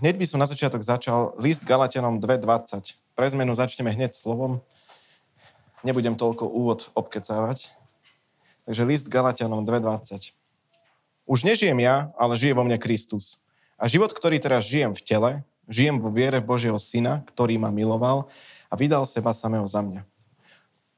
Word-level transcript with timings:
Hneď 0.00 0.16
by 0.16 0.24
som 0.24 0.40
na 0.40 0.48
začiatok 0.48 0.80
začal 0.80 1.36
list 1.36 1.60
Galatianom 1.68 2.24
2.20. 2.24 2.96
Pre 3.12 3.26
zmenu 3.36 3.52
začneme 3.52 3.92
hneď 3.92 4.16
slovom. 4.16 4.64
Nebudem 5.84 6.16
toľko 6.16 6.48
úvod 6.48 6.88
obkecávať. 6.96 7.76
Takže 8.64 8.88
list 8.88 9.12
Galatianom 9.12 9.60
2.20. 9.60 10.32
Už 11.28 11.44
nežijem 11.44 11.76
ja, 11.84 12.16
ale 12.16 12.40
žije 12.40 12.56
vo 12.56 12.64
mne 12.64 12.80
Kristus. 12.80 13.44
A 13.76 13.92
život, 13.92 14.08
ktorý 14.16 14.40
teraz 14.40 14.64
žijem 14.64 14.96
v 14.96 15.04
tele, 15.04 15.30
žijem 15.68 16.00
vo 16.00 16.08
viere 16.08 16.40
Božieho 16.40 16.80
Syna, 16.80 17.20
ktorý 17.36 17.60
ma 17.60 17.68
miloval 17.68 18.32
a 18.72 18.80
vydal 18.80 19.04
seba 19.04 19.36
samého 19.36 19.68
za 19.68 19.84
mňa. 19.84 20.00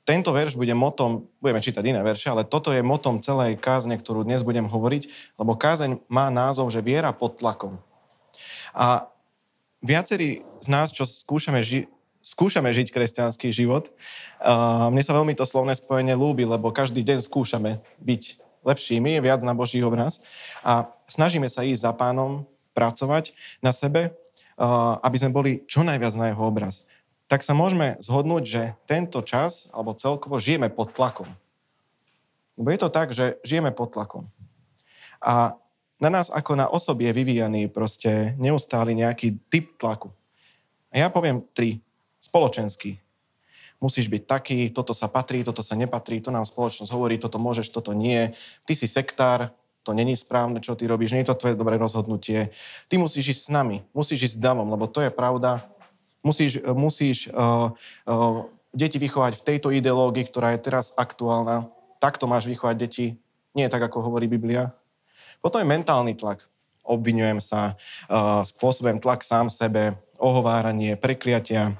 Tento 0.06 0.30
verš 0.30 0.54
bude 0.54 0.78
motom, 0.78 1.26
budeme 1.42 1.58
čítať 1.58 1.82
iné 1.82 2.06
verše, 2.06 2.30
ale 2.30 2.46
toto 2.46 2.70
je 2.70 2.86
motom 2.86 3.18
celej 3.18 3.58
kázne, 3.58 3.98
ktorú 3.98 4.22
dnes 4.22 4.46
budem 4.46 4.70
hovoriť, 4.70 5.34
lebo 5.42 5.58
kázeň 5.58 5.98
má 6.06 6.30
názov, 6.30 6.70
že 6.70 6.78
viera 6.78 7.10
pod 7.10 7.42
tlakom. 7.42 7.82
A 8.72 9.08
viacerí 9.84 10.44
z 10.60 10.68
nás, 10.68 10.92
čo 10.92 11.04
skúšame, 11.08 11.60
ži- 11.60 11.88
skúšame 12.24 12.72
žiť 12.72 12.92
kresťanský 12.92 13.52
život, 13.52 13.92
uh, 14.42 14.88
mne 14.88 15.02
sa 15.04 15.16
veľmi 15.16 15.36
to 15.36 15.46
slovné 15.46 15.76
spojenie 15.76 16.16
ľúbi, 16.16 16.48
lebo 16.48 16.74
každý 16.74 17.04
deň 17.04 17.24
skúšame 17.24 17.80
byť 18.00 18.22
lepšími, 18.62 19.18
viac 19.20 19.42
na 19.42 19.52
Boží 19.58 19.82
obraz 19.82 20.22
a 20.62 20.86
snažíme 21.10 21.50
sa 21.50 21.66
ísť 21.66 21.82
za 21.82 21.92
pánom, 21.92 22.46
pracovať 22.72 23.36
na 23.60 23.68
sebe, 23.68 24.16
uh, 24.56 24.96
aby 25.04 25.16
sme 25.20 25.34
boli 25.34 25.52
čo 25.68 25.84
najviac 25.84 26.14
na 26.16 26.32
jeho 26.32 26.48
obraz 26.48 26.88
tak 27.32 27.40
sa 27.40 27.56
môžeme 27.56 27.96
zhodnúť, 28.04 28.44
že 28.44 28.62
tento 28.84 29.24
čas, 29.24 29.72
alebo 29.72 29.96
celkovo 29.96 30.36
žijeme 30.36 30.68
pod 30.68 30.92
tlakom. 30.92 31.24
Lebo 32.60 32.68
je 32.68 32.80
to 32.84 32.92
tak, 32.92 33.16
že 33.16 33.40
žijeme 33.40 33.72
pod 33.72 33.96
tlakom. 33.96 34.28
A 35.16 35.56
na 36.02 36.10
nás 36.10 36.34
ako 36.34 36.58
na 36.58 36.66
osoby 36.66 37.06
je 37.06 37.12
vyvíjaný 37.14 37.70
proste 37.70 38.34
neustály 38.42 38.98
nejaký 38.98 39.38
typ 39.46 39.78
tlaku. 39.78 40.10
A 40.90 41.06
ja 41.06 41.08
poviem 41.08 41.46
tri. 41.54 41.78
Spoločenský. 42.18 42.98
Musíš 43.82 44.06
byť 44.06 44.22
taký, 44.26 44.58
toto 44.70 44.94
sa 44.94 45.10
patrí, 45.10 45.42
toto 45.42 45.62
sa 45.62 45.74
nepatrí, 45.74 46.22
to 46.22 46.30
nám 46.30 46.46
spoločnosť 46.46 46.90
hovorí, 46.94 47.18
toto 47.18 47.38
môžeš, 47.38 47.70
toto 47.70 47.90
nie. 47.94 48.30
Ty 48.62 48.78
si 48.78 48.86
sektár, 48.86 49.50
to 49.82 49.90
není 49.90 50.14
správne, 50.14 50.62
čo 50.62 50.78
ty 50.78 50.86
robíš, 50.86 51.14
nie 51.14 51.26
je 51.26 51.34
to 51.34 51.38
tvoje 51.42 51.58
dobré 51.58 51.74
rozhodnutie. 51.82 52.54
Ty 52.86 52.94
musíš 53.02 53.34
ísť 53.34 53.42
s 53.42 53.50
nami, 53.50 53.82
musíš 53.90 54.30
ísť 54.30 54.36
s 54.38 54.42
davom, 54.42 54.70
lebo 54.70 54.86
to 54.86 55.02
je 55.02 55.10
pravda, 55.10 55.66
Musíš, 56.22 56.62
musíš 56.70 57.26
uh, 57.34 57.74
uh, 58.06 58.46
deti 58.70 59.02
vychovať 59.02 59.42
v 59.42 59.46
tejto 59.46 59.68
ideológii, 59.74 60.30
ktorá 60.30 60.54
je 60.54 60.62
teraz 60.62 60.94
aktuálna. 60.94 61.66
Takto 61.98 62.30
máš 62.30 62.46
vychovať 62.46 62.76
deti. 62.78 63.06
Nie 63.58 63.66
tak, 63.66 63.82
ako 63.82 64.06
hovorí 64.06 64.30
Biblia. 64.30 64.70
Potom 65.42 65.58
je 65.58 65.66
mentálny 65.66 66.14
tlak. 66.14 66.40
Obvinujem 66.86 67.42
sa, 67.42 67.74
uh, 68.06 68.46
spôsobujem 68.46 69.02
tlak 69.02 69.26
sám 69.26 69.50
sebe, 69.50 69.98
ohováranie, 70.22 70.94
prekliatia, 70.94 71.74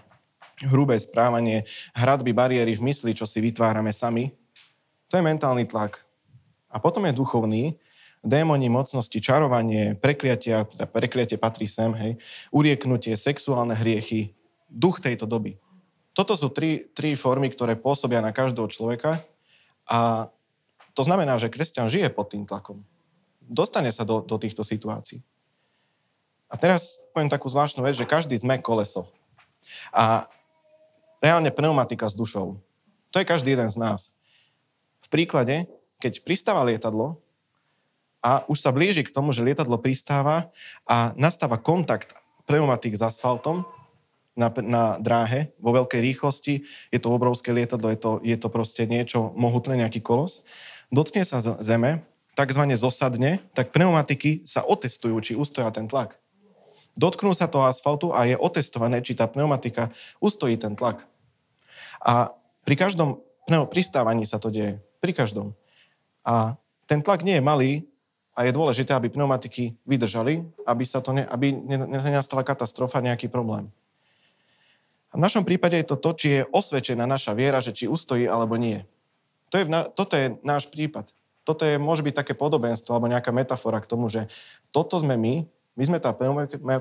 hrubé 0.66 0.98
správanie, 0.98 1.62
hradby, 1.94 2.34
bariéry 2.34 2.74
v 2.74 2.90
mysli, 2.90 3.14
čo 3.14 3.26
si 3.26 3.38
vytvárame 3.38 3.94
sami. 3.94 4.34
To 5.10 5.18
je 5.18 5.22
mentálny 5.22 5.66
tlak. 5.66 6.02
A 6.70 6.82
potom 6.82 7.06
je 7.06 7.14
duchovný, 7.14 7.78
démoni, 8.22 8.70
mocnosti, 8.70 9.18
čarovanie, 9.18 9.98
prekliatia, 9.98 10.66
teda 10.66 10.86
prekliatie 10.86 11.38
patrí 11.38 11.66
sem, 11.66 11.90
hej, 11.98 12.12
urieknutie, 12.54 13.18
sexuálne 13.18 13.74
hriechy, 13.74 14.34
duch 14.70 15.02
tejto 15.02 15.26
doby. 15.26 15.58
Toto 16.14 16.38
sú 16.38 16.52
tri, 16.54 16.90
tri 16.94 17.18
formy, 17.18 17.50
ktoré 17.50 17.74
pôsobia 17.74 18.22
na 18.22 18.30
každého 18.30 18.68
človeka 18.70 19.18
a 19.88 20.30
to 20.92 21.02
znamená, 21.02 21.40
že 21.40 21.48
kresťan 21.48 21.88
žije 21.88 22.12
pod 22.12 22.30
tým 22.30 22.44
tlakom. 22.44 22.84
Dostane 23.52 23.92
sa 23.92 24.08
do, 24.08 24.24
do 24.24 24.40
týchto 24.40 24.64
situácií. 24.64 25.20
A 26.48 26.56
teraz 26.56 27.04
poviem 27.12 27.28
takú 27.28 27.52
zvláštnu 27.52 27.84
vec, 27.84 27.92
že 27.92 28.08
každý 28.08 28.32
sme 28.40 28.56
koleso. 28.64 29.12
A 29.92 30.24
reálne 31.20 31.52
pneumatika 31.52 32.08
s 32.08 32.16
dušou. 32.16 32.56
To 33.12 33.16
je 33.20 33.28
každý 33.28 33.52
jeden 33.52 33.68
z 33.68 33.76
nás. 33.76 34.16
V 35.04 35.08
príklade, 35.12 35.68
keď 36.00 36.24
pristáva 36.24 36.64
lietadlo, 36.64 37.20
a 38.22 38.46
už 38.46 38.62
sa 38.62 38.70
blíži 38.70 39.02
k 39.02 39.10
tomu, 39.10 39.34
že 39.34 39.42
lietadlo 39.42 39.82
pristáva 39.82 40.54
a 40.86 41.10
nastáva 41.18 41.58
kontakt 41.58 42.14
pneumatik 42.46 42.94
s 42.94 43.02
asfaltom 43.02 43.66
na, 44.38 44.46
na 44.62 44.96
dráhe 45.02 45.50
vo 45.58 45.74
veľkej 45.74 45.98
rýchlosti. 45.98 46.62
Je 46.94 47.02
to 47.02 47.10
obrovské 47.10 47.50
lietadlo, 47.50 47.90
je 47.90 47.98
to, 47.98 48.10
je 48.22 48.38
to 48.38 48.46
proste 48.46 48.86
niečo 48.86 49.34
mohutné, 49.34 49.82
nejaký 49.82 49.98
kolos. 49.98 50.46
Dotkne 50.94 51.26
sa 51.26 51.42
zeme, 51.42 52.06
takzvané 52.32 52.78
zosadne, 52.80 53.44
tak 53.52 53.72
pneumatiky 53.72 54.44
sa 54.48 54.64
otestujú, 54.64 55.16
či 55.20 55.32
ustoja 55.36 55.68
ten 55.70 55.88
tlak. 55.88 56.16
Dotknú 56.96 57.32
sa 57.32 57.48
toho 57.48 57.64
asfaltu 57.64 58.12
a 58.12 58.28
je 58.28 58.36
otestované, 58.36 59.00
či 59.00 59.16
tá 59.16 59.24
pneumatika 59.24 59.88
ustojí 60.20 60.60
ten 60.60 60.76
tlak. 60.76 61.04
A 62.04 62.32
pri 62.68 62.76
každom 62.76 63.20
pneu, 63.48 63.64
pristávaní 63.64 64.28
sa 64.28 64.36
to 64.36 64.52
deje. 64.52 64.80
Pri 65.00 65.16
každom. 65.16 65.56
A 66.24 66.56
ten 66.84 67.00
tlak 67.00 67.24
nie 67.24 67.40
je 67.40 67.44
malý, 67.44 67.72
a 68.32 68.48
je 68.48 68.56
dôležité, 68.56 68.96
aby 68.96 69.12
pneumatiky 69.12 69.76
vydržali, 69.84 70.40
aby, 70.64 70.84
sa 70.88 71.04
to 71.04 71.12
ne, 71.12 71.28
aby 71.28 71.52
nenastala 71.52 72.40
katastrofa, 72.40 73.04
nejaký 73.04 73.28
problém. 73.28 73.68
A 75.12 75.20
v 75.20 75.24
našom 75.28 75.44
prípade 75.44 75.76
je 75.76 75.92
to 75.92 76.00
to, 76.00 76.10
či 76.16 76.28
je 76.40 76.48
osvedčená 76.48 77.04
naša 77.04 77.36
viera, 77.36 77.60
že 77.60 77.76
či 77.76 77.84
ustojí 77.84 78.24
alebo 78.24 78.56
nie. 78.56 78.80
To 79.52 79.60
je, 79.60 79.64
toto 79.92 80.16
je 80.16 80.40
náš 80.40 80.72
prípad. 80.72 81.12
Toto 81.42 81.66
je, 81.66 81.74
môže 81.78 82.06
byť 82.06 82.14
také 82.22 82.32
podobenstvo 82.38 82.94
alebo 82.94 83.10
nejaká 83.10 83.34
metafora 83.34 83.82
k 83.82 83.90
tomu, 83.90 84.06
že 84.06 84.30
toto 84.70 84.98
sme 85.02 85.18
my, 85.18 85.34
my 85.74 85.84
sme 85.88 85.98
tá 85.98 86.14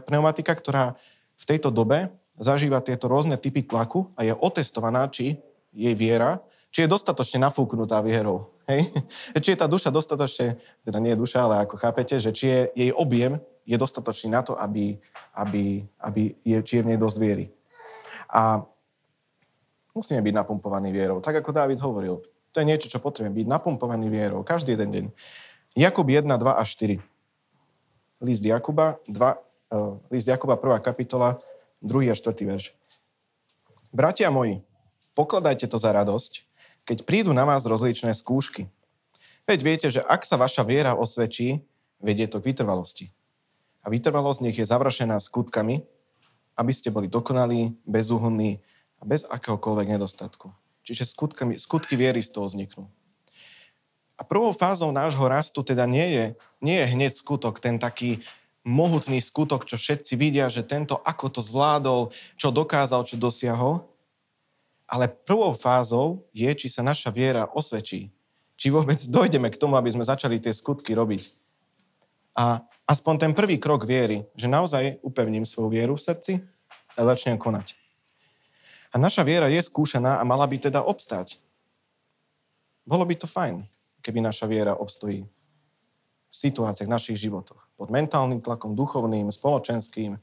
pneumatika, 0.06 0.54
ktorá 0.54 0.94
v 1.38 1.44
tejto 1.50 1.74
dobe 1.74 2.14
zažíva 2.38 2.82
tieto 2.82 3.10
rôzne 3.10 3.38
typy 3.42 3.66
tlaku 3.66 4.10
a 4.14 4.26
je 4.26 4.34
otestovaná, 4.38 5.10
či 5.10 5.42
jej 5.74 5.96
viera 5.98 6.44
či 6.72 6.88
je 6.88 6.90
dostatočne 6.90 7.44
nafúknutá 7.44 8.00
vierou. 8.00 8.56
Hej? 8.66 8.88
Či 9.44 9.54
je 9.54 9.60
tá 9.60 9.68
duša 9.68 9.92
dostatočne, 9.92 10.56
teda 10.88 10.98
nie 11.04 11.12
je 11.14 11.20
duša, 11.20 11.44
ale 11.44 11.68
ako 11.68 11.76
chápete, 11.76 12.16
že 12.18 12.32
či 12.32 12.46
je 12.48 12.62
jej 12.72 12.92
objem 12.96 13.38
je 13.68 13.78
dostatočný 13.78 14.32
na 14.32 14.42
to, 14.42 14.56
aby, 14.56 14.98
aby, 15.36 15.86
aby 16.02 16.34
je, 16.42 16.58
či 16.64 16.80
je 16.80 16.84
v 16.88 16.90
nej 16.96 17.00
dosť 17.00 17.18
viery. 17.20 17.46
A 18.32 18.64
musíme 19.92 20.24
byť 20.24 20.34
napumpovaní 20.34 20.90
vierou. 20.90 21.20
Tak 21.20 21.44
ako 21.44 21.52
Dávid 21.52 21.78
hovoril, 21.84 22.24
to 22.52 22.60
je 22.60 22.68
niečo, 22.68 22.92
čo 22.92 23.00
potrebujeme, 23.00 23.36
byť 23.36 23.48
napumpovaný 23.48 24.12
vierou 24.12 24.44
každý 24.44 24.76
jeden 24.76 24.92
deň. 24.92 25.06
Jakub 25.80 26.04
1, 26.04 26.28
2 26.28 26.36
a 26.36 26.64
4. 26.68 27.00
List 28.22 28.44
Jakuba, 28.44 29.00
2, 29.08 29.16
uh, 29.16 29.98
e, 30.12 30.14
list 30.14 30.28
Jakuba 30.28 30.60
1. 30.60 30.84
kapitola, 30.84 31.40
2. 31.80 32.12
a 32.12 32.16
4. 32.16 32.36
verš. 32.44 32.76
Bratia 33.96 34.28
moji, 34.32 34.60
pokladajte 35.16 35.68
to 35.68 35.80
za 35.80 35.96
radosť, 35.96 36.44
keď 36.84 37.08
prídu 37.08 37.32
na 37.32 37.48
vás 37.48 37.64
rozličné 37.64 38.12
skúšky. 38.12 38.68
Veď 39.48 39.60
viete, 39.64 39.88
že 39.88 40.04
ak 40.04 40.28
sa 40.28 40.36
vaša 40.36 40.68
viera 40.68 40.94
osvedčí, 40.96 41.64
vedie 42.04 42.28
to 42.28 42.44
k 42.44 42.52
vytrvalosti. 42.52 43.10
A 43.82 43.90
vytrvalosť 43.90 44.40
nech 44.46 44.58
je 44.60 44.68
završená 44.68 45.18
skutkami, 45.18 45.82
aby 46.60 46.72
ste 46.76 46.94
boli 46.94 47.10
dokonalí, 47.10 47.74
bezúhonní 47.88 48.62
a 49.02 49.08
bez 49.08 49.26
akéhokoľvek 49.26 49.98
nedostatku. 49.98 50.54
Čiže 50.82 51.10
skutkami, 51.10 51.62
skutky 51.62 51.94
viery 51.94 52.22
z 52.26 52.34
toho 52.34 52.50
vzniknú. 52.50 52.90
A 54.18 54.22
prvou 54.22 54.54
fázou 54.54 54.94
nášho 54.94 55.26
rastu 55.26 55.66
teda 55.66 55.90
nie 55.90 56.08
je, 56.14 56.26
nie 56.62 56.78
je 56.78 56.92
hneď 56.94 57.12
skutok, 57.18 57.58
ten 57.58 57.82
taký 57.82 58.22
mohutný 58.62 59.18
skutok, 59.18 59.66
čo 59.66 59.82
všetci 59.82 60.14
vidia, 60.14 60.46
že 60.46 60.62
tento 60.62 61.02
ako 61.02 61.26
to 61.34 61.42
zvládol, 61.42 62.14
čo 62.38 62.54
dokázal, 62.54 63.02
čo 63.10 63.18
dosiahol, 63.18 63.82
ale 64.86 65.10
prvou 65.10 65.58
fázou 65.58 66.22
je, 66.36 66.52
či 66.54 66.68
sa 66.70 66.86
naša 66.86 67.10
viera 67.10 67.50
osvedčí. 67.50 68.14
Či 68.60 68.68
vôbec 68.70 69.02
dojdeme 69.02 69.50
k 69.50 69.58
tomu, 69.58 69.74
aby 69.74 69.90
sme 69.90 70.06
začali 70.06 70.38
tie 70.38 70.54
skutky 70.54 70.94
robiť. 70.94 71.34
A 72.38 72.62
aspoň 72.86 73.26
ten 73.26 73.32
prvý 73.34 73.58
krok 73.58 73.90
viery, 73.90 74.30
že 74.38 74.46
naozaj 74.46 75.02
upevním 75.02 75.50
svoju 75.50 75.74
vieru 75.74 75.98
v 75.98 76.06
srdci 76.06 76.34
a 76.94 77.02
začnem 77.02 77.42
konať. 77.42 77.81
A 78.92 79.00
naša 79.00 79.24
viera 79.24 79.48
je 79.48 79.64
skúšaná 79.64 80.20
a 80.20 80.24
mala 80.28 80.44
by 80.44 80.60
teda 80.60 80.84
obstáť. 80.84 81.40
Bolo 82.84 83.08
by 83.08 83.16
to 83.16 83.28
fajn, 83.28 83.64
keby 84.04 84.20
naša 84.20 84.52
viera 84.52 84.76
obstojí 84.76 85.24
v 86.32 86.36
situáciách 86.36 86.88
v 86.88 86.96
našich 86.96 87.18
životoch. 87.20 87.60
Pod 87.80 87.88
mentálnym 87.88 88.44
tlakom, 88.44 88.76
duchovným, 88.76 89.32
spoločenským, 89.32 90.20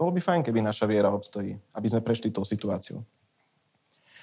bolo 0.00 0.10
by 0.16 0.20
fajn, 0.24 0.40
keby 0.40 0.64
naša 0.64 0.88
viera 0.88 1.12
obstojí, 1.12 1.60
aby 1.76 1.86
sme 1.92 2.00
prešli 2.00 2.32
tou 2.32 2.40
situáciou. 2.40 3.04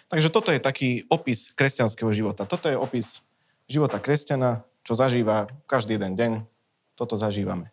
Takže 0.09 0.33
toto 0.33 0.49
je 0.49 0.57
taký 0.57 1.05
opis 1.11 1.53
kresťanského 1.53 2.09
života. 2.15 2.49
Toto 2.49 2.65
je 2.65 2.79
opis 2.79 3.21
života 3.69 4.01
kresťana, 4.01 4.65
čo 4.81 4.97
zažíva 4.97 5.51
každý 5.69 6.01
jeden 6.01 6.17
deň. 6.17 6.31
Toto 6.97 7.13
zažívame. 7.19 7.69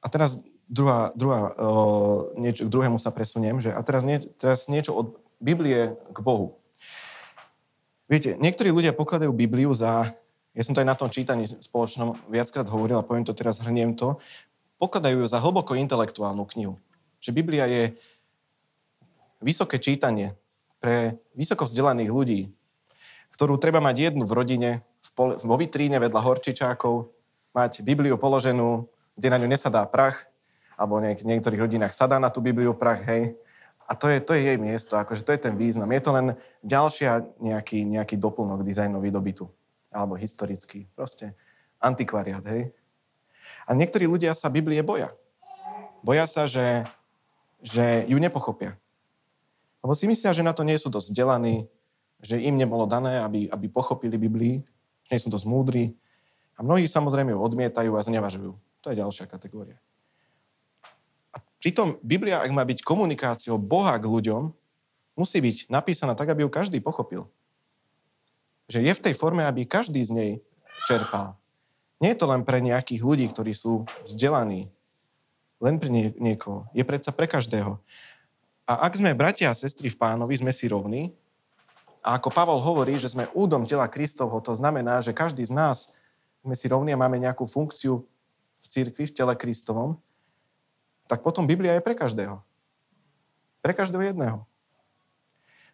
A 0.00 0.08
teraz 0.08 0.40
druhá, 0.70 1.10
druhá, 1.18 1.50
o, 1.58 2.30
niečo, 2.38 2.70
k 2.70 2.72
druhému 2.72 3.02
sa 3.02 3.10
presuniem, 3.10 3.58
že 3.58 3.74
a 3.74 3.82
teraz, 3.82 4.06
nie, 4.06 4.22
teraz 4.38 4.70
niečo 4.70 4.94
od 4.94 5.06
Biblie 5.42 5.98
k 6.14 6.18
Bohu. 6.22 6.54
Viete, 8.06 8.38
niektorí 8.38 8.70
ľudia 8.70 8.94
pokladajú 8.94 9.34
Bibliu 9.34 9.74
za, 9.74 10.14
ja 10.54 10.62
som 10.62 10.74
to 10.74 10.82
aj 10.82 10.88
na 10.88 10.98
tom 10.98 11.10
čítaní 11.10 11.50
spoločnom 11.50 12.14
viackrát 12.30 12.66
hovoril 12.70 13.02
a 13.02 13.06
poviem 13.06 13.26
to 13.26 13.34
teraz, 13.34 13.58
hrniem 13.58 13.98
to, 13.98 14.22
pokladajú 14.78 15.22
ju 15.22 15.26
za 15.26 15.42
hlboko 15.42 15.74
intelektuálnu 15.74 16.46
knihu. 16.54 16.78
Že 17.18 17.30
Biblia 17.34 17.66
je 17.66 17.94
vysoké 19.42 19.82
čítanie 19.82 20.38
pre 20.80 21.18
vysoko 21.36 21.66
vzdelaných 21.66 22.10
ľudí, 22.10 22.40
ktorú 23.36 23.60
treba 23.60 23.82
mať 23.82 24.10
jednu 24.10 24.24
v 24.24 24.36
rodine, 24.36 24.70
vo 25.20 25.56
vitríne 25.58 26.00
vedľa 26.00 26.20
horčičákov, 26.24 27.12
mať 27.52 27.82
Bibliu 27.84 28.16
položenú, 28.16 28.88
kde 29.18 29.28
na 29.28 29.36
ňu 29.36 29.48
nesadá 29.50 29.84
prach, 29.84 30.29
alebo 30.80 30.96
v 30.96 31.12
niektorých 31.12 31.60
rodinách 31.60 31.92
sadá 31.92 32.16
na 32.16 32.32
tú 32.32 32.40
Bibliu 32.40 32.72
prach, 32.72 33.04
hej. 33.04 33.36
A 33.84 33.92
to 33.92 34.08
je, 34.08 34.16
to 34.24 34.32
je 34.32 34.48
jej 34.48 34.56
miesto, 34.56 34.96
akože 34.96 35.28
to 35.28 35.36
je 35.36 35.40
ten 35.44 35.52
význam. 35.52 35.92
Je 35.92 36.00
to 36.00 36.16
len 36.16 36.26
ďalšia 36.64 37.20
nejaký, 37.36 37.84
nejaký 37.84 38.16
doplnok 38.16 38.64
dizajnový 38.64 39.12
dobytu. 39.12 39.44
Alebo 39.92 40.16
historický. 40.16 40.88
Proste 40.96 41.36
antikvariát, 41.76 42.40
hej. 42.48 42.72
A 43.68 43.76
niektorí 43.76 44.08
ľudia 44.08 44.32
sa 44.32 44.48
Biblie 44.48 44.80
boja. 44.80 45.12
Boja 46.00 46.24
sa, 46.24 46.48
že, 46.48 46.88
že 47.60 48.08
ju 48.08 48.16
nepochopia. 48.16 48.80
Lebo 49.84 49.92
si 49.92 50.08
myslia, 50.08 50.32
že 50.32 50.46
na 50.46 50.56
to 50.56 50.64
nie 50.64 50.80
sú 50.80 50.88
dosť 50.88 51.12
vzdelaní, 51.12 51.68
že 52.24 52.40
im 52.40 52.56
nebolo 52.56 52.88
dané, 52.88 53.20
aby, 53.20 53.52
aby 53.52 53.66
pochopili 53.68 54.16
Biblii, 54.16 54.64
nie 55.12 55.18
sú 55.18 55.28
dosť 55.28 55.44
múdri. 55.44 55.92
A 56.56 56.64
mnohí 56.64 56.88
samozrejme 56.88 57.36
ju 57.36 57.40
odmietajú 57.42 57.92
a 57.96 58.06
znevažujú. 58.06 58.56
To 58.80 58.86
je 58.88 58.96
ďalšia 58.96 59.28
kategória. 59.28 59.76
Pritom 61.60 62.00
Biblia, 62.00 62.40
ak 62.40 62.50
má 62.56 62.64
byť 62.64 62.80
komunikáciou 62.80 63.60
Boha 63.60 63.92
k 64.00 64.08
ľuďom, 64.08 64.48
musí 65.12 65.38
byť 65.44 65.68
napísaná 65.68 66.16
tak, 66.16 66.32
aby 66.32 66.48
ju 66.48 66.50
každý 66.50 66.80
pochopil. 66.80 67.28
Že 68.72 68.88
je 68.88 68.92
v 68.96 69.04
tej 69.04 69.14
forme, 69.14 69.44
aby 69.44 69.68
každý 69.68 70.00
z 70.00 70.12
nej 70.16 70.32
čerpal. 70.88 71.36
Nie 72.00 72.16
je 72.16 72.24
to 72.24 72.32
len 72.32 72.48
pre 72.48 72.64
nejakých 72.64 73.04
ľudí, 73.04 73.28
ktorí 73.28 73.52
sú 73.52 73.84
vzdelaní. 74.08 74.72
Len 75.60 75.76
pre 75.76 75.92
nie, 75.92 76.16
niekoho. 76.16 76.64
Je 76.72 76.80
predsa 76.80 77.12
pre 77.12 77.28
každého. 77.28 77.76
A 78.64 78.88
ak 78.88 78.96
sme 78.96 79.12
bratia 79.12 79.52
a 79.52 79.58
sestry 79.58 79.92
v 79.92 80.00
pánovi, 80.00 80.32
sme 80.40 80.56
si 80.56 80.64
rovní. 80.64 81.12
A 82.00 82.16
ako 82.16 82.32
Pavol 82.32 82.64
hovorí, 82.64 82.96
že 82.96 83.12
sme 83.12 83.28
údom 83.36 83.68
tela 83.68 83.84
Kristovho, 83.84 84.40
to 84.40 84.56
znamená, 84.56 85.04
že 85.04 85.12
každý 85.12 85.44
z 85.44 85.52
nás 85.52 85.92
sme 86.40 86.56
si 86.56 86.64
rovní 86.72 86.96
a 86.96 87.00
máme 87.00 87.20
nejakú 87.20 87.44
funkciu 87.44 88.00
v 88.56 88.66
cirkvi, 88.72 89.04
v 89.04 89.12
tele 89.12 89.36
Kristovom, 89.36 90.00
tak 91.10 91.26
potom 91.26 91.50
Biblia 91.50 91.74
je 91.74 91.82
pre 91.82 91.98
každého. 91.98 92.38
Pre 93.58 93.72
každého 93.74 94.14
jedného. 94.14 94.46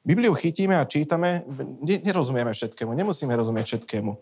Bibliu 0.01 0.33
chytíme 0.33 0.79
a 0.79 0.89
čítame, 0.89 1.45
nerozumieme 1.83 2.55
všetkému, 2.55 2.95
nemusíme 2.95 3.35
rozumieť 3.35 3.67
všetkému, 3.75 4.13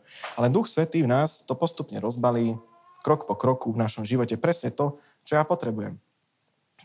ale 0.40 0.48
Duch 0.48 0.66
Svetý 0.66 1.04
v 1.04 1.12
nás 1.12 1.44
to 1.44 1.52
postupne 1.52 2.00
rozbalí 2.00 2.56
krok 3.04 3.28
po 3.28 3.36
kroku 3.36 3.68
v 3.70 3.84
našom 3.84 4.02
živote. 4.02 4.40
Presne 4.40 4.72
to, 4.72 4.96
čo 5.28 5.36
ja 5.36 5.44
potrebujem. 5.44 6.00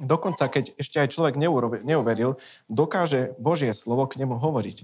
Dokonca, 0.04 0.52
keď 0.52 0.76
ešte 0.76 1.00
aj 1.00 1.16
človek 1.16 1.36
neuveril, 1.84 2.36
dokáže 2.68 3.40
Božie 3.40 3.72
slovo 3.72 4.04
k 4.06 4.20
nemu 4.20 4.36
hovoriť. 4.36 4.84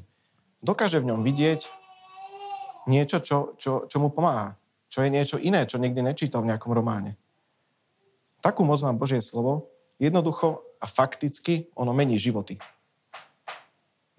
Dokáže 0.64 1.04
v 1.04 1.12
ňom 1.12 1.22
vidieť 1.22 1.68
niečo, 2.88 3.20
čo, 3.20 3.54
čo, 3.60 3.84
čo 3.86 3.98
mu 4.00 4.10
pomáha. 4.10 4.56
Čo 4.88 5.04
je 5.04 5.12
niečo 5.12 5.38
iné, 5.44 5.68
čo 5.68 5.76
nikdy 5.76 6.00
nečítal 6.00 6.40
v 6.40 6.56
nejakom 6.56 6.72
románe. 6.72 7.20
Takú 8.46 8.62
moc 8.62 8.78
má 8.86 8.94
Božie 8.94 9.26
slovo. 9.26 9.74
Jednoducho 9.98 10.62
a 10.78 10.86
fakticky 10.86 11.74
ono 11.74 11.98
mení 11.98 12.22
životy. 12.22 12.62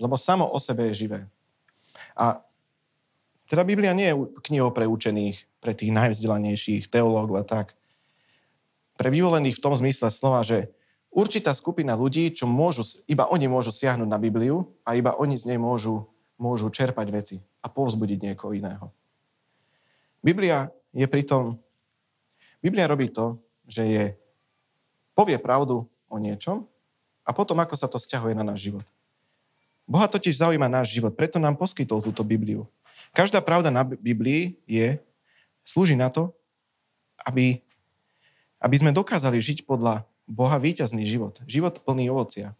Lebo 0.02 0.18
samo 0.18 0.50
o 0.50 0.58
sebe 0.58 0.90
je 0.90 1.06
živé. 1.06 1.30
A 2.18 2.42
teda 3.46 3.62
Biblia 3.62 3.94
nie 3.94 4.10
je 4.10 4.18
knihou 4.50 4.74
pre 4.74 4.90
učených, 4.90 5.46
pre 5.62 5.78
tých 5.78 5.94
najvzdelanejších 5.94 6.90
teológov 6.90 7.38
a 7.38 7.46
tak. 7.46 7.78
Pre 8.98 9.06
vyvolených 9.14 9.62
v 9.62 9.62
tom 9.62 9.78
zmysle 9.78 10.10
slova, 10.10 10.42
že 10.42 10.74
určitá 11.14 11.54
skupina 11.54 11.94
ľudí, 11.94 12.34
čo 12.34 12.50
môžu, 12.50 12.82
iba 13.06 13.30
oni 13.30 13.46
môžu 13.46 13.70
siahnuť 13.70 14.10
na 14.10 14.18
Bibliu 14.18 14.74
a 14.82 14.98
iba 14.98 15.14
oni 15.14 15.38
z 15.38 15.54
nej 15.54 15.58
môžu, 15.62 16.10
môžu 16.34 16.66
čerpať 16.74 17.06
veci 17.14 17.36
a 17.62 17.70
povzbudiť 17.70 18.18
niekoho 18.26 18.50
iného. 18.58 18.90
Biblia 20.18 20.74
je 20.90 21.06
pritom, 21.06 21.62
Biblia 22.58 22.90
robí 22.90 23.14
to, 23.14 23.45
že 23.66 23.82
je, 23.84 24.04
povie 25.12 25.36
pravdu 25.36 25.84
o 26.06 26.16
niečom 26.16 26.64
a 27.26 27.30
potom 27.34 27.58
ako 27.58 27.74
sa 27.74 27.90
to 27.90 27.98
stiahuje 27.98 28.32
na 28.32 28.46
náš 28.46 28.70
život. 28.70 28.86
Boha 29.86 30.10
totiž 30.10 30.38
zaujíma 30.42 30.66
náš 30.66 30.94
život, 30.94 31.14
preto 31.14 31.38
nám 31.38 31.54
poskytol 31.54 32.02
túto 32.02 32.26
Bibliu. 32.26 32.66
Každá 33.14 33.38
pravda 33.38 33.70
na 33.70 33.86
Biblii 33.86 34.58
je, 34.66 34.98
slúži 35.62 35.94
na 35.94 36.10
to, 36.10 36.34
aby, 37.22 37.62
aby 38.62 38.76
sme 38.78 38.94
dokázali 38.94 39.38
žiť 39.38 39.66
podľa 39.66 40.06
Boha 40.26 40.58
víťazný 40.58 41.06
život. 41.06 41.38
Život 41.46 41.86
plný 41.86 42.10
ovocia. 42.10 42.54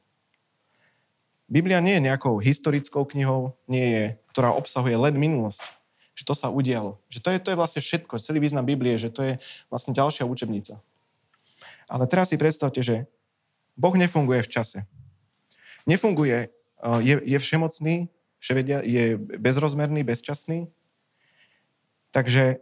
Biblia 1.47 1.79
nie 1.79 1.99
je 1.99 2.07
nejakou 2.11 2.39
historickou 2.43 3.07
knihou, 3.07 3.55
nie 3.71 3.87
je, 3.87 4.05
ktorá 4.35 4.55
obsahuje 4.55 4.99
len 4.99 5.15
minulosť. 5.15 5.63
Že 6.17 6.23
to 6.27 6.35
sa 6.35 6.49
udialo. 6.51 6.99
Že 7.07 7.19
to 7.23 7.29
je, 7.31 7.39
to 7.43 7.49
je 7.55 7.61
vlastne 7.61 7.83
všetko. 7.83 8.19
Celý 8.19 8.39
význam 8.43 8.67
Biblie, 8.67 8.99
že 8.99 9.11
to 9.11 9.23
je 9.23 9.33
vlastne 9.71 9.95
ďalšia 9.95 10.27
učebnica. 10.27 10.83
Ale 11.87 12.05
teraz 12.11 12.35
si 12.35 12.37
predstavte, 12.39 12.83
že 12.83 13.07
Boh 13.79 13.95
nefunguje 13.95 14.43
v 14.43 14.51
čase. 14.51 14.79
Nefunguje, 15.87 16.51
eh, 16.51 17.01
je, 17.03 17.15
je 17.23 17.39
všemocný, 17.39 18.11
vševedia, 18.43 18.83
je 18.83 19.17
bezrozmerný, 19.19 20.03
bezčasný. 20.03 20.71
Takže 22.11 22.59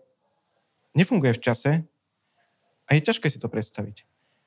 nefunguje 0.94 1.32
v 1.34 1.42
čase 1.42 1.72
a 2.86 2.90
je 2.94 3.00
ťažké 3.00 3.30
si 3.30 3.38
to 3.40 3.48
predstaviť. 3.48 4.04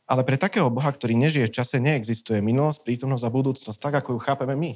Ale 0.07 0.23
pre 0.23 0.39
takého 0.39 0.71
Boha, 0.71 0.87
ktorý 0.87 1.19
nežije 1.19 1.51
v 1.51 1.55
čase, 1.55 1.83
neexistuje 1.83 2.39
minulosť, 2.39 2.87
prítomnosť 2.87 3.27
a 3.27 3.33
budúcnosť, 3.33 3.79
tak 3.79 3.93
ako 4.03 4.15
ju 4.15 4.19
chápeme 4.23 4.55
my. 4.55 4.71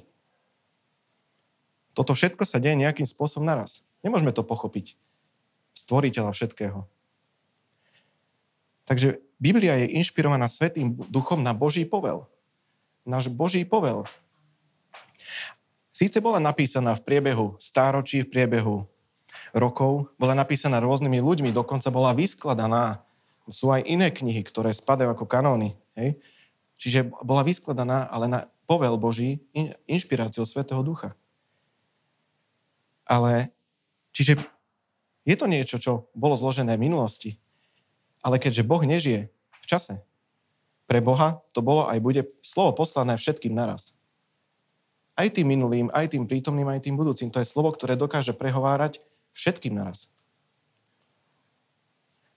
Toto 1.96 2.16
všetko 2.16 2.44
sa 2.44 2.60
deje 2.60 2.76
nejakým 2.76 3.08
spôsobom 3.08 3.48
naraz. 3.48 3.88
Nemôžeme 4.04 4.36
to 4.36 4.44
pochopiť. 4.44 5.00
Stvoriteľa 5.72 6.36
všetkého. 6.36 6.84
Takže 8.84 9.24
Biblia 9.42 9.74
je 9.82 9.98
inšpirovaná 9.98 10.46
Svetým 10.46 10.94
duchom 11.10 11.42
na 11.42 11.58
Boží 11.58 11.82
povel. 11.82 12.30
Náš 13.02 13.34
Boží 13.34 13.66
povel. 13.66 14.06
Síce 15.90 16.22
bola 16.22 16.38
napísaná 16.38 16.94
v 16.94 17.02
priebehu 17.02 17.58
stáročí, 17.58 18.22
v 18.22 18.30
priebehu 18.30 18.76
rokov, 19.58 20.14
bola 20.22 20.38
napísaná 20.38 20.78
rôznymi 20.78 21.18
ľuďmi, 21.18 21.50
dokonca 21.50 21.90
bola 21.90 22.14
vyskladaná 22.14 23.02
sú 23.50 23.74
aj 23.74 23.82
iné 23.90 24.14
knihy, 24.14 24.46
ktoré 24.46 24.70
spadajú 24.70 25.18
ako 25.18 25.26
kanóny. 25.26 25.74
Hej? 25.98 26.22
Čiže 26.78 27.10
bola 27.26 27.42
vyskladaná, 27.42 28.06
ale 28.08 28.26
na 28.30 28.40
povel 28.70 28.96
Boží 29.02 29.42
inšpiráciou 29.90 30.46
Svetého 30.46 30.86
Ducha. 30.86 31.18
Ale, 33.10 33.50
čiže 34.14 34.38
je 35.26 35.36
to 35.36 35.50
niečo, 35.50 35.78
čo 35.82 35.92
bolo 36.14 36.38
zložené 36.38 36.78
v 36.78 36.86
minulosti. 36.88 37.41
Ale 38.22 38.38
keďže 38.38 38.66
Boh 38.66 38.82
nežije 38.82 39.34
v 39.34 39.66
čase, 39.66 40.06
pre 40.86 41.00
Boha 41.02 41.42
to 41.56 41.64
bolo 41.64 41.88
aj 41.88 41.98
bude 42.04 42.22
slovo 42.44 42.76
poslané 42.84 43.16
všetkým 43.16 43.56
naraz. 43.56 43.96
Aj 45.16 45.28
tým 45.28 45.48
minulým, 45.48 45.88
aj 45.92 46.16
tým 46.16 46.28
prítomným, 46.28 46.68
aj 46.68 46.88
tým 46.88 46.96
budúcim. 46.96 47.32
To 47.32 47.40
je 47.40 47.48
slovo, 47.48 47.72
ktoré 47.72 47.96
dokáže 47.96 48.36
prehovárať 48.36 49.00
všetkým 49.32 49.76
naraz. 49.76 50.12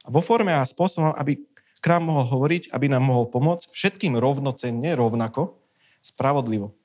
A 0.04 0.12
vo 0.12 0.20
forme 0.20 0.52
a 0.52 0.62
spôsobom, 0.62 1.16
aby 1.16 1.40
k 1.80 1.86
nám 1.88 2.08
mohol 2.08 2.24
hovoriť, 2.28 2.72
aby 2.72 2.86
nám 2.88 3.04
mohol 3.04 3.28
pomôcť 3.28 3.72
všetkým 3.72 4.16
rovnocenne, 4.16 4.92
rovnako, 4.96 5.56
spravodlivo. 6.04 6.76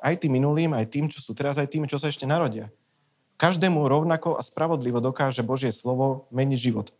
Aj 0.00 0.16
tým 0.16 0.36
minulým, 0.36 0.72
aj 0.72 0.88
tým, 0.88 1.06
čo 1.08 1.20
sú 1.20 1.36
teraz, 1.36 1.56
aj 1.56 1.68
tým, 1.68 1.84
čo 1.88 1.96
sa 1.96 2.08
ešte 2.08 2.28
narodia. 2.28 2.68
Každému 3.36 3.84
rovnako 3.84 4.36
a 4.36 4.42
spravodlivo 4.42 5.00
dokáže 5.00 5.44
Božie 5.44 5.72
slovo 5.72 6.28
meniť 6.32 6.58
život. 6.58 6.92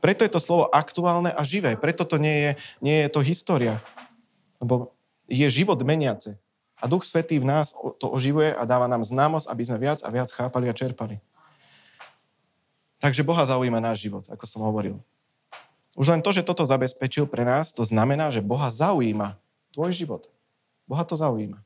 Preto 0.00 0.22
je 0.22 0.32
to 0.32 0.40
slovo 0.40 0.68
aktuálne 0.70 1.32
a 1.32 1.42
živé. 1.42 1.74
Preto 1.74 2.06
to 2.06 2.20
nie 2.20 2.36
je, 2.36 2.50
nie 2.84 2.96
je 3.04 3.08
to 3.10 3.20
história. 3.24 3.80
Lebo 4.60 4.94
je 5.26 5.46
život 5.50 5.78
meniace. 5.82 6.38
A 6.76 6.84
Duch 6.84 7.08
Svetý 7.08 7.40
v 7.40 7.48
nás 7.48 7.72
to 7.96 8.06
oživuje 8.12 8.52
a 8.52 8.62
dáva 8.68 8.84
nám 8.84 9.02
známosť, 9.02 9.48
aby 9.48 9.62
sme 9.64 9.78
viac 9.80 10.04
a 10.04 10.12
viac 10.12 10.28
chápali 10.28 10.68
a 10.68 10.76
čerpali. 10.76 11.16
Takže 13.00 13.24
Boha 13.24 13.44
zaujíma 13.44 13.80
náš 13.80 14.08
život, 14.08 14.24
ako 14.28 14.44
som 14.44 14.60
hovoril. 14.64 15.00
Už 15.96 16.12
len 16.12 16.20
to, 16.20 16.28
že 16.32 16.44
toto 16.44 16.64
zabezpečil 16.68 17.24
pre 17.24 17.44
nás, 17.44 17.72
to 17.72 17.80
znamená, 17.80 18.28
že 18.28 18.44
Boha 18.44 18.68
zaujíma 18.68 19.40
tvoj 19.72 19.92
život. 19.96 20.28
Boha 20.84 21.04
to 21.08 21.16
zaujíma. 21.16 21.60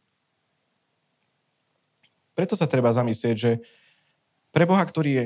Preto 2.38 2.54
sa 2.54 2.70
treba 2.70 2.94
zamyslieť, 2.94 3.36
že 3.36 3.52
pre 4.54 4.66
Boha, 4.66 4.82
ktorý 4.82 5.10
je 5.10 5.24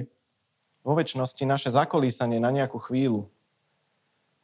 vo 0.85 0.93
väčšnosti 0.93 1.43
naše 1.49 1.73
zakolísanie 1.73 2.37
na 2.39 2.53
nejakú 2.53 2.77
chvíľu, 2.79 3.27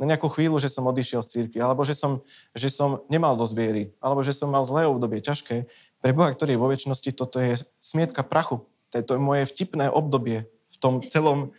na 0.00 0.08
nejakú 0.08 0.32
chvíľu, 0.32 0.56
že 0.56 0.72
som 0.72 0.88
odišiel 0.88 1.20
z 1.20 1.28
círky, 1.28 1.60
alebo 1.60 1.84
že 1.84 1.92
som, 1.92 2.24
že 2.56 2.72
som 2.72 3.04
nemal 3.12 3.36
dosť 3.36 3.52
viery, 3.52 3.84
alebo 4.00 4.24
že 4.24 4.32
som 4.32 4.48
mal 4.48 4.64
zlé 4.64 4.88
obdobie, 4.88 5.20
ťažké. 5.20 5.68
Pre 6.00 6.10
Boha, 6.16 6.32
ktorý 6.32 6.56
je 6.56 6.62
vo 6.64 6.72
väčšnosti, 6.72 7.10
toto 7.12 7.36
je 7.36 7.60
smietka 7.84 8.24
prachu. 8.24 8.64
To 8.90 8.94
je, 8.96 9.02
to 9.04 9.12
je 9.14 9.20
moje 9.20 9.44
vtipné 9.44 9.92
obdobie 9.92 10.48
tom 10.80 11.04
celom... 11.06 11.52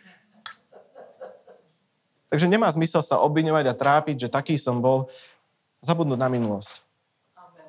Takže 2.28 2.50
nemá 2.50 2.66
zmysel 2.74 3.04
sa 3.04 3.22
obviňovať 3.22 3.64
a 3.70 3.78
trápiť, 3.78 4.26
že 4.26 4.32
taký 4.32 4.58
som 4.58 4.82
bol, 4.82 5.08
zabudnúť 5.84 6.18
na 6.18 6.28
minulosť. 6.32 6.82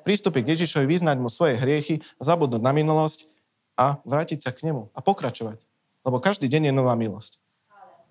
Pristúpiť 0.02 0.42
k 0.44 0.52
Ježišovi, 0.58 0.84
vyznať 0.88 1.16
mu 1.20 1.28
svoje 1.28 1.56
hriechy, 1.56 2.00
zabudnúť 2.20 2.60
na 2.60 2.72
minulosť 2.72 3.28
a 3.76 4.00
vrátiť 4.04 4.40
sa 4.44 4.50
k 4.52 4.70
nemu 4.72 4.88
a 4.92 4.98
pokračovať. 5.00 5.60
Lebo 6.04 6.20
každý 6.20 6.46
deň 6.46 6.70
je 6.70 6.74
nová 6.76 6.94
milosť. 6.94 7.40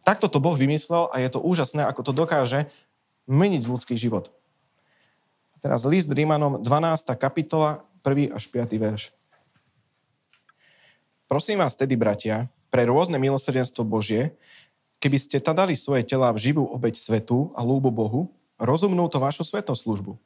Takto 0.04 0.28
to 0.28 0.44
Boh 0.44 0.58
vymyslel 0.58 1.08
a 1.14 1.22
je 1.24 1.30
to 1.32 1.40
úžasné, 1.40 1.88
ako 1.88 2.02
to 2.04 2.12
dokáže 2.12 2.68
meniť 3.30 3.64
ľudský 3.70 3.96
život. 3.96 4.34
Teraz 5.64 5.88
list 5.88 6.12
Rímanom, 6.12 6.60
12. 6.60 7.16
kapitola, 7.16 7.88
1. 8.04 8.36
až 8.36 8.44
5. 8.52 8.76
verš. 8.76 9.16
Prosím 11.32 11.64
vás 11.64 11.80
tedy, 11.80 11.96
bratia, 11.96 12.52
pre 12.68 12.84
rôzne 12.84 13.16
milosrdenstvo 13.16 13.88
Božie, 13.88 14.36
keby 15.00 15.16
ste 15.16 15.40
dali 15.40 15.80
svoje 15.80 16.04
tela 16.04 16.36
v 16.36 16.52
živú 16.52 16.68
obeď 16.68 17.00
svetu 17.00 17.56
a 17.56 17.64
lúbu 17.64 17.96
Bohu, 17.96 18.28
rozumnú 18.60 19.08
to 19.08 19.24
vašu 19.24 19.48
svetoslužbu. 19.48 20.20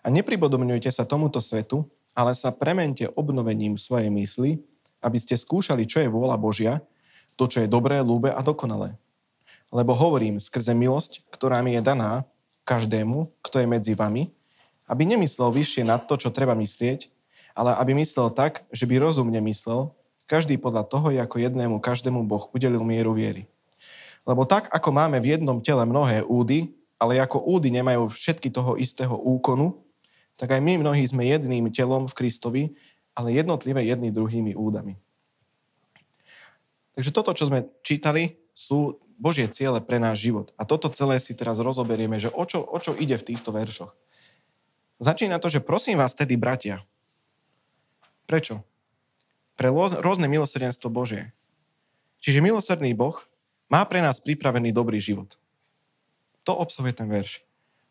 A 0.00 0.08
nepripodobňujte 0.08 0.88
sa 0.88 1.04
tomuto 1.04 1.44
svetu, 1.44 1.84
ale 2.16 2.32
sa 2.32 2.54
premente 2.54 3.04
obnovením 3.12 3.76
svojej 3.76 4.08
mysli, 4.08 4.64
aby 5.04 5.18
ste 5.20 5.36
skúšali, 5.36 5.84
čo 5.84 6.00
je 6.00 6.08
vôľa 6.08 6.40
Božia, 6.40 6.80
to, 7.36 7.44
čo 7.44 7.60
je 7.60 7.68
dobré, 7.68 8.00
lúbe 8.00 8.32
a 8.32 8.40
dokonalé. 8.40 8.96
Lebo 9.68 9.92
hovorím 9.92 10.40
skrze 10.40 10.72
milosť, 10.72 11.28
ktorá 11.28 11.60
mi 11.60 11.76
je 11.76 11.82
daná 11.84 12.24
každému, 12.64 13.28
kto 13.44 13.60
je 13.60 13.66
medzi 13.68 13.92
vami, 13.92 14.32
aby 14.88 15.02
nemyslel 15.04 15.52
vyššie 15.52 15.84
nad 15.84 16.08
to, 16.08 16.16
čo 16.16 16.32
treba 16.32 16.56
myslieť, 16.56 17.12
ale 17.52 17.76
aby 17.76 17.92
myslel 18.00 18.32
tak, 18.32 18.64
že 18.72 18.88
by 18.88 18.98
rozumne 18.98 19.38
myslel, 19.44 19.92
každý 20.24 20.56
podľa 20.56 20.88
toho, 20.88 21.12
ako 21.12 21.36
jednému 21.36 21.78
každému 21.84 22.24
Boh 22.24 22.48
udelil 22.56 22.80
mieru 22.80 23.12
viery. 23.12 23.44
Lebo 24.24 24.48
tak, 24.48 24.72
ako 24.72 24.88
máme 24.88 25.20
v 25.20 25.36
jednom 25.36 25.60
tele 25.60 25.84
mnohé 25.84 26.24
údy, 26.24 26.72
ale 26.96 27.20
ako 27.20 27.44
údy 27.44 27.68
nemajú 27.68 28.08
všetky 28.08 28.48
toho 28.48 28.80
istého 28.80 29.12
úkonu, 29.12 29.84
tak 30.34 30.56
aj 30.56 30.60
my 30.64 30.80
mnohí 30.80 31.04
sme 31.04 31.28
jedným 31.28 31.68
telom 31.70 32.08
v 32.08 32.16
Kristovi, 32.16 32.62
ale 33.14 33.34
jednotlivé 33.34 33.86
jedný 33.86 34.10
druhými 34.10 34.58
údami. 34.58 34.98
Takže 36.94 37.10
toto, 37.10 37.34
čo 37.34 37.50
sme 37.50 37.66
čítali, 37.82 38.38
sú 38.54 39.02
Božie 39.18 39.46
ciele 39.50 39.82
pre 39.82 39.98
náš 39.98 40.22
život. 40.22 40.54
A 40.58 40.66
toto 40.66 40.90
celé 40.90 41.18
si 41.18 41.34
teraz 41.34 41.58
rozoberieme, 41.58 42.18
že 42.18 42.30
o 42.30 42.42
čo, 42.46 42.62
o 42.62 42.78
čo 42.78 42.94
ide 42.94 43.18
v 43.18 43.34
týchto 43.34 43.50
veršoch. 43.54 43.94
Začína 45.02 45.42
to, 45.42 45.50
že 45.50 45.62
prosím 45.62 45.98
vás 45.98 46.14
tedy, 46.14 46.38
bratia. 46.38 46.86
Prečo? 48.30 48.62
Pre 49.58 49.70
rôzne 50.02 50.26
milosrdenstvo 50.30 50.90
Božie. 50.90 51.34
Čiže 52.22 52.42
milosrdný 52.42 52.94
Boh 52.94 53.18
má 53.70 53.82
pre 53.86 54.02
nás 54.02 54.22
pripravený 54.22 54.70
dobrý 54.70 54.98
život. 55.02 55.34
To 56.46 56.54
obsahuje 56.54 56.94
ten 56.94 57.10
verš. 57.10 57.42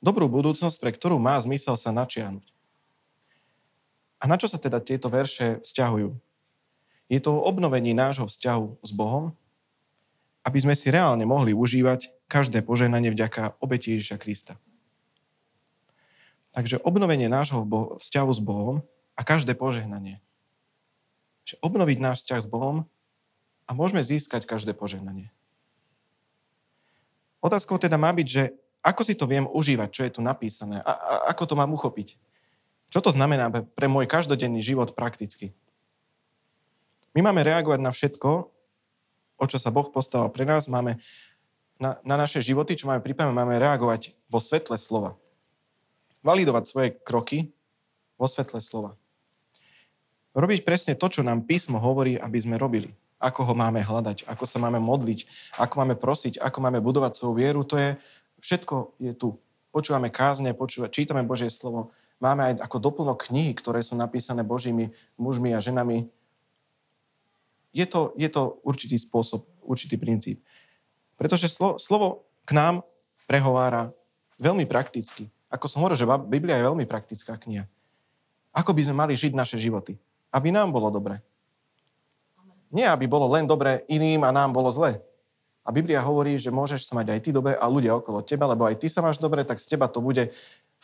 Dobrú 0.03 0.27
budúcnosť, 0.27 0.77
pre 0.80 0.92
ktorú 0.96 1.20
má 1.20 1.39
zmysel 1.39 1.75
sa 1.80 1.92
načiahnuť. 1.96 2.52
A 4.24 4.32
na 4.32 4.39
čo 4.39 4.48
sa 4.48 4.56
teda 4.56 4.80
tieto 4.80 5.12
verše 5.12 5.60
vzťahujú? 5.60 6.15
Je 7.12 7.20
to 7.20 7.36
o 7.36 7.44
obnovení 7.44 7.92
nášho 7.92 8.24
vzťahu 8.24 8.80
s 8.80 8.92
Bohom, 8.96 9.36
aby 10.48 10.63
sme 10.63 10.80
si 10.80 10.88
reálne 10.88 11.27
mohli 11.27 11.51
užívať 11.51 12.08
každé 12.32 12.63
požehnanie 12.63 13.12
vďaka 13.12 13.60
obeti 13.60 13.92
Ježiša 14.00 14.18
Krista. 14.24 14.56
Takže 16.56 16.80
obnovenie 16.88 17.27
nášho 17.27 17.68
vzťahu 18.00 18.32
s 18.32 18.39
Bohom 18.39 18.80
a 19.20 19.22
každé 19.27 19.60
požehnanie. 19.60 20.24
Že 21.44 21.60
obnoviť 21.60 21.98
náš 22.00 22.24
vzťah 22.24 22.39
s 22.39 22.48
Bohom 22.48 22.88
a 23.68 23.72
môžeme 23.75 24.00
získať 24.00 24.48
každé 24.48 24.72
požehnanie. 24.72 25.36
Otázkou 27.44 27.75
teda 27.75 28.00
má 28.00 28.15
byť, 28.15 28.27
že 28.27 28.44
ako 28.80 29.01
si 29.03 29.20
to 29.20 29.27
viem 29.27 29.44
užívať, 29.51 29.89
čo 29.92 30.01
je 30.08 30.12
tu 30.15 30.22
napísané 30.24 30.80
a, 30.80 30.92
a 30.96 31.13
ako 31.36 31.44
to 31.44 31.56
mám 31.60 31.75
uchopiť. 31.75 32.15
Čo 32.94 33.02
to 33.02 33.10
znamená 33.10 33.50
pre 33.50 33.90
môj 33.90 34.06
každodenný 34.06 34.62
život 34.62 34.94
prakticky? 34.94 35.50
My 37.18 37.26
máme 37.26 37.42
reagovať 37.42 37.82
na 37.82 37.90
všetko, 37.90 38.30
o 39.34 39.46
čo 39.50 39.58
sa 39.58 39.74
Boh 39.74 39.90
postavil 39.90 40.30
pre 40.30 40.46
nás. 40.46 40.70
Máme 40.70 41.02
na, 41.82 41.98
na 42.06 42.22
naše 42.22 42.38
životy, 42.46 42.78
čo 42.78 42.86
máme 42.86 43.02
pripravené, 43.02 43.34
máme 43.34 43.58
reagovať 43.58 44.14
vo 44.30 44.38
svetle 44.38 44.78
slova. 44.78 45.18
Validovať 46.22 46.64
svoje 46.70 46.90
kroky 47.02 47.50
vo 48.14 48.30
svetle 48.30 48.62
slova. 48.62 48.94
Robiť 50.38 50.62
presne 50.62 50.94
to, 50.94 51.10
čo 51.10 51.26
nám 51.26 51.50
písmo 51.50 51.82
hovorí, 51.82 52.22
aby 52.22 52.38
sme 52.46 52.62
robili. 52.62 52.94
Ako 53.18 53.42
ho 53.42 53.54
máme 53.58 53.82
hľadať, 53.82 54.30
ako 54.30 54.46
sa 54.46 54.62
máme 54.62 54.78
modliť, 54.78 55.26
ako 55.58 55.74
máme 55.82 55.98
prosiť, 55.98 56.38
ako 56.38 56.58
máme 56.62 56.78
budovať 56.78 57.18
svoju 57.18 57.34
vieru, 57.42 57.66
to 57.66 57.74
je, 57.74 57.98
všetko 58.38 59.02
je 59.02 59.18
tu. 59.18 59.34
Počúvame 59.74 60.14
kázne, 60.14 60.54
počúvame, 60.54 60.94
čítame 60.94 61.26
Božie 61.26 61.50
slovo, 61.50 61.90
máme 62.24 62.56
aj 62.56 62.63
ako 62.63 62.80
doplnok 62.80 63.27
knihy, 63.27 63.51
ktoré 63.51 63.84
sú 63.84 64.00
napísané 64.00 64.48
Božími 64.48 64.96
mužmi 65.20 65.51
a 65.51 65.60
ženami, 65.60 66.08
je 67.75 67.86
to, 67.89 68.15
je 68.15 68.30
to 68.32 68.63
určitý 68.63 68.96
spôsob, 68.96 69.44
určitý 69.65 70.00
princíp. 70.00 70.39
Pretože 71.20 71.50
slo, 71.51 71.75
slovo 71.75 72.24
k 72.48 72.56
nám 72.56 72.86
prehovára 73.25 73.92
veľmi 74.38 74.63
prakticky. 74.70 75.27
Ako 75.50 75.65
som 75.68 75.82
hovoril, 75.82 75.98
že 76.00 76.08
Biblia 76.30 76.62
je 76.62 76.70
veľmi 76.70 76.86
praktická 76.86 77.36
kniha. 77.36 77.65
Ako 78.53 78.72
by 78.77 78.82
sme 78.86 78.96
mali 79.06 79.13
žiť 79.18 79.34
naše 79.34 79.58
životy? 79.58 79.98
Aby 80.30 80.53
nám 80.53 80.70
bolo 80.70 80.94
dobre. 80.94 81.22
Nie, 82.74 82.89
aby 82.89 83.06
bolo 83.06 83.30
len 83.30 83.46
dobre 83.46 83.86
iným 83.89 84.25
a 84.25 84.34
nám 84.34 84.53
bolo 84.53 84.70
zle. 84.70 85.01
A 85.63 85.70
Biblia 85.72 86.03
hovorí, 86.03 86.36
že 86.36 86.51
môžeš 86.51 86.89
sa 86.89 87.00
mať 87.00 87.15
aj 87.15 87.20
ty 87.24 87.30
dobre 87.32 87.56
a 87.56 87.65
ľudia 87.70 87.96
okolo 87.96 88.25
teba, 88.25 88.50
lebo 88.50 88.68
aj 88.68 88.82
ty 88.82 88.92
sa 88.92 89.00
máš 89.00 89.22
dobre, 89.22 89.46
tak 89.48 89.62
z 89.62 89.77
teba 89.77 89.88
to 89.88 90.03
bude 90.03 90.30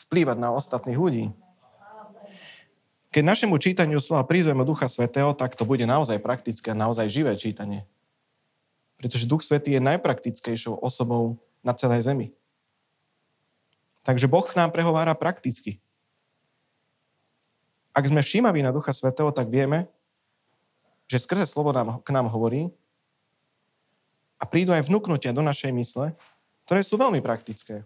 vplývať 0.07 0.37
na 0.39 0.55
ostatných 0.55 0.95
ľudí. 0.95 1.35
Keď 3.09 3.23
našemu 3.25 3.57
čítaniu 3.57 3.97
slova 3.97 4.21
prizveme 4.21 4.61
Ducha 4.61 4.85
Svetého, 4.85 5.33
tak 5.33 5.57
to 5.57 5.65
bude 5.65 5.81
naozaj 5.81 6.21
praktické 6.21 6.77
naozaj 6.77 7.09
živé 7.09 7.33
čítanie. 7.33 7.83
Pretože 9.01 9.25
Duch 9.25 9.41
Svetý 9.41 9.75
je 9.75 9.81
najpraktickejšou 9.81 10.77
osobou 10.77 11.41
na 11.65 11.73
celej 11.73 12.05
zemi. 12.05 12.27
Takže 14.05 14.29
Boh 14.29 14.45
nám 14.53 14.69
prehovára 14.69 15.17
prakticky. 15.17 15.81
Ak 17.91 18.05
sme 18.05 18.21
všímaví 18.21 18.61
na 18.61 18.69
Ducha 18.69 18.93
Svetého, 18.93 19.33
tak 19.33 19.49
vieme, 19.49 19.89
že 21.09 21.17
skrze 21.17 21.49
slovo 21.49 21.73
nám, 21.73 22.05
k 22.05 22.09
nám 22.13 22.29
hovorí 22.29 22.69
a 24.37 24.45
prídu 24.45 24.69
aj 24.71 24.85
vnúknutia 24.85 25.33
do 25.33 25.41
našej 25.41 25.73
mysle, 25.73 26.13
ktoré 26.69 26.85
sú 26.85 27.01
veľmi 27.01 27.17
praktické. 27.25 27.81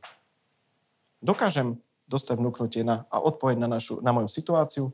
Dokážem 1.23 1.79
dostať 2.07 2.35
vnúknutie 2.39 2.81
na, 2.83 3.07
a 3.07 3.19
odpoveď 3.23 3.57
na, 3.63 3.79
našu, 3.79 4.03
na 4.03 4.11
moju 4.11 4.27
situáciu, 4.27 4.91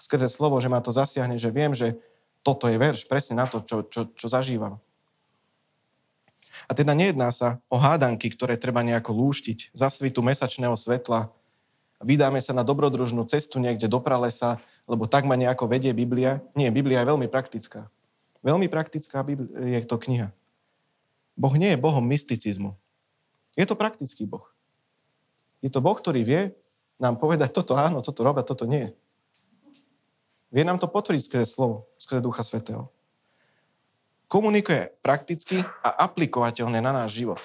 skrze 0.00 0.28
slovo, 0.32 0.56
že 0.58 0.72
ma 0.72 0.80
to 0.80 0.90
zasiahne, 0.90 1.36
že 1.36 1.52
viem, 1.52 1.76
že 1.76 1.96
toto 2.40 2.66
je 2.66 2.80
verš 2.80 3.04
presne 3.04 3.36
na 3.36 3.46
to, 3.46 3.60
čo, 3.60 3.84
čo, 3.84 4.08
čo 4.16 4.26
zažívam. 4.26 4.80
A 6.68 6.72
teda 6.76 6.92
nejedná 6.96 7.28
sa 7.32 7.60
o 7.68 7.76
hádanky, 7.76 8.32
ktoré 8.32 8.56
treba 8.56 8.84
nejako 8.84 9.12
lúštiť, 9.16 9.72
za 9.72 9.88
svitu 9.92 10.20
mesačného 10.20 10.74
svetla. 10.76 11.32
Vydáme 12.00 12.40
sa 12.40 12.56
na 12.56 12.64
dobrodružnú 12.64 13.24
cestu 13.28 13.60
niekde 13.60 13.88
do 13.88 14.00
pralesa, 14.00 14.56
lebo 14.88 15.04
tak 15.04 15.28
ma 15.28 15.36
nejako 15.36 15.68
vedie 15.68 15.92
Biblia. 15.92 16.40
Nie, 16.56 16.72
Biblia 16.72 17.04
je 17.04 17.10
veľmi 17.12 17.28
praktická. 17.28 17.92
Veľmi 18.40 18.72
praktická 18.72 19.20
je 19.60 19.80
to 19.84 19.96
kniha. 20.00 20.32
Boh 21.36 21.54
nie 21.56 21.76
je 21.76 21.78
Bohom 21.80 22.04
mysticizmu. 22.08 22.76
Je 23.56 23.64
to 23.68 23.76
praktický 23.76 24.24
Boh. 24.24 24.48
Je 25.60 25.68
to 25.68 25.84
Boh, 25.84 25.96
ktorý 25.96 26.24
vie 26.24 26.42
nám 27.00 27.16
povedať, 27.16 27.52
toto 27.56 27.76
áno, 27.80 28.04
toto 28.04 28.20
robia, 28.20 28.44
toto 28.44 28.68
nie. 28.68 28.92
Vie 30.52 30.64
nám 30.66 30.76
to 30.76 30.90
potvrdiť 30.90 31.22
skrze 31.24 31.46
slovo, 31.48 31.88
skrze 31.96 32.20
Ducha 32.20 32.44
Svetého. 32.44 32.92
Komunikuje 34.28 34.92
prakticky 35.00 35.64
a 35.82 36.06
aplikovateľne 36.06 36.78
na 36.82 36.92
náš 36.92 37.18
život. 37.18 37.40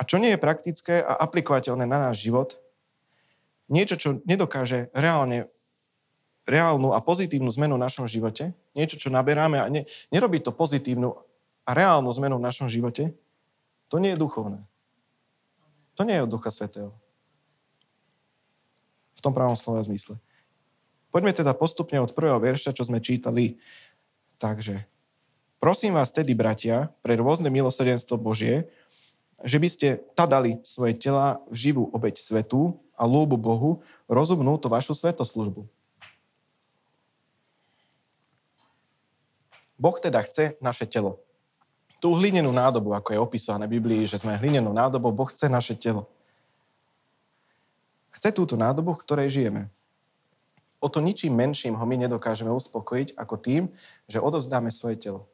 A 0.00 0.06
čo 0.06 0.16
nie 0.16 0.32
je 0.32 0.40
praktické 0.40 1.04
a 1.04 1.16
aplikovateľné 1.20 1.84
na 1.84 2.10
náš 2.10 2.24
život, 2.24 2.56
niečo, 3.68 4.00
čo 4.00 4.08
nedokáže 4.24 4.88
reálne, 4.96 5.46
reálnu 6.48 6.96
a 6.96 7.04
pozitívnu 7.04 7.52
zmenu 7.54 7.76
v 7.76 7.84
našom 7.84 8.06
živote, 8.08 8.56
niečo, 8.74 8.96
čo 8.98 9.12
naberáme 9.12 9.60
a 9.60 9.66
ne, 9.70 9.86
nerobí 10.10 10.40
to 10.42 10.50
pozitívnu 10.50 11.14
a 11.66 11.70
reálnu 11.70 12.10
zmenu 12.16 12.40
v 12.40 12.46
našom 12.46 12.66
živote, 12.66 13.14
to 13.86 13.96
nie 14.02 14.14
je 14.14 14.22
duchovné. 14.22 14.69
To 16.00 16.08
nie 16.08 16.16
je 16.16 16.24
od 16.24 16.32
Ducha 16.32 16.48
Svetého 16.48 16.96
v 19.12 19.20
tom 19.20 19.36
pravom 19.36 19.52
slova 19.52 19.84
zmysle. 19.84 20.16
Poďme 21.12 21.36
teda 21.36 21.52
postupne 21.52 22.00
od 22.00 22.16
prvého 22.16 22.40
verša, 22.40 22.72
čo 22.72 22.88
sme 22.88 23.04
čítali. 23.04 23.60
Takže, 24.40 24.80
prosím 25.60 25.92
vás 25.92 26.08
tedy, 26.08 26.32
bratia, 26.32 26.88
pre 27.04 27.20
rôzne 27.20 27.52
milosrdenstvo 27.52 28.16
Božie, 28.16 28.72
že 29.44 29.60
by 29.60 29.68
ste 29.68 30.00
tadali 30.16 30.56
svoje 30.64 30.96
tela 30.96 31.44
v 31.52 31.68
živú 31.68 31.92
obeď 31.92 32.16
svetu 32.16 32.80
a 32.96 33.04
lúbu 33.04 33.36
Bohu, 33.36 33.84
rozumnú 34.08 34.56
to 34.56 34.72
vašu 34.72 34.96
svetoslužbu. 34.96 35.68
Boh 39.76 39.96
teda 40.00 40.24
chce 40.24 40.56
naše 40.64 40.88
telo. 40.88 41.20
Tú 42.00 42.16
hlinenú 42.16 42.48
nádobu, 42.48 42.96
ako 42.96 43.12
je 43.12 43.20
opísané 43.20 43.68
v 43.68 43.76
Biblii, 43.76 44.08
že 44.08 44.16
sme 44.16 44.40
hlinenou 44.40 44.72
nádobou, 44.72 45.12
Boh 45.12 45.28
chce 45.28 45.52
naše 45.52 45.76
telo. 45.76 46.08
Chce 48.16 48.32
túto 48.32 48.56
nádobu, 48.56 48.96
v 48.96 49.02
ktorej 49.04 49.28
žijeme. 49.28 49.68
O 50.80 50.88
to 50.88 51.04
ničím 51.04 51.36
menším 51.36 51.76
ho 51.76 51.84
my 51.84 52.00
nedokážeme 52.00 52.48
uspokojiť 52.48 53.12
ako 53.20 53.36
tým, 53.36 53.62
že 54.08 54.16
odozdáme 54.16 54.72
svoje 54.72 54.96
telo. 54.96 55.28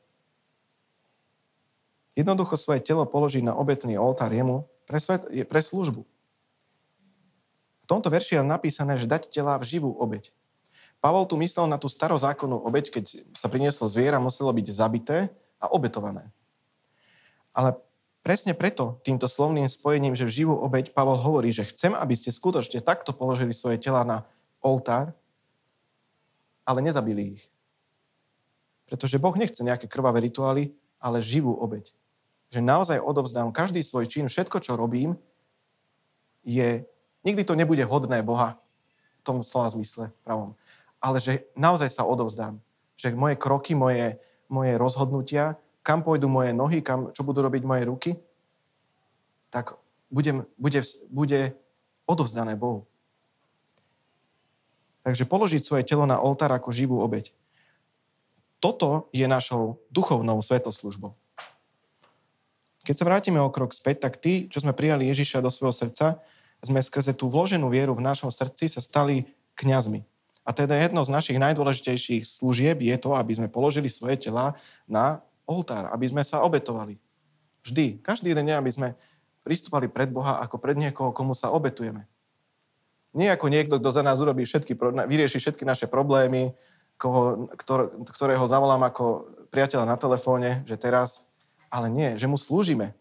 Jednoducho 2.19 2.59
svoje 2.59 2.83
telo 2.83 3.07
položiť 3.07 3.47
na 3.47 3.55
obetný 3.55 3.95
oltár 3.95 4.35
jemu 4.35 4.67
pre, 4.91 4.99
svet, 4.99 5.23
pre 5.47 5.61
službu. 5.63 6.03
V 6.03 7.87
tomto 7.87 8.11
verši 8.11 8.43
je 8.43 8.43
napísané, 8.43 8.99
že 8.99 9.07
dať 9.07 9.31
tela 9.31 9.55
v 9.55 9.69
živú 9.69 9.95
obeď. 9.95 10.35
Pavol 10.99 11.23
tu 11.31 11.39
myslel 11.39 11.71
na 11.71 11.79
tú 11.79 11.87
starozákonnú 11.87 12.59
obeď, 12.67 12.91
keď 12.99 13.23
sa 13.31 13.47
prinieslo 13.47 13.87
zviera, 13.87 14.19
muselo 14.19 14.51
byť 14.51 14.67
zabité 14.67 15.31
a 15.63 15.71
obetované. 15.71 16.27
Ale 17.57 17.81
presne 18.21 18.53
preto, 18.53 19.01
týmto 19.01 19.25
slovným 19.25 19.65
spojením, 19.65 20.13
že 20.13 20.29
v 20.29 20.45
živú 20.45 20.55
obeď, 20.61 20.93
Pavol 20.93 21.17
hovorí, 21.17 21.49
že 21.57 21.65
chcem, 21.65 21.97
aby 21.97 22.13
ste 22.13 22.29
skutočne 22.29 22.85
takto 22.85 23.17
položili 23.17 23.57
svoje 23.57 23.81
tela 23.81 24.05
na 24.05 24.29
oltár, 24.61 25.17
ale 26.69 26.85
nezabili 26.85 27.41
ich. 27.41 27.45
Pretože 28.85 29.17
Boh 29.17 29.33
nechce 29.35 29.65
nejaké 29.65 29.89
krvavé 29.89 30.21
rituály, 30.21 30.77
ale 31.01 31.25
živú 31.25 31.57
obeď 31.57 31.97
že 32.51 32.63
naozaj 32.63 33.03
odovzdám 33.03 33.51
každý 33.51 33.83
svoj 33.83 34.07
čin, 34.07 34.31
všetko, 34.31 34.63
čo 34.63 34.79
robím, 34.79 35.19
je, 36.47 36.87
nikdy 37.27 37.43
to 37.43 37.59
nebude 37.59 37.83
hodné 37.83 38.23
Boha 38.23 38.55
v 39.19 39.23
tom 39.27 39.43
slova 39.43 39.67
zmysle 39.75 40.15
pravom, 40.23 40.55
ale 41.03 41.19
že 41.19 41.43
naozaj 41.59 41.91
sa 41.91 42.07
odovzdám. 42.07 42.63
Že 42.97 43.19
moje 43.19 43.37
kroky, 43.37 43.75
moje, 43.75 44.17
moje 44.47 44.79
rozhodnutia, 44.79 45.59
kam 45.87 46.03
pôjdu 46.03 46.27
moje 46.27 46.51
nohy, 46.51 46.83
kam, 46.83 47.15
čo 47.15 47.23
budú 47.23 47.47
robiť 47.47 47.63
moje 47.63 47.83
ruky, 47.87 48.11
tak 49.55 49.79
budem, 50.11 50.43
bude, 50.59 50.83
bude 51.07 51.55
odovzdané 52.11 52.59
Bohu. 52.59 52.91
Takže 55.07 55.23
položiť 55.31 55.63
svoje 55.63 55.87
telo 55.87 56.03
na 56.03 56.19
oltár 56.19 56.51
ako 56.51 56.75
živú 56.75 56.99
obeď. 56.99 57.31
Toto 58.59 59.07
je 59.15 59.23
našou 59.31 59.79
duchovnou 59.95 60.43
svetoslužbou. 60.43 61.15
Keď 62.83 62.95
sa 62.99 63.07
vrátime 63.07 63.39
o 63.39 63.55
krok 63.55 63.71
späť, 63.71 64.11
tak 64.11 64.19
tí, 64.19 64.51
čo 64.51 64.59
sme 64.59 64.75
prijali 64.75 65.07
Ježiša 65.07 65.39
do 65.39 65.55
svojho 65.55 65.71
srdca, 65.71 66.19
sme 66.67 66.83
skrze 66.83 67.15
tú 67.15 67.31
vloženú 67.31 67.71
vieru 67.71 67.95
v 67.95 68.03
našom 68.03 68.35
srdci 68.35 68.67
sa 68.67 68.83
stali 68.83 69.31
kňazmi. 69.55 70.03
A 70.43 70.51
teda 70.51 70.75
jedno 70.75 71.03
z 71.07 71.15
našich 71.15 71.39
najdôležitejších 71.39 72.27
služieb 72.27 72.83
je 72.83 72.97
to, 72.99 73.15
aby 73.15 73.39
sme 73.39 73.51
položili 73.51 73.87
svoje 73.87 74.19
tela 74.19 74.59
na 74.87 75.23
oltár, 75.47 75.89
aby 75.95 76.07
sme 76.11 76.23
sa 76.27 76.43
obetovali. 76.43 76.99
Vždy, 77.63 78.03
každý 78.03 78.35
jeden 78.35 78.47
deň, 78.47 78.57
aby 78.59 78.73
sme 78.75 78.89
pristúpali 79.47 79.87
pred 79.87 80.11
Boha 80.11 80.43
ako 80.43 80.59
pred 80.59 80.75
niekoho, 80.75 81.15
komu 81.15 81.33
sa 81.33 81.55
obetujeme. 81.55 82.07
Nie 83.17 83.33
ako 83.33 83.49
niekto, 83.49 83.79
kto 83.79 83.91
za 83.95 84.03
nás 84.05 84.21
urobí 84.21 84.45
všetky, 84.45 84.77
vyrieši 85.07 85.39
všetky 85.41 85.65
naše 85.65 85.87
problémy, 85.89 86.53
koho, 87.01 87.49
ktorého 88.13 88.45
zavolám 88.45 88.83
ako 88.91 89.31
priateľa 89.49 89.87
na 89.89 89.97
telefóne, 89.97 90.67
že 90.69 90.77
teraz 90.77 91.31
ale 91.73 91.89
nie, 91.89 92.17
že 92.19 92.29
mu 92.29 92.37
slúžime. 92.37 92.93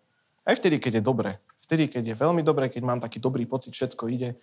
Aj 0.45 0.55
vtedy, 0.55 0.77
keď 0.79 1.01
je 1.01 1.03
dobre. 1.03 1.31
Vtedy, 1.65 1.89
keď 1.89 2.13
je 2.13 2.15
veľmi 2.15 2.45
dobre, 2.45 2.69
keď 2.69 2.81
mám 2.85 3.01
taký 3.01 3.17
dobrý 3.17 3.49
pocit, 3.49 3.73
všetko 3.73 4.05
ide, 4.13 4.37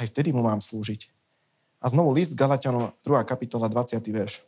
aj 0.00 0.08
vtedy 0.08 0.32
mu 0.32 0.40
mám 0.40 0.64
slúžiť. 0.64 1.12
A 1.80 1.88
znovu 1.92 2.12
list 2.16 2.32
Galatianom, 2.32 2.92
2. 3.04 3.24
kapitola, 3.28 3.68
20. 3.68 4.00
verš. 4.08 4.44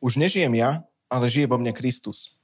Už 0.00 0.20
nežijem 0.20 0.52
ja, 0.56 0.87
ale 1.08 1.26
žije 1.28 1.48
vo 1.48 1.56
mne 1.56 1.72
Kristus. 1.72 2.38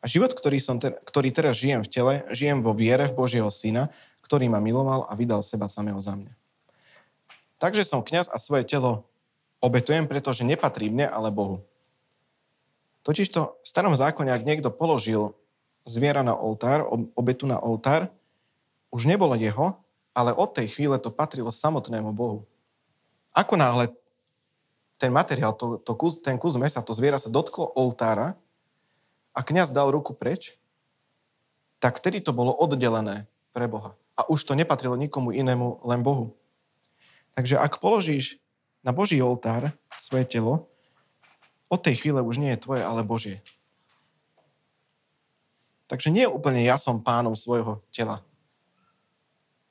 A 0.00 0.08
život, 0.08 0.32
ktorý, 0.32 0.56
som 0.60 0.80
ter- 0.80 0.96
ktorý 1.04 1.28
teraz 1.28 1.60
žijem 1.60 1.84
v 1.84 1.90
tele, 1.92 2.14
žijem 2.32 2.64
vo 2.64 2.72
viere 2.72 3.04
v 3.08 3.16
Božieho 3.16 3.52
Syna, 3.52 3.92
ktorý 4.24 4.48
ma 4.48 4.62
miloval 4.62 5.04
a 5.08 5.12
vydal 5.12 5.44
seba 5.44 5.68
samého 5.68 6.00
za 6.00 6.16
mňa. 6.16 6.32
Takže 7.60 7.84
som 7.84 8.00
kňaz 8.00 8.32
a 8.32 8.40
svoje 8.40 8.64
telo 8.64 9.04
obetujem, 9.60 10.08
pretože 10.08 10.48
nepatrí 10.48 10.88
mne, 10.88 11.12
ale 11.12 11.28
Bohu. 11.28 11.60
Totižto 13.04 13.60
v 13.60 13.66
starom 13.66 13.92
zákone, 13.92 14.32
ak 14.32 14.44
niekto 14.48 14.72
položil 14.72 15.36
zviera 15.84 16.24
na 16.24 16.32
oltár, 16.32 16.84
obetu 17.16 17.44
na 17.44 17.60
oltár, 17.60 18.08
už 18.88 19.04
nebolo 19.04 19.36
jeho, 19.36 19.76
ale 20.16 20.32
od 20.32 20.56
tej 20.56 20.72
chvíle 20.72 20.96
to 20.96 21.12
patrilo 21.12 21.52
samotnému 21.52 22.12
Bohu. 22.16 22.48
Ako 23.36 23.54
náhle 23.60 23.92
ten 25.00 25.08
materiál, 25.08 25.56
to, 25.56 25.80
to 25.80 25.96
kus, 25.96 26.20
ten 26.20 26.36
kus 26.36 26.60
mesa, 26.60 26.84
to 26.84 26.92
zviera 26.92 27.16
sa 27.16 27.32
dotklo 27.32 27.64
oltára 27.72 28.36
a 29.32 29.40
kňaz 29.40 29.72
dal 29.72 29.88
ruku 29.88 30.12
preč, 30.12 30.60
tak 31.80 31.96
vtedy 31.96 32.20
to 32.20 32.36
bolo 32.36 32.52
oddelené 32.52 33.24
pre 33.56 33.64
Boha. 33.64 33.96
A 34.12 34.28
už 34.28 34.44
to 34.44 34.52
nepatrilo 34.52 35.00
nikomu 35.00 35.32
inému, 35.32 35.80
len 35.88 36.04
Bohu. 36.04 36.36
Takže 37.32 37.56
ak 37.56 37.80
položíš 37.80 38.36
na 38.84 38.92
Boží 38.92 39.16
oltár 39.24 39.72
svoje 39.96 40.28
telo, 40.28 40.68
od 41.72 41.80
tej 41.80 42.04
chvíle 42.04 42.20
už 42.20 42.36
nie 42.36 42.52
je 42.52 42.60
tvoje, 42.60 42.84
ale 42.84 43.00
Božie. 43.00 43.40
Takže 45.88 46.12
nie 46.12 46.28
úplne 46.28 46.60
ja 46.60 46.76
som 46.76 47.00
pánom 47.00 47.32
svojho 47.32 47.80
tela. 47.88 48.20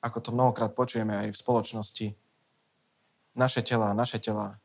Ako 0.02 0.18
to 0.18 0.34
mnohokrát 0.34 0.74
počujeme 0.74 1.14
aj 1.14 1.28
v 1.30 1.40
spoločnosti. 1.40 2.06
Naše 3.38 3.62
tela, 3.62 3.94
naše 3.94 4.18
tela. 4.18 4.58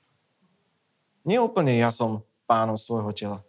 Nie 1.25 1.41
úplne 1.41 1.73
ja 1.73 1.89
som 1.89 2.21
pánom 2.45 2.77
svojho 2.77 3.09
tela. 3.11 3.39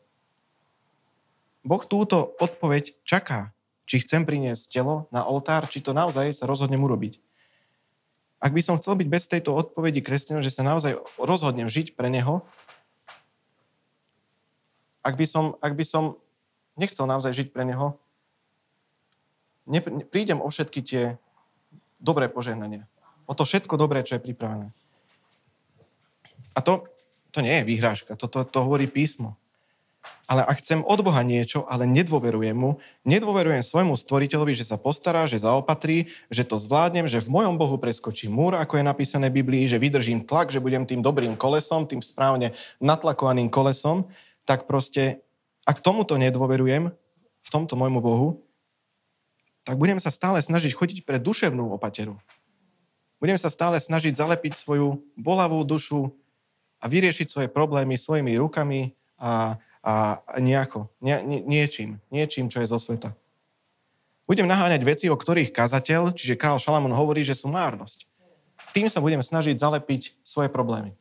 Boh 1.60 1.84
túto 1.84 2.32
odpoveď 2.40 2.96
čaká, 3.04 3.52
či 3.84 4.00
chcem 4.00 4.24
priniesť 4.24 4.72
telo 4.72 5.06
na 5.12 5.28
oltár, 5.28 5.68
či 5.68 5.84
to 5.84 5.92
naozaj 5.92 6.32
sa 6.32 6.48
rozhodnem 6.48 6.80
urobiť. 6.80 7.20
Ak 8.40 8.52
by 8.56 8.62
som 8.64 8.80
chcel 8.80 8.96
byť 8.96 9.08
bez 9.08 9.24
tejto 9.28 9.52
odpovedi 9.52 10.00
kresťanom, 10.00 10.40
že 10.40 10.52
sa 10.52 10.64
naozaj 10.64 10.96
rozhodnem 11.20 11.68
žiť 11.68 11.92
pre 11.92 12.08
Neho, 12.08 12.44
ak 15.04 15.14
by 15.14 15.26
som, 15.28 15.54
ak 15.62 15.72
by 15.76 15.84
som 15.86 16.18
nechcel 16.74 17.06
naozaj 17.06 17.32
žiť 17.32 17.48
pre 17.54 17.62
Neho, 17.62 17.94
ne, 19.66 19.78
prídem 20.06 20.42
o 20.42 20.48
všetky 20.48 20.80
tie 20.82 21.02
dobré 21.98 22.26
požehnania. 22.30 22.86
O 23.26 23.34
to 23.34 23.42
všetko 23.42 23.74
dobré, 23.74 24.06
čo 24.06 24.18
je 24.18 24.22
pripravené. 24.22 24.70
A 26.54 26.62
to, 26.62 26.86
to 27.36 27.44
nie 27.44 27.60
je 27.60 27.68
výhrážka, 27.68 28.16
to, 28.16 28.24
to, 28.24 28.48
to 28.48 28.58
hovorí 28.64 28.88
písmo. 28.88 29.36
Ale 30.26 30.42
ak 30.42 30.58
chcem 30.58 30.82
od 30.82 31.04
Boha 31.06 31.22
niečo, 31.22 31.68
ale 31.70 31.86
nedôverujem 31.86 32.56
mu, 32.56 32.82
nedôverujem 33.06 33.62
svojmu 33.62 33.94
stvoriteľovi, 33.94 34.56
že 34.56 34.66
sa 34.66 34.80
postará, 34.80 35.28
že 35.28 35.38
zaopatrí, 35.38 36.10
že 36.32 36.42
to 36.42 36.58
zvládnem, 36.58 37.06
že 37.06 37.22
v 37.22 37.30
mojom 37.30 37.54
Bohu 37.54 37.76
preskočí 37.78 38.26
múr, 38.26 38.58
ako 38.58 38.80
je 38.80 38.88
napísané 38.88 39.30
v 39.30 39.44
Biblii, 39.44 39.70
že 39.70 39.78
vydržím 39.78 40.26
tlak, 40.26 40.50
že 40.50 40.58
budem 40.58 40.82
tým 40.82 40.98
dobrým 40.98 41.38
kolesom, 41.38 41.86
tým 41.86 42.02
správne 42.02 42.56
natlakovaným 42.82 43.52
kolesom, 43.52 44.10
tak 44.42 44.66
proste, 44.66 45.22
ak 45.62 45.78
tomuto 45.78 46.18
nedôverujem, 46.18 46.90
v 47.46 47.48
tomto 47.54 47.78
môjmu 47.78 48.02
Bohu, 48.02 48.42
tak 49.62 49.78
budem 49.78 50.02
sa 50.02 50.10
stále 50.10 50.42
snažiť 50.42 50.74
chodiť 50.74 50.98
pre 51.06 51.22
duševnú 51.22 51.70
opateru. 51.70 52.18
Budem 53.22 53.38
sa 53.38 53.46
stále 53.46 53.78
snažiť 53.78 54.18
zalepiť 54.18 54.58
svoju 54.58 55.06
bolavú 55.14 55.62
dušu 55.62 56.10
a 56.80 56.84
vyriešiť 56.86 57.26
svoje 57.26 57.48
problémy 57.48 57.96
svojimi 57.96 58.36
rukami 58.36 58.92
a, 59.16 59.56
a 59.80 59.92
nejako, 60.36 60.92
nie, 61.00 61.16
nie, 61.24 61.40
niečím, 61.44 62.02
niečím, 62.12 62.52
čo 62.52 62.60
je 62.60 62.68
zo 62.68 62.78
sveta. 62.78 63.16
Budem 64.26 64.50
naháňať 64.50 64.82
veci, 64.82 65.06
o 65.06 65.14
ktorých 65.14 65.54
kazateľ, 65.54 66.10
čiže 66.10 66.34
král 66.34 66.58
Šalamón 66.58 66.92
hovorí, 66.92 67.22
že 67.22 67.38
sú 67.38 67.46
márnosť. 67.46 68.10
Tým 68.74 68.90
sa 68.90 68.98
budem 68.98 69.22
snažiť 69.22 69.56
zalepiť 69.56 70.18
svoje 70.26 70.50
problémy. 70.50 70.92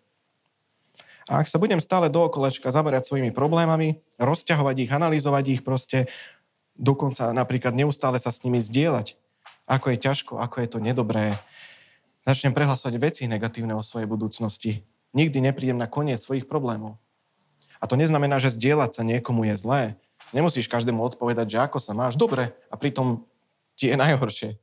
A 1.25 1.41
ak 1.41 1.49
sa 1.49 1.57
budem 1.57 1.81
stále 1.81 2.13
dookolečka 2.13 2.69
zaberať 2.69 3.09
svojimi 3.09 3.33
problémami, 3.33 3.97
rozťahovať 4.21 4.75
ich, 4.85 4.91
analyzovať 4.93 5.45
ich 5.57 5.61
proste, 5.65 6.05
dokonca 6.77 7.33
napríklad 7.33 7.73
neustále 7.73 8.21
sa 8.21 8.29
s 8.29 8.45
nimi 8.45 8.61
zdieľať, 8.61 9.17
ako 9.65 9.89
je 9.89 9.97
ťažko, 9.97 10.33
ako 10.37 10.55
je 10.61 10.67
to 10.69 10.77
nedobré, 10.77 11.33
začnem 12.29 12.53
prehlasovať 12.53 12.95
veci 13.01 13.21
negatívne 13.25 13.73
o 13.73 13.81
svojej 13.81 14.05
budúcnosti, 14.05 14.85
nikdy 15.15 15.39
neprídem 15.39 15.79
na 15.79 15.87
koniec 15.87 16.19
svojich 16.19 16.45
problémov. 16.45 16.99
A 17.79 17.87
to 17.87 17.95
neznamená, 17.95 18.37
že 18.37 18.51
zdieľať 18.51 18.91
sa 18.99 19.03
niekomu 19.07 19.47
je 19.47 19.55
zlé. 19.55 19.81
Nemusíš 20.35 20.67
každému 20.67 20.99
odpovedať, 20.99 21.47
že 21.47 21.63
ako 21.63 21.79
sa 21.79 21.95
máš 21.95 22.19
dobre 22.19 22.51
a 22.67 22.75
pritom 22.75 23.23
ti 23.79 23.87
je 23.89 23.95
najhoršie 23.95 24.59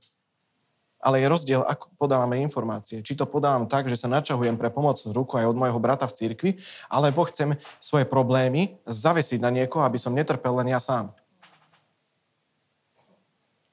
ale 1.03 1.19
je 1.19 1.27
rozdiel, 1.27 1.67
ako 1.67 1.91
podávame 1.99 2.39
informácie. 2.39 3.03
Či 3.03 3.19
to 3.19 3.27
podávam 3.27 3.67
tak, 3.67 3.91
že 3.91 3.99
sa 3.99 4.07
načahujem 4.07 4.55
pre 4.55 4.71
pomocnú 4.71 5.11
ruku 5.11 5.35
aj 5.35 5.51
od 5.51 5.59
môjho 5.59 5.83
brata 5.83 6.07
v 6.07 6.15
cirkvi, 6.15 6.51
alebo 6.87 7.27
chcem 7.27 7.59
svoje 7.83 8.07
problémy 8.07 8.79
zavesiť 8.87 9.43
na 9.43 9.51
niekoho, 9.51 9.83
aby 9.83 9.99
som 9.99 10.15
netrpel 10.15 10.55
len 10.63 10.71
ja 10.71 10.79
sám. 10.79 11.11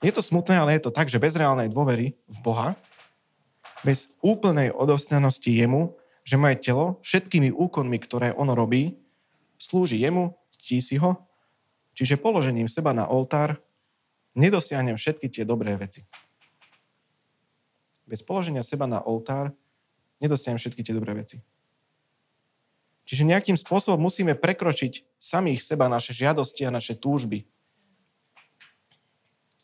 Je 0.01 0.09
to 0.09 0.25
smutné, 0.25 0.57
ale 0.57 0.73
je 0.75 0.89
to 0.89 0.91
tak, 0.91 1.05
že 1.05 1.21
bez 1.21 1.37
reálnej 1.37 1.69
dôvery 1.69 2.17
v 2.17 2.37
Boha, 2.41 2.73
bez 3.85 4.17
úplnej 4.25 4.73
odovstanosti 4.73 5.53
jemu, 5.53 5.93
že 6.23 6.39
moje 6.39 6.59
telo 6.61 7.01
všetkými 7.01 7.53
úkonmi, 7.53 7.97
ktoré 8.01 8.35
ono 8.35 8.53
robí, 8.53 8.95
slúži 9.59 9.99
jemu, 9.99 10.37
ctí 10.49 10.79
si 10.79 10.95
ho, 10.97 11.29
Čiže 11.99 12.15
položením 12.15 12.71
seba 12.71 12.95
na 12.95 13.11
oltár 13.11 13.59
nedosiahnem 14.31 14.95
všetky 14.95 15.27
tie 15.27 15.43
dobré 15.43 15.75
veci. 15.75 16.07
Bez 18.07 18.23
položenia 18.23 18.63
seba 18.63 18.87
na 18.87 19.03
oltár 19.03 19.51
nedosiahnem 20.23 20.63
všetky 20.63 20.79
tie 20.79 20.95
dobré 20.95 21.11
veci. 21.11 21.43
Čiže 23.03 23.27
nejakým 23.27 23.59
spôsobom 23.59 23.99
musíme 23.99 24.31
prekročiť 24.31 25.19
samých 25.19 25.59
seba, 25.59 25.91
naše 25.91 26.15
žiadosti 26.15 26.63
a 26.63 26.71
naše 26.71 26.95
túžby, 26.95 27.43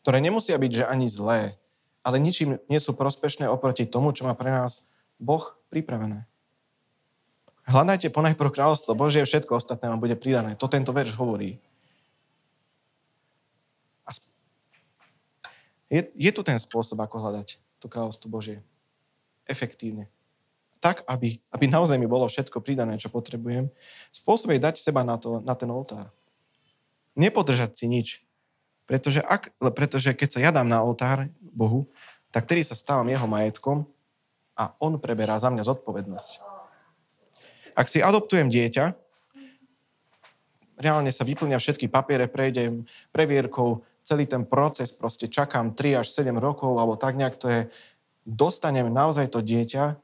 ktoré 0.04 0.20
nemusia 0.20 0.60
byť, 0.60 0.84
že 0.84 0.84
ani 0.92 1.08
zlé, 1.08 1.56
ale 2.04 2.20
ničím 2.20 2.60
nie 2.68 2.80
sú 2.84 2.92
prospešné 2.92 3.48
oproti 3.48 3.88
tomu, 3.88 4.12
čo 4.12 4.28
má 4.28 4.36
pre 4.36 4.52
nás 4.52 4.92
Boh 5.16 5.56
pripravené. 5.72 6.28
Hľadajte 7.66 8.14
ponajprv 8.14 8.54
kráľovstvo 8.54 8.94
Božie, 8.94 9.26
všetko 9.26 9.58
ostatné 9.58 9.90
vám 9.90 9.98
bude 9.98 10.14
pridané. 10.14 10.54
To 10.54 10.70
tento 10.70 10.94
verš 10.94 11.18
hovorí. 11.18 11.58
A 14.06 14.14
je, 15.90 16.00
je 16.14 16.30
tu 16.30 16.46
ten 16.46 16.58
spôsob, 16.62 17.02
ako 17.02 17.18
hľadať 17.18 17.58
to 17.82 17.90
kráľovstvo 17.90 18.30
Božie. 18.30 18.62
Efektívne 19.50 20.06
tak, 20.86 21.02
aby, 21.10 21.42
aby 21.50 21.66
naozaj 21.66 21.98
mi 21.98 22.06
bolo 22.06 22.30
všetko 22.30 22.62
pridané, 22.62 22.94
čo 22.94 23.10
potrebujem, 23.10 23.66
spôsob 24.14 24.54
je 24.54 24.62
dať 24.62 24.78
seba 24.78 25.02
na, 25.02 25.18
to, 25.18 25.42
na 25.42 25.58
ten 25.58 25.66
oltár. 25.66 26.14
Nepodržať 27.18 27.74
si 27.74 27.90
nič. 27.90 28.08
Pretože, 28.86 29.18
ak, 29.18 29.50
pretože 29.74 30.14
keď 30.14 30.28
sa 30.30 30.38
ja 30.38 30.50
dám 30.54 30.70
na 30.70 30.78
oltár 30.78 31.26
Bohu, 31.42 31.90
tak 32.30 32.46
tedy 32.46 32.62
sa 32.62 32.78
stávam 32.78 33.10
jeho 33.10 33.26
majetkom 33.26 33.82
a 34.54 34.70
on 34.78 34.94
preberá 35.02 35.34
za 35.42 35.50
mňa 35.50 35.66
zodpovednosť. 35.66 36.45
Ak 37.76 37.92
si 37.92 38.00
adoptujem 38.00 38.48
dieťa, 38.48 38.96
reálne 40.80 41.12
sa 41.12 41.28
vyplňa 41.28 41.60
všetky 41.60 41.92
papiere, 41.92 42.24
prejdem 42.26 42.88
previerkou, 43.12 43.84
celý 44.06 44.24
ten 44.24 44.46
proces, 44.46 44.94
proste 44.94 45.26
čakám 45.26 45.74
3 45.74 46.00
až 46.00 46.14
7 46.14 46.32
rokov, 46.38 46.78
alebo 46.78 46.96
tak 46.96 47.18
nejak 47.18 47.36
to 47.36 47.46
je, 47.50 47.60
dostanem 48.26 48.88
naozaj 48.88 49.28
to 49.30 49.42
dieťa 49.42 49.98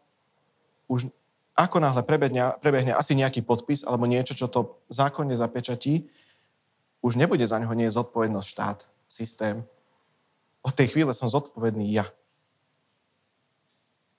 už 0.91 1.09
ako 1.53 1.79
náhle 1.81 2.03
prebehne, 2.03 2.57
prebehne 2.59 2.93
asi 2.97 3.13
nejaký 3.15 3.45
podpis 3.45 3.85
alebo 3.85 4.09
niečo, 4.09 4.33
čo 4.33 4.49
to 4.49 4.81
zákonne 4.89 5.37
zapečatí, 5.37 6.09
už 7.03 7.19
nebude 7.19 7.45
za 7.45 7.59
neho 7.59 7.73
nie 7.75 7.91
zodpovednosť 7.91 8.49
štát, 8.49 8.79
systém. 9.11 9.67
Od 10.63 10.73
tej 10.73 10.95
chvíle 10.95 11.11
som 11.13 11.29
zodpovedný 11.29 11.91
ja. 11.91 12.07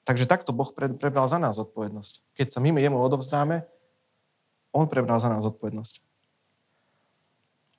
Takže 0.03 0.27
takto 0.27 0.51
Boh 0.51 0.67
prebral 0.75 1.27
za 1.31 1.39
nás 1.39 1.55
zodpovednosť. 1.55 2.35
Keď 2.35 2.47
sa 2.51 2.59
my 2.59 2.75
jemu 2.75 2.99
odovzdáme, 2.99 3.63
on 4.75 4.85
prebral 4.91 5.21
za 5.23 5.31
nás 5.31 5.47
zodpovednosť. 5.47 6.03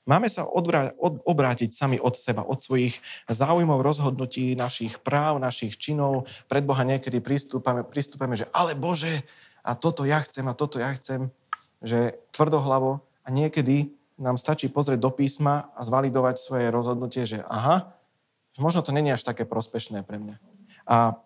Máme 0.04 0.28
sa 0.28 0.44
odbrá- 0.44 0.92
od- 1.00 1.24
obrátiť 1.24 1.72
sami 1.72 1.96
od 1.96 2.12
seba, 2.12 2.44
od 2.44 2.60
svojich 2.60 3.00
záujmov, 3.24 3.80
rozhodnutí, 3.80 4.52
našich 4.52 5.00
práv, 5.00 5.40
našich 5.40 5.80
činov. 5.80 6.28
Pred 6.44 6.64
Boha 6.68 6.84
niekedy 6.84 7.24
pristúpame, 7.24 7.80
pristúpame, 7.88 8.36
že 8.36 8.44
ale 8.52 8.76
Bože, 8.76 9.24
a 9.64 9.72
toto 9.72 10.04
ja 10.04 10.20
chcem, 10.20 10.44
a 10.44 10.52
toto 10.52 10.76
ja 10.76 10.92
chcem, 10.92 11.32
že 11.80 12.20
tvrdohlavo 12.36 13.00
a 13.24 13.28
niekedy 13.32 13.96
nám 14.20 14.36
stačí 14.36 14.68
pozrieť 14.68 15.00
do 15.00 15.08
písma 15.08 15.72
a 15.72 15.80
zvalidovať 15.80 16.36
svoje 16.36 16.68
rozhodnutie, 16.68 17.24
že 17.24 17.40
aha, 17.48 17.96
možno 18.60 18.84
to 18.84 18.92
není 18.92 19.08
až 19.08 19.24
také 19.24 19.48
prospešné 19.48 20.04
pre 20.04 20.20
mňa. 20.20 20.36
A 20.84 21.16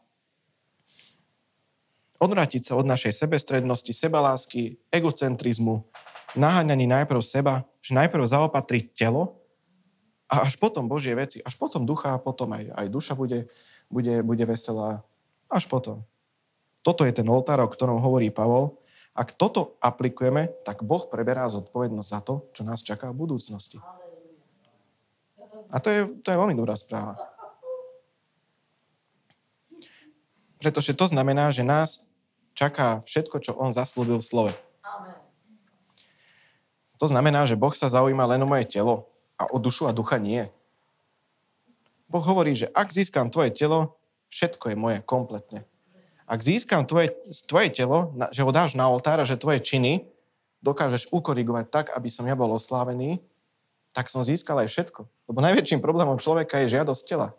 odvrátiť 2.18 2.62
sa 2.66 2.74
od 2.74 2.87
našej 2.87 3.14
sebestrednosti, 3.14 3.90
sebalásky, 3.94 4.78
egocentrizmu, 4.90 5.87
naháňaní 6.35 6.90
najprv 6.90 7.22
seba, 7.22 7.64
že 7.81 7.94
najprv 7.94 8.26
zaopatriť 8.26 8.85
telo 8.92 9.38
a 10.28 10.44
až 10.44 10.61
potom 10.61 10.90
Božie 10.90 11.16
veci, 11.16 11.40
až 11.40 11.57
potom 11.57 11.88
ducha 11.88 12.18
potom 12.20 12.52
aj, 12.52 12.74
aj 12.74 12.87
duša 12.92 13.14
bude, 13.16 13.48
bude, 13.88 14.20
bude 14.20 14.44
veselá. 14.44 15.00
Až 15.48 15.64
potom. 15.70 16.04
Toto 16.85 17.09
je 17.09 17.16
ten 17.16 17.24
oltár, 17.24 17.64
o 17.64 17.68
ktorom 17.70 18.02
hovorí 18.04 18.28
Pavol. 18.28 18.76
Ak 19.16 19.35
toto 19.35 19.81
aplikujeme, 19.81 20.52
tak 20.62 20.85
Boh 20.85 21.02
preberá 21.09 21.48
zodpovednosť 21.48 22.11
za 22.12 22.20
to, 22.22 22.35
čo 22.52 22.62
nás 22.62 22.85
čaká 22.85 23.11
v 23.11 23.24
budúcnosti. 23.24 23.81
A 25.72 25.76
to 25.81 25.88
je, 25.90 26.00
to 26.22 26.28
je 26.28 26.38
veľmi 26.38 26.54
dobrá 26.54 26.76
správa. 26.76 27.18
Pretože 30.59 30.94
to 30.94 31.07
znamená, 31.07 31.50
že 31.54 31.62
nás 31.62 32.08
čaká 32.59 33.07
všetko, 33.07 33.38
čo 33.38 33.55
on 33.55 33.71
zaslúbil 33.71 34.18
v 34.18 34.27
slove. 34.27 34.53
To 36.99 37.07
znamená, 37.07 37.47
že 37.47 37.55
Boh 37.55 37.71
sa 37.71 37.87
zaujíma 37.87 38.27
len 38.27 38.42
o 38.42 38.51
moje 38.51 38.66
telo 38.66 39.07
a 39.38 39.47
o 39.47 39.62
dušu 39.62 39.87
a 39.87 39.94
ducha 39.94 40.18
nie. 40.18 40.51
Boh 42.11 42.25
hovorí, 42.27 42.59
že 42.59 42.66
ak 42.75 42.90
získam 42.90 43.31
tvoje 43.31 43.55
telo, 43.55 43.94
všetko 44.35 44.75
je 44.75 44.77
moje 44.77 44.99
kompletne. 45.07 45.62
Ak 46.27 46.42
získam 46.42 46.83
tvoje, 46.83 47.14
tvoje 47.47 47.71
telo, 47.71 48.11
že 48.35 48.42
ho 48.42 48.51
dáš 48.51 48.75
na 48.75 48.90
oltár 48.90 49.23
a 49.23 49.29
že 49.29 49.38
tvoje 49.38 49.62
činy 49.62 50.11
dokážeš 50.59 51.14
ukorigovať 51.14 51.71
tak, 51.71 51.87
aby 51.94 52.11
som 52.11 52.27
ja 52.27 52.35
bol 52.35 52.51
oslávený, 52.51 53.23
tak 53.94 54.11
som 54.11 54.27
získal 54.27 54.59
aj 54.59 54.68
všetko. 54.68 55.07
Lebo 55.31 55.38
najväčším 55.38 55.79
problémom 55.79 56.18
človeka 56.18 56.59
je 56.66 56.75
žiadosť 56.75 57.03
tela. 57.07 57.38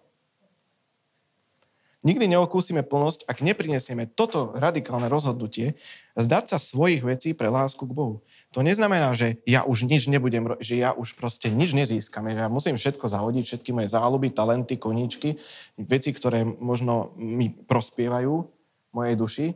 Nikdy 2.00 2.32
neokúsime 2.32 2.80
plnosť, 2.80 3.28
ak 3.28 3.44
neprinesieme 3.44 4.08
toto 4.08 4.56
radikálne 4.56 5.12
rozhodnutie, 5.12 5.76
zdať 6.16 6.56
sa 6.56 6.58
svojich 6.58 7.04
vecí 7.04 7.36
pre 7.36 7.52
lásku 7.52 7.84
k 7.84 7.92
Bohu. 7.92 8.24
To 8.56 8.64
neznamená, 8.64 9.12
že 9.20 9.44
ja 9.44 9.68
už 9.68 9.84
nič 9.84 10.08
nebudem, 10.08 10.48
že 10.64 10.80
ja 10.80 10.96
už 10.96 11.20
proste 11.20 11.52
nič 11.52 11.76
nezískam. 11.76 12.24
Ja 12.32 12.48
musím 12.48 12.80
všetko 12.80 13.04
zahodiť, 13.12 13.44
všetky 13.44 13.76
moje 13.76 13.92
záľuby, 13.92 14.32
talenty, 14.32 14.80
koníčky, 14.80 15.36
veci, 15.76 16.16
ktoré 16.16 16.48
možno 16.48 17.12
mi 17.20 17.52
prospievajú 17.52 18.48
mojej 18.96 19.16
duši. 19.20 19.48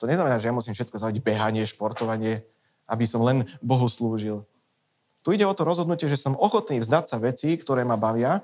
To 0.00 0.08
neznamená, 0.08 0.40
že 0.40 0.48
ja 0.48 0.56
musím 0.56 0.72
všetko 0.72 0.96
zahodiť, 0.96 1.20
behanie, 1.20 1.68
športovanie, 1.68 2.40
aby 2.88 3.04
som 3.04 3.20
len 3.20 3.44
Bohu 3.60 3.84
slúžil. 3.92 4.48
Tu 5.20 5.36
ide 5.36 5.44
o 5.44 5.52
to 5.52 5.68
rozhodnutie, 5.68 6.08
že 6.08 6.16
som 6.16 6.32
ochotný 6.32 6.80
vzdať 6.80 7.04
sa 7.12 7.20
veci, 7.20 7.60
ktoré 7.60 7.84
ma 7.84 8.00
bavia 8.00 8.40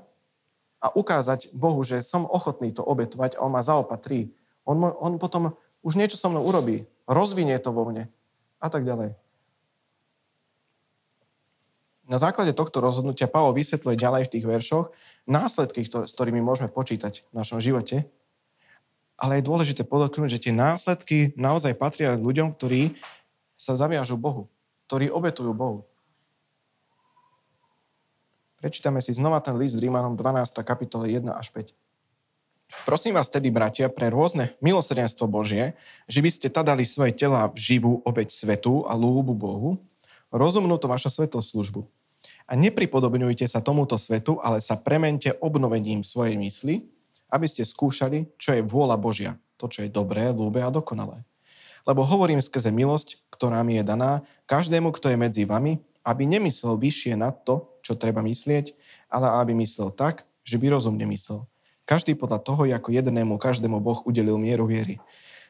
a 0.81 0.93
ukázať 0.93 1.53
Bohu, 1.57 1.81
že 1.83 2.05
som 2.05 2.29
ochotný 2.29 2.71
to 2.73 2.85
obetovať 2.85 3.37
a 3.37 3.43
On 3.45 3.53
ma 3.53 3.65
zaopatrí. 3.65 4.33
On, 4.69 4.77
on 4.77 5.17
potom 5.17 5.57
už 5.87 5.97
niečo 5.97 6.19
so 6.19 6.29
mnou 6.29 6.43
urobí, 6.43 6.85
rozvinie 7.07 7.57
to 7.63 7.71
vo 7.71 7.87
mne 7.87 8.11
a 8.59 8.69
tak 8.69 8.83
ďalej. 8.83 9.15
Na 12.07 12.23
základe 12.23 12.55
tohto 12.55 12.79
rozhodnutia 12.79 13.27
Pavol 13.27 13.51
vysvetľuje 13.51 13.99
ďalej 13.99 14.23
v 14.31 14.33
tých 14.39 14.47
veršoch 14.47 14.95
následky, 15.27 15.83
s 15.83 16.15
ktorými 16.15 16.39
môžeme 16.39 16.71
počítať 16.71 17.27
v 17.27 17.33
našom 17.35 17.59
živote. 17.59 18.07
Ale 19.19 19.41
je 19.41 19.49
dôležité 19.49 19.83
podotknúť, 19.83 20.39
že 20.39 20.43
tie 20.47 20.55
následky 20.55 21.35
naozaj 21.35 21.75
patria 21.75 22.15
ľuďom, 22.15 22.55
ktorí 22.55 22.95
sa 23.59 23.75
zaviažú 23.75 24.15
Bohu, 24.15 24.47
ktorí 24.87 25.11
obetujú 25.11 25.51
Bohu. 25.51 25.89
Prečítame 28.57 29.05
si 29.05 29.13
znova 29.13 29.37
ten 29.45 29.53
list 29.61 29.77
Rímanom 29.77 30.17
12. 30.17 30.65
kapitole 30.65 31.13
1 31.13 31.29
až 31.29 31.53
5. 31.53 31.77
Prosím 32.89 33.15
vás 33.15 33.29
tedy, 33.29 33.53
bratia, 33.53 33.93
pre 33.93 34.09
rôzne 34.09 34.57
milosrdenstvo 34.65 35.29
Božie, 35.29 35.77
že 36.09 36.25
by 36.25 36.31
ste 36.33 36.49
tadali 36.49 36.89
svoje 36.89 37.13
tela 37.13 37.53
v 37.53 37.59
živú 37.61 38.01
obeď 38.03 38.33
svetu 38.33 38.89
a 38.89 38.97
lúbu 38.97 39.37
Bohu, 39.37 39.71
rozumnú 40.33 40.81
to 40.81 40.89
vaša 40.89 41.13
službu. 41.29 41.85
A 42.49 42.57
nepripodobňujte 42.57 43.45
sa 43.45 43.61
tomuto 43.61 44.01
svetu, 44.01 44.41
ale 44.41 44.65
sa 44.65 44.81
premente 44.81 45.37
obnovením 45.39 46.01
svojej 46.01 46.41
mysli, 46.41 46.89
aby 47.29 47.47
ste 47.47 47.61
skúšali, 47.61 48.33
čo 48.41 48.57
je 48.57 48.65
vôľa 48.65 48.97
Božia, 48.97 49.37
to, 49.61 49.69
čo 49.69 49.85
je 49.85 49.93
dobré, 49.93 50.33
lúbe 50.33 50.65
a 50.65 50.73
dokonalé. 50.73 51.23
Lebo 51.87 52.03
hovorím 52.03 52.43
skrze 52.43 52.73
milosť, 52.73 53.21
ktorá 53.31 53.63
mi 53.63 53.79
je 53.79 53.85
daná, 53.87 54.25
každému, 54.49 54.91
kto 54.97 55.13
je 55.13 55.21
medzi 55.21 55.43
vami, 55.47 55.79
aby 56.07 56.23
nemyslel 56.23 56.79
vyššie 56.79 57.19
na 57.19 57.35
to, 57.35 57.67
čo 57.83 57.99
treba 57.99 58.23
myslieť, 58.23 58.79
ale 59.11 59.27
aby 59.43 59.59
myslel 59.59 59.91
tak, 59.91 60.23
že 60.47 60.63
by 60.63 60.71
rozumne 60.71 61.03
myslel. 61.11 61.43
Každý 61.83 62.15
podľa 62.15 62.39
toho, 62.43 62.63
ako 62.67 62.95
jednému 62.95 63.35
každému 63.39 63.83
Boh 63.83 63.99
udelil 64.07 64.39
mieru 64.39 64.71
viery. 64.71 65.03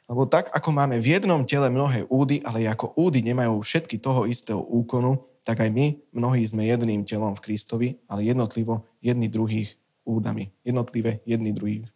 Lebo 0.09 0.25
tak, 0.25 0.49
ako 0.55 0.73
máme 0.73 0.97
v 0.97 1.19
jednom 1.19 1.43
tele 1.45 1.69
mnohé 1.69 2.09
údy, 2.09 2.41
ale 2.47 2.65
ako 2.71 2.97
údy 2.97 3.21
nemajú 3.21 3.61
všetky 3.61 4.01
toho 4.01 4.25
istého 4.25 4.61
úkonu, 4.63 5.21
tak 5.43 5.61
aj 5.63 5.71
my, 5.71 5.99
mnohí 6.15 6.43
sme 6.47 6.67
jedným 6.67 7.03
telom 7.07 7.35
v 7.35 7.43
Kristovi, 7.43 7.89
ale 8.07 8.27
jednotlivo 8.27 8.87
jedni 9.03 9.27
druhých 9.27 9.75
údami. 10.07 10.55
Jednotlivé 10.63 11.25
jedni 11.27 11.51
druhých 11.51 11.91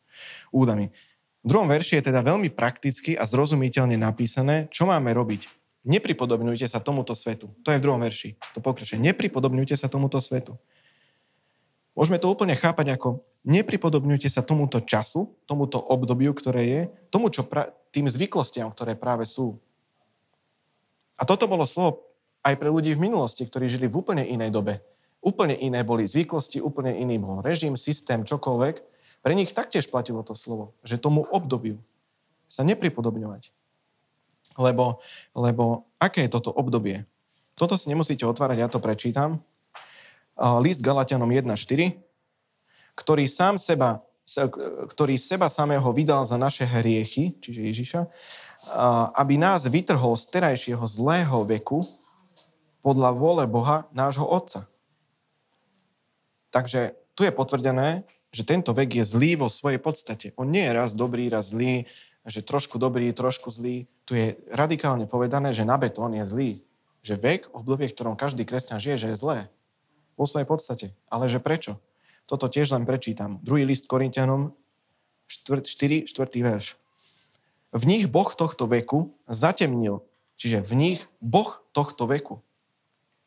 údami. 0.51 0.91
V 1.41 1.47
druhom 1.49 1.71
verši 1.71 2.03
je 2.03 2.13
teda 2.13 2.21
veľmi 2.21 2.53
prakticky 2.53 3.17
a 3.17 3.25
zrozumiteľne 3.25 3.97
napísané, 3.97 4.69
čo 4.69 4.85
máme 4.85 5.15
robiť. 5.15 5.60
Nepripodobňujte 5.85 6.69
sa 6.69 6.79
tomuto 6.81 7.17
svetu. 7.17 7.53
To 7.65 7.73
je 7.73 7.81
v 7.81 7.85
druhom 7.85 8.01
verši. 8.01 8.37
To 8.53 8.61
pokračuje. 8.61 9.01
Nepripodobňujte 9.01 9.77
sa 9.81 9.89
tomuto 9.89 10.21
svetu. 10.21 10.61
Môžeme 11.97 12.21
to 12.21 12.29
úplne 12.29 12.53
chápať 12.53 12.97
ako 12.97 13.25
nepripodobňujte 13.45 14.29
sa 14.29 14.45
tomuto 14.45 14.81
času, 14.85 15.33
tomuto 15.49 15.81
obdobiu, 15.81 16.37
ktoré 16.37 16.63
je, 16.69 16.81
tomu, 17.09 17.33
čo 17.33 17.47
pra- 17.49 17.73
tým 17.91 18.07
zvyklostiam, 18.07 18.69
ktoré 18.71 18.95
práve 18.95 19.25
sú. 19.25 19.59
A 21.17 21.25
toto 21.25 21.49
bolo 21.49 21.65
slovo 21.65 22.05
aj 22.45 22.57
pre 22.57 22.73
ľudí 22.73 22.97
v 22.97 23.05
minulosti, 23.11 23.45
ktorí 23.45 23.69
žili 23.69 23.89
v 23.89 23.99
úplne 24.01 24.25
inej 24.25 24.53
dobe. 24.53 24.81
Úplne 25.21 25.53
iné 25.61 25.85
boli 25.85 26.09
zvyklosti, 26.09 26.65
úplne 26.65 26.97
iný 26.97 27.21
bol 27.21 27.45
režim, 27.45 27.77
systém, 27.77 28.25
čokoľvek. 28.25 28.81
Pre 29.21 29.33
nich 29.37 29.53
taktiež 29.53 29.85
platilo 29.93 30.25
to 30.25 30.33
slovo, 30.33 30.73
že 30.81 30.97
tomu 30.97 31.29
obdobiu 31.29 31.77
sa 32.49 32.65
nepripodobňovať. 32.65 33.53
Lebo, 34.59 34.99
lebo 35.37 35.91
aké 36.01 36.27
je 36.27 36.35
toto 36.35 36.51
obdobie? 36.51 37.07
Toto 37.55 37.77
si 37.77 37.93
nemusíte 37.93 38.25
otvárať, 38.25 38.59
ja 38.59 38.69
to 38.73 38.81
prečítam. 38.81 39.39
List 40.65 40.81
Galatianom 40.81 41.29
1.4, 41.29 41.53
ktorý 42.97 43.25
sám 43.29 43.61
seba, 43.61 44.01
ktorý 44.89 45.21
seba 45.21 45.53
samého 45.53 45.85
vydal 45.93 46.25
za 46.25 46.41
naše 46.41 46.65
hriechy, 46.65 47.37
čiže 47.37 47.61
Ježiša, 47.61 48.01
aby 49.17 49.37
nás 49.37 49.69
vytrhol 49.69 50.17
z 50.17 50.25
terajšieho 50.33 50.85
zlého 50.89 51.45
veku 51.45 51.85
podľa 52.81 53.13
vôle 53.13 53.45
Boha, 53.45 53.85
nášho 53.93 54.25
Otca. 54.25 54.65
Takže 56.49 56.97
tu 57.13 57.29
je 57.29 57.33
potvrdené, 57.35 58.09
že 58.33 58.47
tento 58.47 58.73
vek 58.73 59.03
je 59.03 59.05
zlý 59.05 59.37
vo 59.37 59.53
svojej 59.53 59.83
podstate. 59.83 60.33
On 60.41 60.49
nie 60.49 60.65
je 60.65 60.73
raz 60.73 60.97
dobrý, 60.97 61.29
raz 61.29 61.53
zlý, 61.53 61.85
že 62.31 62.47
trošku 62.47 62.79
dobrý, 62.79 63.11
trošku 63.11 63.51
zlý. 63.51 63.91
Tu 64.07 64.15
je 64.15 64.27
radikálne 64.55 65.05
povedané, 65.11 65.51
že 65.51 65.67
na 65.67 65.75
betón 65.75 66.15
je 66.15 66.23
zlý. 66.23 66.51
Že 67.03 67.15
vek, 67.19 67.43
obdobie, 67.51 67.91
v 67.91 67.95
ktorom 67.99 68.15
každý 68.15 68.47
kresťan 68.47 68.79
žije, 68.79 68.97
že 68.97 69.09
je 69.13 69.17
zlé. 69.19 69.39
Vo 70.15 70.25
svojej 70.31 70.47
podstate. 70.47 70.87
Ale 71.11 71.27
že 71.27 71.43
prečo? 71.43 71.83
Toto 72.31 72.47
tiež 72.47 72.71
len 72.71 72.87
prečítam. 72.87 73.43
Druhý 73.43 73.67
list 73.67 73.91
Korintianom, 73.91 74.55
4, 75.27 75.67
4 75.67 76.07
verš. 76.47 76.79
V 77.71 77.83
nich 77.87 78.07
Boh 78.07 78.31
tohto 78.31 78.71
veku 78.71 79.15
zatemnil. 79.27 80.03
Čiže 80.39 80.63
v 80.63 80.73
nich 80.75 81.01
Boh 81.19 81.63
tohto 81.75 82.07
veku. 82.07 82.43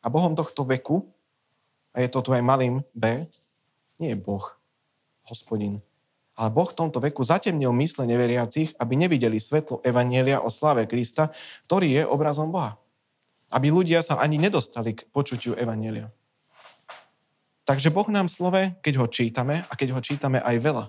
A 0.04 0.12
Bohom 0.12 0.36
tohto 0.36 0.64
veku, 0.68 1.08
a 1.96 2.04
je 2.04 2.08
to 2.12 2.20
tu 2.20 2.30
aj 2.34 2.44
malým 2.44 2.84
B, 2.92 3.24
nie 3.96 4.12
je 4.12 4.18
Boh, 4.18 4.44
hospodin. 5.30 5.80
Ale 6.34 6.50
Boh 6.50 6.66
v 6.66 6.78
tomto 6.78 6.98
veku 6.98 7.22
zatemnil 7.22 7.70
mysle 7.78 8.10
neveriacich, 8.10 8.74
aby 8.78 8.98
nevideli 8.98 9.38
svetlo 9.38 9.78
Evanielia 9.86 10.42
o 10.42 10.50
slave 10.50 10.90
Krista, 10.90 11.30
ktorý 11.70 12.02
je 12.02 12.02
obrazom 12.02 12.50
Boha. 12.50 12.74
Aby 13.54 13.70
ľudia 13.70 14.02
sa 14.02 14.18
ani 14.18 14.34
nedostali 14.34 14.98
k 14.98 15.06
počutiu 15.14 15.54
Evanielia. 15.54 16.10
Takže 17.64 17.94
Boh 17.94 18.10
nám 18.10 18.26
v 18.26 18.34
slove, 18.34 18.62
keď 18.82 18.94
ho 19.00 19.06
čítame, 19.08 19.62
a 19.64 19.72
keď 19.72 19.96
ho 19.96 20.00
čítame 20.02 20.42
aj 20.42 20.56
veľa, 20.58 20.84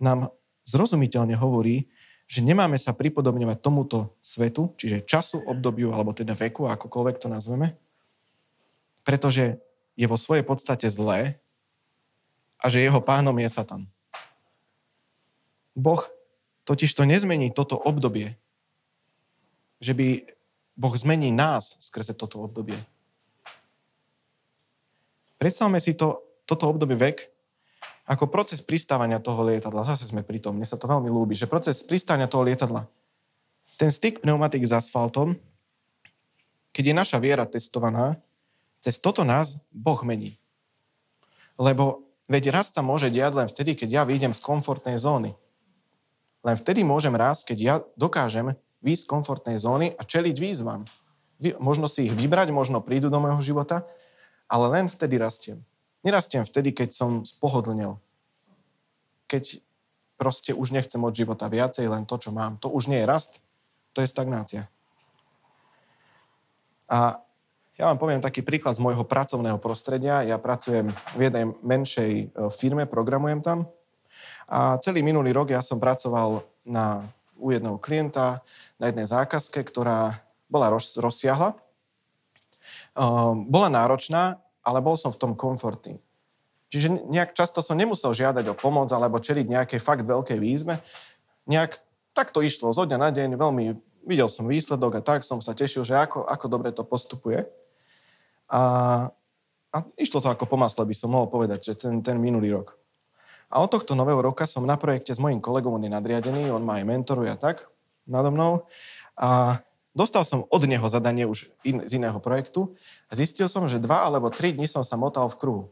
nám 0.00 0.32
zrozumiteľne 0.64 1.36
hovorí, 1.36 1.86
že 2.30 2.40
nemáme 2.46 2.78
sa 2.78 2.94
pripodobňovať 2.94 3.58
tomuto 3.58 4.14
svetu, 4.22 4.72
čiže 4.78 5.02
času, 5.02 5.42
obdobiu, 5.46 5.90
alebo 5.90 6.14
teda 6.14 6.32
veku, 6.32 6.66
akokoľvek 6.70 7.16
to 7.18 7.28
nazveme, 7.28 7.74
pretože 9.02 9.58
je 9.98 10.06
vo 10.06 10.14
svojej 10.14 10.46
podstate 10.46 10.86
zlé 10.86 11.42
a 12.56 12.70
že 12.70 12.80
jeho 12.80 13.02
pánom 13.02 13.34
je 13.34 13.50
Satan. 13.50 13.82
Boh 15.74 16.02
totiž 16.64 16.94
to 16.94 17.08
nezmení 17.08 17.50
toto 17.50 17.78
obdobie, 17.78 18.36
že 19.80 19.96
by 19.96 20.22
Boh 20.76 20.94
zmení 20.96 21.32
nás 21.32 21.76
skrze 21.80 22.14
toto 22.14 22.40
obdobie. 22.40 22.78
Predstavme 25.40 25.80
si 25.80 25.96
to, 25.96 26.20
toto 26.44 26.68
obdobie 26.68 26.96
vek 26.96 27.30
ako 28.10 28.26
proces 28.26 28.58
pristávania 28.58 29.22
toho 29.22 29.46
lietadla, 29.46 29.86
zase 29.86 30.10
sme 30.10 30.26
pri 30.26 30.42
tom, 30.42 30.58
mne 30.58 30.66
sa 30.66 30.74
to 30.74 30.90
veľmi 30.90 31.06
ľúbi, 31.06 31.38
že 31.38 31.46
proces 31.46 31.78
pristávania 31.86 32.26
toho 32.26 32.42
lietadla, 32.42 32.90
ten 33.78 33.88
styk 33.88 34.20
pneumatik 34.20 34.66
s 34.66 34.74
asfaltom, 34.74 35.38
keď 36.74 36.84
je 36.90 36.94
naša 36.94 37.18
viera 37.22 37.46
testovaná, 37.46 38.18
cez 38.82 38.98
toto 38.98 39.22
nás 39.22 39.62
Boh 39.70 40.02
mení. 40.02 40.36
Lebo 41.54 42.02
veď 42.26 42.50
rast 42.50 42.74
sa 42.74 42.82
môže 42.82 43.12
diať 43.14 43.32
len 43.36 43.48
vtedy, 43.48 43.78
keď 43.78 43.88
ja 43.88 44.02
vyjdem 44.02 44.34
z 44.34 44.42
komfortnej 44.42 44.98
zóny. 44.98 45.38
Len 46.40 46.56
vtedy 46.56 46.80
môžem 46.80 47.12
rásť, 47.12 47.52
keď 47.52 47.58
ja 47.60 47.74
dokážem 47.96 48.56
výjsť 48.80 49.04
z 49.04 49.10
komfortnej 49.10 49.56
zóny 49.60 49.92
a 49.96 50.02
čeliť 50.04 50.36
výzvam. 50.40 50.88
Možno 51.60 51.88
si 51.88 52.08
ich 52.08 52.14
vybrať, 52.16 52.52
možno 52.52 52.80
prídu 52.80 53.12
do 53.12 53.20
môjho 53.20 53.40
života, 53.44 53.84
ale 54.48 54.66
len 54.72 54.86
vtedy 54.88 55.20
rastiem. 55.20 55.60
Nerastiem 56.00 56.48
vtedy, 56.48 56.72
keď 56.72 56.96
som 56.96 57.10
spohodlnil. 57.28 58.00
Keď 59.28 59.60
proste 60.16 60.56
už 60.56 60.72
nechcem 60.72 61.00
od 61.00 61.12
života 61.16 61.48
viacej, 61.48 61.88
len 61.88 62.04
to, 62.08 62.16
čo 62.16 62.32
mám. 62.32 62.56
To 62.60 62.72
už 62.72 62.88
nie 62.88 63.00
je 63.00 63.08
rast, 63.08 63.40
to 63.92 64.00
je 64.00 64.08
stagnácia. 64.08 64.68
A 66.90 67.20
ja 67.80 67.88
vám 67.88 67.96
poviem 67.96 68.20
taký 68.20 68.44
príklad 68.44 68.76
z 68.76 68.84
môjho 68.84 69.08
pracovného 69.08 69.56
prostredia. 69.56 70.20
Ja 70.20 70.36
pracujem 70.36 70.92
v 71.16 71.20
jednej 71.24 71.48
menšej 71.64 72.12
e, 72.12 72.24
firme, 72.52 72.84
programujem 72.84 73.40
tam. 73.40 73.64
A 74.50 74.76
celý 74.82 75.06
minulý 75.06 75.30
rok 75.30 75.54
ja 75.54 75.62
som 75.62 75.78
pracoval 75.78 76.42
na, 76.66 77.06
u 77.38 77.54
jedného 77.54 77.78
klienta 77.78 78.42
na 78.82 78.90
jednej 78.90 79.06
zákazke, 79.06 79.62
ktorá 79.62 80.18
bola 80.50 80.74
roz, 80.74 80.98
rozsiahla. 80.98 81.54
Uh, 82.98 83.38
bola 83.46 83.70
náročná 83.70 84.42
ale 84.64 84.78
bol 84.84 84.96
som 84.96 85.10
v 85.12 85.20
tom 85.20 85.32
komfortný. 85.32 85.98
Čiže 86.70 87.10
nejak 87.10 87.34
často 87.34 87.64
som 87.64 87.74
nemusel 87.74 88.14
žiadať 88.14 88.46
o 88.46 88.54
pomoc 88.54 88.86
alebo 88.94 89.18
čeliť 89.18 89.46
nejakej 89.50 89.80
fakt 89.82 90.06
veľkej 90.06 90.38
výzve. 90.38 90.78
Nejak 91.50 91.74
tak 92.14 92.30
to 92.30 92.44
išlo 92.44 92.70
zo 92.70 92.86
dňa 92.86 92.98
na 92.98 93.10
deň, 93.10 93.34
veľmi 93.34 93.64
videl 94.06 94.30
som 94.30 94.46
výsledok 94.46 95.00
a 95.00 95.04
tak 95.04 95.26
som 95.26 95.42
sa 95.42 95.54
tešil, 95.54 95.82
že 95.82 95.98
ako, 95.98 96.26
ako 96.26 96.46
dobre 96.46 96.70
to 96.70 96.86
postupuje. 96.86 97.42
A, 98.50 98.62
a 99.74 99.76
išlo 99.98 100.22
to 100.22 100.30
ako 100.30 100.46
po 100.46 100.58
masle, 100.58 100.86
by 100.86 100.94
som 100.94 101.10
mohol 101.10 101.26
povedať, 101.26 101.70
že 101.70 101.72
ten, 101.74 102.02
ten 102.02 102.18
minulý 102.18 102.54
rok. 102.54 102.79
A 103.50 103.58
od 103.58 103.70
tohto 103.70 103.98
nového 103.98 104.22
roka 104.22 104.46
som 104.46 104.62
na 104.62 104.78
projekte 104.78 105.10
s 105.10 105.18
mojím 105.18 105.42
kolegom, 105.42 105.74
on 105.74 105.84
je 105.84 105.90
nadriadený, 105.90 106.54
on 106.54 106.62
ma 106.62 106.78
aj 106.78 106.86
mentoruje 106.86 107.30
a 107.30 107.38
tak 107.38 107.66
nado 108.06 108.30
mnou. 108.30 108.70
A 109.18 109.58
Dostal 109.90 110.22
som 110.22 110.46
od 110.46 110.62
neho 110.70 110.86
zadanie 110.86 111.26
už 111.26 111.50
in, 111.66 111.82
z 111.82 111.98
iného 111.98 112.14
projektu 112.22 112.78
a 113.10 113.18
zistil 113.18 113.50
som, 113.50 113.66
že 113.66 113.82
dva 113.82 114.06
alebo 114.06 114.30
tri 114.30 114.54
dní 114.54 114.70
som 114.70 114.86
sa 114.86 114.94
motal 114.94 115.26
v 115.26 115.38
kruhu. 115.38 115.64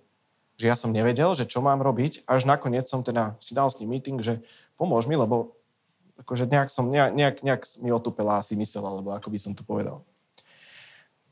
Že 0.59 0.67
ja 0.67 0.75
som 0.75 0.91
nevedel, 0.91 1.31
že 1.39 1.47
čo 1.47 1.63
mám 1.63 1.79
robiť, 1.79 2.27
až 2.27 2.43
nakoniec 2.43 2.91
som 2.91 3.07
teda 3.07 3.39
si 3.39 3.55
dal 3.55 3.71
s 3.71 3.79
ním 3.79 3.95
meeting, 3.95 4.19
že 4.19 4.43
pomôž 4.75 5.07
mi, 5.07 5.15
lebo 5.15 5.55
akože 6.19 6.51
nejak 6.51 6.67
som, 6.67 6.91
nejak, 6.91 7.47
nejak, 7.47 7.63
mi 7.79 7.95
otupela 7.95 8.43
asi 8.43 8.59
mysel, 8.59 8.83
alebo 8.83 9.15
ako 9.15 9.31
by 9.31 9.39
som 9.39 9.55
to 9.55 9.63
povedal. 9.63 10.03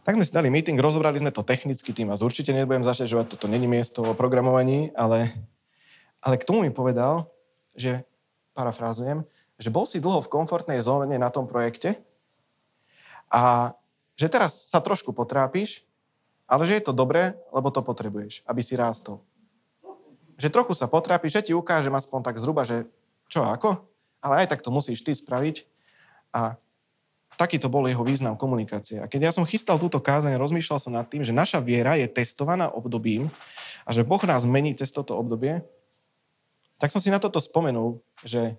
Tak 0.06 0.14
sme 0.14 0.22
si 0.22 0.30
dali 0.30 0.46
meeting, 0.46 0.78
rozobrali 0.78 1.18
sme 1.18 1.34
to 1.34 1.42
technicky, 1.42 1.90
tým 1.90 2.06
vás 2.06 2.22
určite 2.22 2.54
nebudem 2.54 2.86
zaťažovať, 2.86 3.34
toto 3.34 3.50
není 3.50 3.66
miesto 3.66 4.06
o 4.06 4.14
programovaní, 4.14 4.94
ale, 4.94 5.34
ale 6.20 6.40
k 6.40 6.46
tomu 6.46 6.64
mi 6.64 6.72
povedal, 6.72 7.28
že, 7.76 8.04
parafrázujem, 8.56 9.24
že 9.56 9.72
bol 9.72 9.84
si 9.88 10.00
dlho 10.00 10.20
v 10.24 10.32
komfortnej 10.32 10.80
zóne 10.80 11.16
na 11.16 11.28
tom 11.28 11.48
projekte 11.48 11.96
a 13.32 13.72
že 14.16 14.32
teraz 14.32 14.72
sa 14.72 14.80
trošku 14.80 15.12
potrápiš, 15.12 15.84
ale 16.48 16.64
že 16.64 16.80
je 16.80 16.84
to 16.88 16.96
dobré, 16.96 17.36
lebo 17.52 17.68
to 17.68 17.84
potrebuješ, 17.84 18.46
aby 18.48 18.60
si 18.64 18.78
rástol. 18.78 19.20
Že 20.40 20.52
trochu 20.52 20.72
sa 20.76 20.88
potrápiš, 20.88 21.40
že 21.40 21.44
ti 21.50 21.52
ukážem 21.52 21.92
aspoň 21.92 22.20
tak 22.24 22.40
zhruba, 22.40 22.64
že 22.64 22.88
čo 23.26 23.44
ako, 23.44 23.82
ale 24.22 24.44
aj 24.44 24.56
tak 24.56 24.64
to 24.64 24.70
musíš 24.70 25.02
ty 25.02 25.12
spraviť. 25.12 25.66
A 26.32 26.56
taký 27.36 27.60
to 27.60 27.68
bol 27.68 27.84
jeho 27.84 28.04
význam 28.04 28.38
komunikácie. 28.38 29.00
A 29.00 29.08
keď 29.10 29.30
ja 29.30 29.32
som 29.32 29.48
chystal 29.48 29.76
túto 29.76 30.00
kázeň, 30.00 30.40
rozmýšľal 30.40 30.80
som 30.80 30.92
nad 30.96 31.08
tým, 31.08 31.24
že 31.24 31.36
naša 31.36 31.60
viera 31.60 31.96
je 32.00 32.08
testovaná 32.08 32.72
obdobím 32.72 33.28
a 33.84 33.90
že 33.92 34.06
Boh 34.06 34.20
nás 34.24 34.48
mení 34.48 34.72
cez 34.76 34.92
toto 34.92 35.16
obdobie, 35.16 35.64
tak 36.76 36.92
som 36.92 37.00
si 37.00 37.08
na 37.08 37.20
toto 37.20 37.40
spomenul, 37.40 38.00
že, 38.24 38.56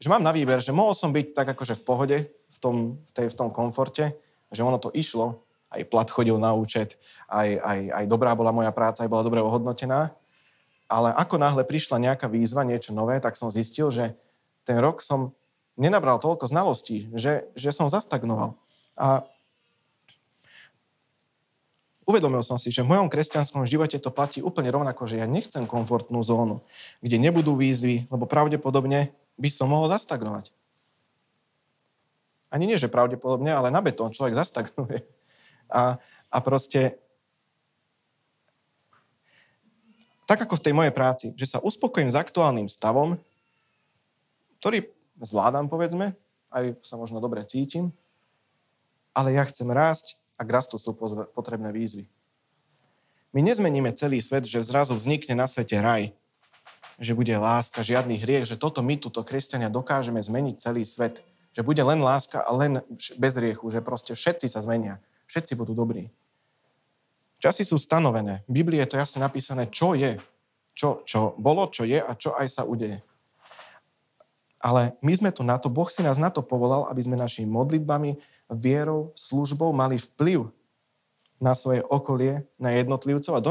že 0.00 0.08
mám 0.08 0.24
na 0.24 0.32
výber, 0.32 0.64
že 0.64 0.72
mohol 0.72 0.96
som 0.96 1.12
byť 1.12 1.26
tak 1.36 1.46
akože 1.56 1.80
v 1.80 1.82
pohode, 1.84 2.18
v 2.28 2.58
tom, 2.60 2.76
v, 3.04 3.10
tej, 3.12 3.26
v 3.32 3.36
tom 3.36 3.48
komforte, 3.52 4.16
že 4.48 4.64
ono 4.64 4.80
to 4.80 4.88
išlo, 4.96 5.44
aj 5.68 5.84
plat 5.92 6.08
chodil 6.08 6.40
na 6.40 6.56
účet, 6.56 6.96
aj, 7.28 7.60
aj, 7.60 7.78
aj 7.92 8.04
dobrá 8.08 8.32
bola 8.32 8.52
moja 8.56 8.72
práca, 8.72 9.04
aj 9.04 9.12
bola 9.12 9.24
dobre 9.24 9.44
ohodnotená. 9.44 10.16
Ale 10.88 11.12
ako 11.12 11.36
náhle 11.36 11.68
prišla 11.68 12.00
nejaká 12.00 12.32
výzva, 12.32 12.64
niečo 12.64 12.96
nové, 12.96 13.20
tak 13.20 13.36
som 13.36 13.52
zistil, 13.52 13.92
že 13.92 14.16
ten 14.64 14.80
rok 14.80 15.04
som 15.04 15.36
nenabral 15.76 16.16
toľko 16.16 16.48
znalostí, 16.48 17.12
že, 17.12 17.52
že 17.52 17.76
som 17.76 17.92
zastagnoval. 17.92 18.56
A 18.96 19.28
uvedomil 22.08 22.40
som 22.40 22.56
si, 22.56 22.72
že 22.72 22.80
v 22.80 22.96
mojom 22.96 23.12
kresťanskom 23.12 23.68
živote 23.68 24.00
to 24.00 24.08
platí 24.08 24.40
úplne 24.40 24.72
rovnako, 24.72 25.04
že 25.04 25.20
ja 25.20 25.28
nechcem 25.28 25.68
komfortnú 25.68 26.24
zónu, 26.24 26.64
kde 27.04 27.20
nebudú 27.20 27.52
výzvy, 27.52 28.08
lebo 28.08 28.24
pravdepodobne 28.24 29.12
by 29.36 29.48
som 29.52 29.68
mohol 29.68 29.92
zastagnovať. 29.92 30.48
Ani 32.48 32.64
nie, 32.64 32.80
že 32.80 32.88
pravdepodobne, 32.88 33.52
ale 33.52 33.68
na 33.68 33.84
betón 33.84 34.08
človek 34.08 34.32
zastagnuje. 34.32 35.04
A, 35.68 36.00
a 36.32 36.38
proste 36.40 36.96
tak 40.24 40.48
ako 40.48 40.56
v 40.56 40.64
tej 40.64 40.74
mojej 40.76 40.92
práci, 40.96 41.26
že 41.36 41.44
sa 41.44 41.60
uspokojím 41.60 42.08
s 42.08 42.16
aktuálnym 42.16 42.72
stavom, 42.72 43.20
ktorý 44.64 44.88
zvládam, 45.20 45.68
povedzme, 45.68 46.16
aj 46.48 46.76
sa 46.80 46.96
možno 46.96 47.20
dobre 47.20 47.44
cítim, 47.44 47.92
ale 49.12 49.36
ja 49.36 49.44
chcem 49.44 49.68
rásť 49.68 50.16
a 50.38 50.42
k 50.46 50.50
rastu 50.54 50.78
sú 50.78 50.94
potrebné 51.34 51.74
výzvy. 51.74 52.06
My 53.34 53.44
nezmeníme 53.44 53.92
celý 53.92 54.22
svet, 54.24 54.48
že 54.48 54.62
zrazu 54.64 54.96
vznikne 54.96 55.36
na 55.36 55.44
svete 55.44 55.76
raj, 55.76 56.14
že 56.98 57.12
bude 57.14 57.30
láska, 57.36 57.84
žiadny 57.84 58.18
hriech, 58.18 58.48
že 58.48 58.56
toto 58.58 58.80
my, 58.80 58.96
tuto 58.98 59.20
kresťania, 59.22 59.70
dokážeme 59.70 60.18
zmeniť 60.18 60.54
celý 60.58 60.82
svet. 60.82 61.22
Že 61.54 61.62
bude 61.66 61.82
len 61.82 62.02
láska 62.02 62.42
a 62.42 62.50
len 62.54 62.82
bez 63.18 63.34
riechu, 63.38 63.66
že 63.70 63.82
proste 63.82 64.14
všetci 64.14 64.46
sa 64.50 64.62
zmenia. 64.62 65.02
Všetci 65.26 65.54
budú 65.54 65.74
dobrí. 65.74 66.10
Časy 67.38 67.62
sú 67.62 67.78
stanovené. 67.78 68.42
V 68.50 68.62
Biblii 68.62 68.82
je 68.82 68.90
to 68.90 68.98
jasne 68.98 69.22
napísané, 69.22 69.70
čo 69.70 69.94
je. 69.94 70.18
Čo, 70.74 71.02
čo 71.06 71.34
bolo, 71.38 71.66
čo 71.70 71.86
je 71.86 71.98
a 71.98 72.12
čo 72.14 72.34
aj 72.34 72.46
sa 72.50 72.62
udeje. 72.62 73.02
Ale 74.58 74.98
my 75.02 75.12
sme 75.14 75.30
tu 75.30 75.46
na 75.46 75.58
to, 75.58 75.70
Boh 75.70 75.86
si 75.86 76.02
nás 76.02 76.18
na 76.18 76.34
to 76.34 76.42
povolal, 76.42 76.90
aby 76.90 76.98
sme 76.98 77.14
našimi 77.14 77.46
modlitbami, 77.46 78.18
vierou, 78.52 79.12
službou 79.12 79.72
mali 79.72 80.00
vplyv 80.00 80.48
na 81.38 81.54
svoje 81.54 81.84
okolie, 81.86 82.42
na 82.58 82.74
jednotlivcov 82.74 83.32
a 83.38 83.44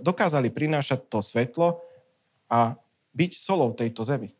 dokázali 0.00 0.48
prinášať 0.48 1.04
to 1.12 1.20
svetlo 1.20 1.84
a 2.48 2.78
byť 3.12 3.30
solou 3.36 3.70
tejto 3.76 4.02
zemi. 4.02 4.32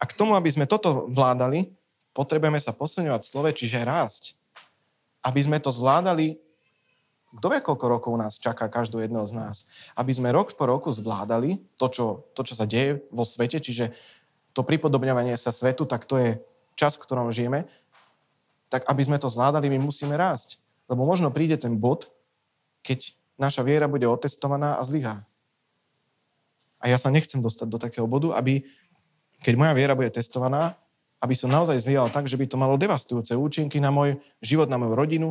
A 0.00 0.08
k 0.08 0.16
tomu, 0.16 0.32
aby 0.32 0.48
sme 0.48 0.64
toto 0.64 1.12
vládali, 1.12 1.68
potrebujeme 2.16 2.56
sa 2.56 2.72
posilňovať 2.72 3.20
v 3.20 3.28
slove, 3.28 3.50
čiže 3.52 3.84
rásť. 3.84 4.32
Aby 5.20 5.44
sme 5.44 5.58
to 5.60 5.68
zvládali, 5.68 6.40
kto 7.30 7.46
vie, 7.46 7.60
koľko 7.62 7.86
rokov 7.86 8.12
nás 8.18 8.40
čaká 8.40 8.66
každú 8.66 8.98
jedného 8.98 9.22
z 9.28 9.36
nás. 9.36 9.56
Aby 9.94 10.16
sme 10.16 10.34
rok 10.34 10.56
po 10.56 10.66
roku 10.66 10.90
zvládali 10.90 11.62
to 11.78 11.86
čo, 11.92 12.06
to, 12.34 12.42
čo 12.42 12.58
sa 12.58 12.66
deje 12.66 13.06
vo 13.12 13.22
svete, 13.22 13.62
čiže 13.62 13.94
to 14.50 14.66
pripodobňovanie 14.66 15.36
sa 15.38 15.54
svetu, 15.54 15.86
tak 15.86 16.10
to 16.10 16.18
je 16.18 16.30
čas, 16.74 16.98
v 16.98 17.04
ktorom 17.06 17.30
žijeme, 17.30 17.70
tak 18.70 18.86
aby 18.86 19.02
sme 19.02 19.18
to 19.18 19.26
zvládali, 19.26 19.66
my 19.66 19.82
musíme 19.82 20.14
rásť. 20.14 20.62
Lebo 20.86 21.02
možno 21.02 21.34
príde 21.34 21.58
ten 21.58 21.74
bod, 21.74 22.08
keď 22.86 23.12
naša 23.34 23.66
viera 23.66 23.90
bude 23.90 24.06
otestovaná 24.06 24.78
a 24.78 24.82
zlyhá. 24.86 25.26
A 26.80 26.88
ja 26.88 26.96
sa 26.96 27.12
nechcem 27.12 27.42
dostať 27.42 27.66
do 27.68 27.76
takého 27.76 28.08
bodu, 28.08 28.32
aby, 28.38 28.64
keď 29.44 29.54
moja 29.58 29.74
viera 29.76 29.92
bude 29.92 30.08
testovaná, 30.08 30.78
aby 31.20 31.36
som 31.36 31.52
naozaj 31.52 31.76
zlyhal 31.84 32.08
tak, 32.08 32.24
že 32.24 32.40
by 32.40 32.48
to 32.48 32.56
malo 32.56 32.80
devastujúce 32.80 33.36
účinky 33.36 33.76
na 33.76 33.92
môj 33.92 34.16
život, 34.40 34.72
na 34.72 34.80
moju 34.80 34.96
rodinu. 34.96 35.28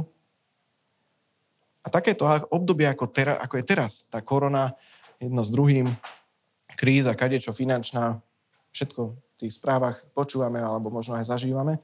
A 1.81 1.89
takéto 1.89 2.29
obdobie, 2.53 2.85
ako, 2.85 3.09
tera, 3.09 3.41
ako 3.41 3.57
je 3.57 3.65
teraz, 3.65 4.05
tá 4.11 4.21
korona, 4.21 4.77
jedno 5.17 5.41
s 5.41 5.49
druhým, 5.49 5.89
kríza, 6.77 7.17
kadečo 7.17 7.49
finančná, 7.49 8.21
všetko 8.69 9.01
v 9.17 9.35
tých 9.41 9.57
správach 9.57 10.05
počúvame 10.13 10.61
alebo 10.61 10.93
možno 10.93 11.17
aj 11.17 11.33
zažívame, 11.33 11.81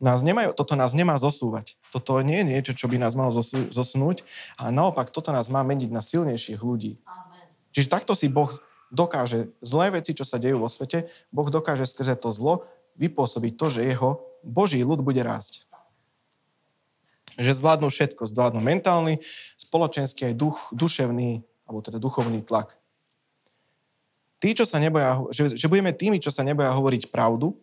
nás 0.00 0.24
nemajú, 0.24 0.56
toto 0.56 0.74
nás 0.74 0.96
nemá 0.96 1.20
zosúvať. 1.20 1.76
Toto 1.92 2.16
nie 2.24 2.40
je 2.40 2.48
niečo, 2.56 2.72
čo 2.72 2.88
by 2.88 2.96
nás 2.96 3.12
malo 3.12 3.28
zosu, 3.28 3.68
zosunúť, 3.68 4.24
ale 4.56 4.72
naopak 4.72 5.12
toto 5.12 5.28
nás 5.28 5.52
má 5.52 5.60
meniť 5.60 5.92
na 5.92 6.00
silnejších 6.00 6.64
ľudí. 6.64 6.96
Amen. 7.04 7.46
Čiže 7.76 7.92
takto 7.92 8.16
si 8.16 8.32
Boh 8.32 8.64
dokáže 8.88 9.52
zlé 9.60 10.00
veci, 10.00 10.16
čo 10.16 10.24
sa 10.24 10.40
dejú 10.40 10.64
vo 10.64 10.72
svete, 10.72 11.12
Boh 11.30 11.46
dokáže 11.46 11.84
skrze 11.86 12.16
to 12.16 12.32
zlo 12.32 12.66
vypôsobiť 12.98 13.52
to, 13.54 13.66
že 13.70 13.86
jeho 13.86 14.24
Boží 14.42 14.80
ľud 14.80 15.04
bude 15.04 15.20
rásť. 15.20 15.68
Že 17.38 17.60
zvládnu 17.60 17.88
všetko, 17.92 18.26
zvládnu 18.26 18.60
mentálny, 18.60 19.22
spoločenský 19.60 20.32
aj 20.32 20.34
duch, 20.34 20.58
duševný, 20.74 21.44
alebo 21.68 21.80
teda 21.84 22.02
duchovný 22.02 22.42
tlak. 22.42 22.74
Tí, 24.40 24.56
čo 24.56 24.64
sa 24.64 24.80
neboja, 24.80 25.20
že, 25.30 25.54
že 25.54 25.68
budeme 25.68 25.92
tými, 25.92 26.16
čo 26.18 26.32
sa 26.32 26.40
neboja 26.40 26.72
hovoriť 26.72 27.12
pravdu, 27.12 27.54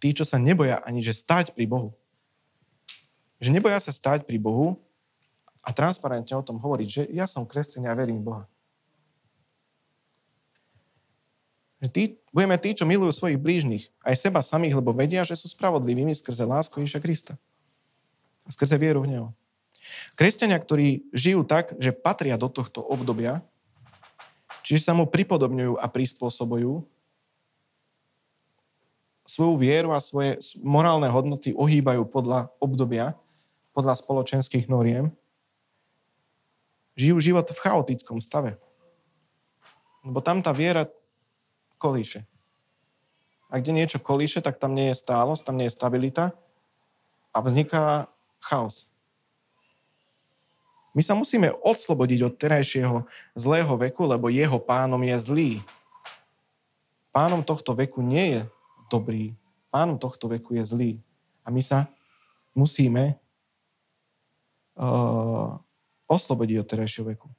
tí, 0.00 0.16
čo 0.16 0.24
sa 0.24 0.40
neboja 0.40 0.80
ani, 0.82 1.04
že 1.04 1.12
stať 1.12 1.52
pri 1.52 1.68
Bohu. 1.68 1.92
Že 3.36 3.52
neboja 3.52 3.76
sa 3.78 3.92
stať 3.92 4.24
pri 4.24 4.40
Bohu 4.40 4.80
a 5.60 5.70
transparentne 5.76 6.32
o 6.34 6.42
tom 6.42 6.56
hovoriť, 6.56 6.88
že 6.88 7.02
ja 7.12 7.28
som 7.28 7.44
kresťan 7.44 7.84
a 7.84 7.92
verím 7.92 8.24
Boha. 8.24 8.48
Že 11.80 11.88
tí, 11.88 12.02
budeme 12.32 12.56
tí, 12.60 12.76
čo 12.76 12.84
milujú 12.84 13.12
svojich 13.12 13.40
blížnych, 13.40 13.88
aj 14.04 14.16
seba 14.16 14.44
samých, 14.44 14.76
lebo 14.76 14.92
vedia, 14.92 15.24
že 15.24 15.36
sú 15.36 15.48
spravodlivými 15.48 16.12
skrze 16.12 16.44
lásku 16.44 16.76
Ježa 16.80 17.00
Krista. 17.00 17.40
A 18.44 18.52
skrze 18.52 18.76
vieru 18.76 19.04
v 19.04 19.16
Neho. 19.16 19.28
Kresťania, 20.16 20.60
ktorí 20.60 21.08
žijú 21.12 21.44
tak, 21.44 21.72
že 21.80 21.96
patria 21.96 22.36
do 22.36 22.52
tohto 22.52 22.84
obdobia, 22.84 23.40
čiže 24.60 24.84
sa 24.84 24.92
mu 24.92 25.08
pripodobňujú 25.08 25.80
a 25.80 25.86
prispôsobujú, 25.88 26.84
svoju 29.30 29.54
vieru 29.62 29.94
a 29.94 30.02
svoje 30.02 30.42
morálne 30.66 31.06
hodnoty 31.06 31.54
ohýbajú 31.54 32.02
podľa 32.10 32.50
obdobia, 32.58 33.14
podľa 33.70 33.94
spoločenských 33.94 34.66
noriem, 34.66 35.14
žijú 36.98 37.22
život 37.22 37.46
v 37.46 37.62
chaotickom 37.62 38.18
stave. 38.18 38.58
Lebo 40.02 40.18
tam 40.18 40.42
tá 40.42 40.50
viera 40.50 40.90
kolíše. 41.78 42.26
A 43.46 43.62
kde 43.62 43.70
niečo 43.70 44.02
kolíše, 44.02 44.42
tak 44.42 44.58
tam 44.58 44.74
nie 44.74 44.90
je 44.90 44.98
stálosť, 44.98 45.46
tam 45.46 45.58
nie 45.62 45.70
je 45.70 45.76
stabilita 45.78 46.34
a 47.30 47.38
vzniká 47.38 48.10
chaos. 48.42 48.90
My 50.90 51.06
sa 51.06 51.14
musíme 51.14 51.54
odslobodiť 51.62 52.20
od 52.26 52.34
terajšieho 52.34 53.06
zlého 53.38 53.74
veku, 53.78 54.10
lebo 54.10 54.26
jeho 54.26 54.58
pánom 54.58 54.98
je 55.06 55.16
zlý. 55.22 55.52
Pánom 57.14 57.46
tohto 57.46 57.78
veku 57.78 58.02
nie 58.02 58.34
je 58.34 58.40
dobrý. 58.90 59.38
Pánom 59.70 59.94
tohto 59.94 60.26
veku 60.26 60.58
je 60.58 60.66
zlý. 60.66 60.92
A 61.46 61.54
my 61.54 61.62
sa 61.62 61.86
musíme 62.50 63.14
uh, 64.74 65.54
oslobodiť 66.10 66.56
od 66.58 66.66
terajšieho 66.66 67.06
veku. 67.14 67.30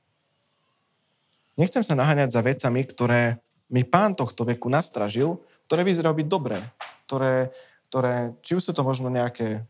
Nechcem 1.60 1.84
sa 1.84 2.00
naháňať 2.00 2.32
za 2.32 2.42
vecami, 2.42 2.82
ktoré 2.88 3.44
mi 3.68 3.84
pán 3.84 4.16
tohto 4.16 4.48
veku 4.48 4.72
nastražil, 4.72 5.44
ktoré 5.68 5.84
vyzerajú 5.84 6.16
byť 6.24 6.28
dobré, 6.28 6.60
ktoré, 7.08 7.52
ktoré, 7.92 8.36
či 8.40 8.56
už 8.56 8.72
sú 8.72 8.72
to 8.72 8.88
možno 8.88 9.12
nejaké 9.12 9.68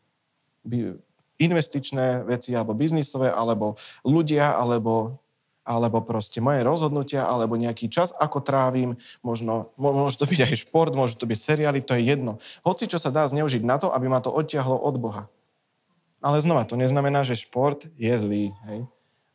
investičné 1.41 2.21
veci, 2.25 2.53
alebo 2.53 2.77
biznisové, 2.77 3.33
alebo 3.33 3.73
ľudia, 4.05 4.53
alebo 4.53 5.17
alebo 5.61 6.01
proste 6.01 6.41
moje 6.41 6.65
rozhodnutia, 6.65 7.25
alebo 7.25 7.53
nejaký 7.53 7.85
čas, 7.85 8.11
ako 8.17 8.41
trávim, 8.41 8.97
možno, 9.21 9.69
môže 9.77 10.17
to 10.17 10.25
byť 10.25 10.49
aj 10.49 10.55
šport, 10.57 10.91
môže 10.97 11.21
to 11.21 11.29
byť 11.29 11.39
seriály, 11.39 11.85
to 11.85 11.93
je 11.93 12.09
jedno. 12.09 12.41
Hoci 12.65 12.89
čo 12.89 12.97
sa 12.97 13.13
dá 13.13 13.25
zneužiť 13.29 13.61
na 13.61 13.77
to, 13.77 13.93
aby 13.93 14.09
ma 14.09 14.19
to 14.19 14.33
odtiahlo 14.33 14.75
od 14.75 14.95
Boha. 14.97 15.23
Ale 16.21 16.41
znova, 16.41 16.65
to 16.65 16.77
neznamená, 16.77 17.25
že 17.25 17.37
šport 17.37 17.89
je 17.97 18.13
zlý, 18.13 18.53
hej? 18.69 18.85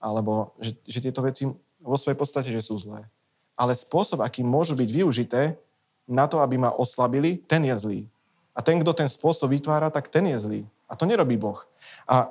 alebo 0.03 0.55
že, 0.63 0.79
že 0.87 1.03
tieto 1.03 1.23
veci 1.23 1.51
vo 1.83 1.97
svojej 1.99 2.19
podstate, 2.19 2.51
že 2.51 2.63
sú 2.63 2.79
zlé. 2.79 3.07
Ale 3.59 3.75
spôsob, 3.75 4.23
aký 4.23 4.47
môžu 4.47 4.79
byť 4.79 4.91
využité 4.91 5.59
na 6.07 6.31
to, 6.31 6.39
aby 6.43 6.59
ma 6.59 6.71
oslabili, 6.71 7.43
ten 7.47 7.67
je 7.67 7.75
zlý. 7.75 8.01
A 8.55 8.63
ten, 8.63 8.79
kto 8.79 8.95
ten 8.95 9.11
spôsob 9.11 9.51
vytvára, 9.51 9.91
tak 9.91 10.11
ten 10.11 10.27
je 10.31 10.39
zlý. 10.39 10.61
A 10.87 10.95
to 10.95 11.05
nerobí 11.05 11.35
Boh. 11.35 11.59
A 12.07 12.31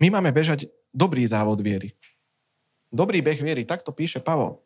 my 0.00 0.08
máme 0.10 0.32
bežať 0.32 0.72
dobrý 0.90 1.24
závod 1.26 1.62
viery. 1.62 1.94
Dobrý 2.90 3.22
beh 3.22 3.38
viery, 3.38 3.62
takto 3.62 3.94
píše 3.94 4.18
Pavol. 4.18 4.58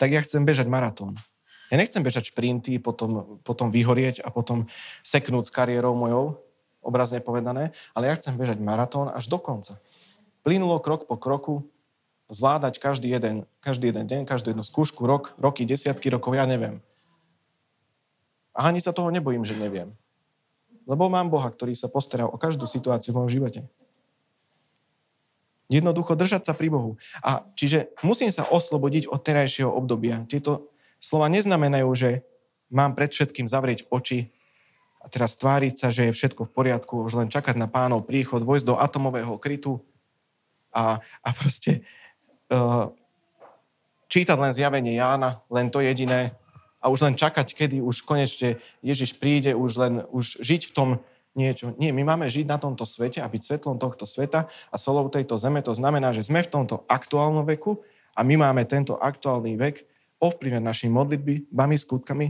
Tak 0.00 0.08
ja 0.10 0.20
chcem 0.24 0.42
bežať 0.42 0.66
maratón. 0.66 1.14
Ja 1.68 1.80
nechcem 1.80 2.04
bežať 2.04 2.32
šprinty, 2.32 2.80
potom, 2.80 3.40
potom 3.44 3.68
vyhorieť 3.72 4.24
a 4.24 4.28
potom 4.28 4.68
seknúť 5.04 5.48
s 5.48 5.54
kariérou 5.54 5.96
mojou, 5.96 6.40
obrazne 6.84 7.24
povedané, 7.24 7.72
ale 7.96 8.12
ja 8.12 8.14
chcem 8.16 8.36
bežať 8.36 8.60
maratón 8.60 9.08
až 9.12 9.28
do 9.28 9.40
konca. 9.40 9.80
Plynulo 10.44 10.76
krok 10.80 11.08
po 11.08 11.16
kroku, 11.16 11.64
zvládať 12.28 12.80
každý 12.80 13.12
jeden, 13.12 13.48
každý 13.60 13.92
jeden 13.92 14.04
deň, 14.04 14.20
každú 14.28 14.52
jednu 14.52 14.64
skúšku, 14.64 15.04
rok, 15.08 15.32
roky, 15.40 15.64
desiatky 15.64 16.12
rokov, 16.12 16.36
ja 16.36 16.44
neviem. 16.44 16.80
A 18.54 18.70
ani 18.70 18.78
sa 18.78 18.94
toho 18.94 19.10
nebojím, 19.10 19.42
že 19.42 19.56
neviem. 19.56 19.90
Lebo 20.84 21.08
mám 21.08 21.32
Boha, 21.32 21.48
ktorý 21.48 21.72
sa 21.72 21.88
postará 21.88 22.28
o 22.28 22.36
každú 22.36 22.68
situáciu 22.68 23.16
v 23.16 23.24
mojom 23.24 23.32
živote. 23.32 23.60
Jednoducho 25.74 26.14
držať 26.14 26.46
sa 26.46 26.54
pri 26.54 26.70
Bohu. 26.70 26.94
A 27.18 27.42
čiže 27.58 27.90
musím 28.06 28.30
sa 28.30 28.46
oslobodiť 28.46 29.10
od 29.10 29.18
terajšieho 29.18 29.66
obdobia. 29.66 30.22
Tieto 30.30 30.70
slova 31.02 31.26
neznamenajú, 31.26 31.90
že 31.98 32.22
mám 32.70 32.94
pred 32.94 33.10
všetkým 33.10 33.50
zavrieť 33.50 33.90
oči 33.90 34.30
a 35.04 35.10
teraz 35.10 35.36
tváriť 35.36 35.74
sa, 35.76 35.92
že 35.92 36.08
je 36.08 36.16
všetko 36.16 36.48
v 36.48 36.54
poriadku, 36.54 37.04
už 37.04 37.20
len 37.20 37.28
čakať 37.28 37.60
na 37.60 37.68
pánov 37.68 38.08
príchod, 38.08 38.40
vojsť 38.40 38.66
do 38.72 38.80
atomového 38.80 39.36
krytu 39.36 39.82
a, 40.72 40.96
a 41.20 41.28
proste 41.36 41.84
uh, 42.48 42.88
čítať 44.08 44.38
len 44.40 44.56
zjavenie 44.56 44.96
Jána, 44.96 45.44
len 45.52 45.68
to 45.68 45.84
jediné 45.84 46.32
a 46.80 46.88
už 46.88 47.04
len 47.04 47.14
čakať, 47.16 47.52
kedy 47.52 47.84
už 47.84 48.04
konečne 48.04 48.60
Ježiš 48.80 49.20
príde, 49.20 49.52
už 49.52 49.72
len 49.76 49.94
už 50.08 50.40
žiť 50.40 50.72
v 50.72 50.72
tom 50.72 50.88
niečo. 51.34 51.74
Nie, 51.76 51.90
my 51.90 52.02
máme 52.06 52.30
žiť 52.30 52.46
na 52.46 52.56
tomto 52.56 52.86
svete 52.86 53.18
a 53.20 53.28
byť 53.28 53.42
svetlom 53.42 53.76
tohto 53.78 54.06
sveta 54.06 54.46
a 54.70 54.76
solou 54.78 55.10
tejto 55.10 55.34
zeme. 55.34 55.60
To 55.66 55.74
znamená, 55.74 56.14
že 56.14 56.26
sme 56.26 56.40
v 56.42 56.50
tomto 56.50 56.86
aktuálnom 56.86 57.44
veku 57.44 57.82
a 58.14 58.22
my 58.22 58.38
máme 58.38 58.62
tento 58.64 58.94
aktuálny 58.94 59.58
vek 59.58 59.82
ovplyvňovať 60.22 60.64
našimi 60.64 60.92
modlitbami, 60.94 61.76
skutkami 61.76 62.26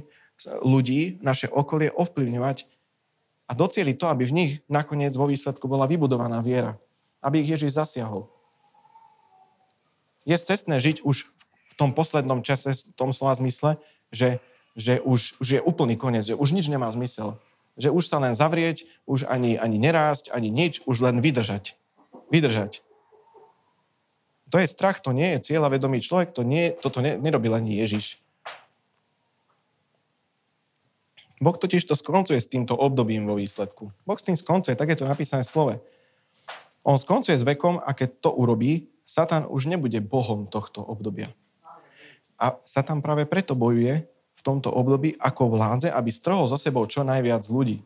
ľudí, 0.64 1.22
naše 1.22 1.46
okolie 1.46 1.92
ovplyvňovať 1.94 2.66
a 3.46 3.52
docieliť 3.52 3.96
to, 4.00 4.06
aby 4.08 4.24
v 4.24 4.36
nich 4.36 4.52
nakoniec 4.66 5.12
vo 5.14 5.28
výsledku 5.28 5.68
bola 5.68 5.84
vybudovaná 5.84 6.40
viera. 6.40 6.80
aby 7.24 7.40
ich 7.40 7.56
Ježiš 7.56 7.80
zasiahol. 7.80 8.28
Je 10.28 10.36
cestné 10.36 10.76
žiť 10.76 11.00
už 11.04 11.32
v 11.72 11.74
tom 11.76 11.96
poslednom 11.96 12.44
čase, 12.44 12.76
v 12.76 12.92
tom 12.92 13.16
slova 13.16 13.32
zmysle, 13.32 13.80
že, 14.12 14.44
že 14.76 15.00
už, 15.00 15.40
už 15.40 15.48
je 15.56 15.60
úplný 15.64 15.96
koniec, 15.96 16.28
že 16.28 16.36
už 16.36 16.52
nič 16.52 16.68
nemá 16.68 16.92
zmysel. 16.92 17.40
Že 17.74 17.90
už 17.90 18.04
sa 18.06 18.22
len 18.22 18.34
zavrieť, 18.36 18.86
už 19.04 19.26
ani, 19.26 19.58
ani 19.58 19.76
nerásť, 19.78 20.30
ani 20.30 20.48
nič, 20.50 20.86
už 20.86 21.02
len 21.02 21.18
vydržať. 21.18 21.74
Vydržať. 22.30 22.86
To 24.54 24.62
je 24.62 24.70
strach, 24.70 25.02
to 25.02 25.10
nie 25.10 25.34
je 25.34 25.50
cieľavedomý 25.50 25.98
človek, 25.98 26.30
to 26.30 26.46
nie, 26.46 26.70
toto 26.70 27.02
ne, 27.02 27.18
nerobil 27.18 27.58
ani 27.58 27.74
Ježiš. 27.74 28.22
Boh 31.42 31.58
totiž 31.58 31.82
to 31.82 31.98
skoncuje 31.98 32.38
s 32.38 32.46
týmto 32.46 32.78
obdobím 32.78 33.26
vo 33.26 33.34
výsledku. 33.34 33.90
Boh 34.06 34.18
s 34.18 34.22
tým 34.22 34.38
skoncuje, 34.38 34.78
tak 34.78 34.94
je 34.94 35.02
to 35.02 35.10
napísané 35.10 35.42
v 35.42 35.50
slove. 35.50 35.74
On 36.86 36.94
skoncuje 36.94 37.34
s 37.34 37.42
vekom 37.42 37.82
a 37.82 37.90
keď 37.96 38.22
to 38.22 38.30
urobí, 38.30 38.94
Satan 39.02 39.44
už 39.50 39.66
nebude 39.66 39.98
Bohom 40.00 40.46
tohto 40.46 40.80
obdobia. 40.80 41.34
A 42.38 42.56
Satan 42.62 43.02
práve 43.02 43.26
preto 43.26 43.52
bojuje 43.58 44.06
tomto 44.44 44.68
období 44.68 45.16
ako 45.16 45.56
vládze, 45.56 45.88
aby 45.88 46.12
strhol 46.12 46.44
za 46.44 46.60
sebou 46.60 46.84
čo 46.84 47.00
najviac 47.00 47.40
ľudí. 47.48 47.80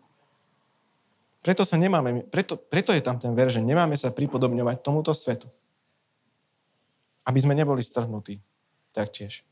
Preto, 1.38 1.62
sa 1.62 1.78
nemáme, 1.78 2.26
preto, 2.26 2.58
preto 2.58 2.90
je 2.90 2.98
tam 2.98 3.16
ten 3.16 3.30
ver, 3.32 3.46
že 3.48 3.62
nemáme 3.62 3.94
sa 3.94 4.10
pripodobňovať 4.10 4.82
tomuto 4.82 5.14
svetu. 5.14 5.46
Aby 7.22 7.38
sme 7.38 7.54
neboli 7.54 7.80
strhnutí 7.80 8.42
taktiež. 8.90 9.46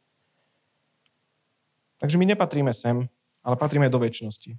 Takže 2.03 2.19
my 2.19 2.27
nepatríme 2.27 2.75
sem, 2.75 3.07
ale 3.41 3.55
patríme 3.55 3.87
do 3.87 4.03
väčšnosti. 4.03 4.59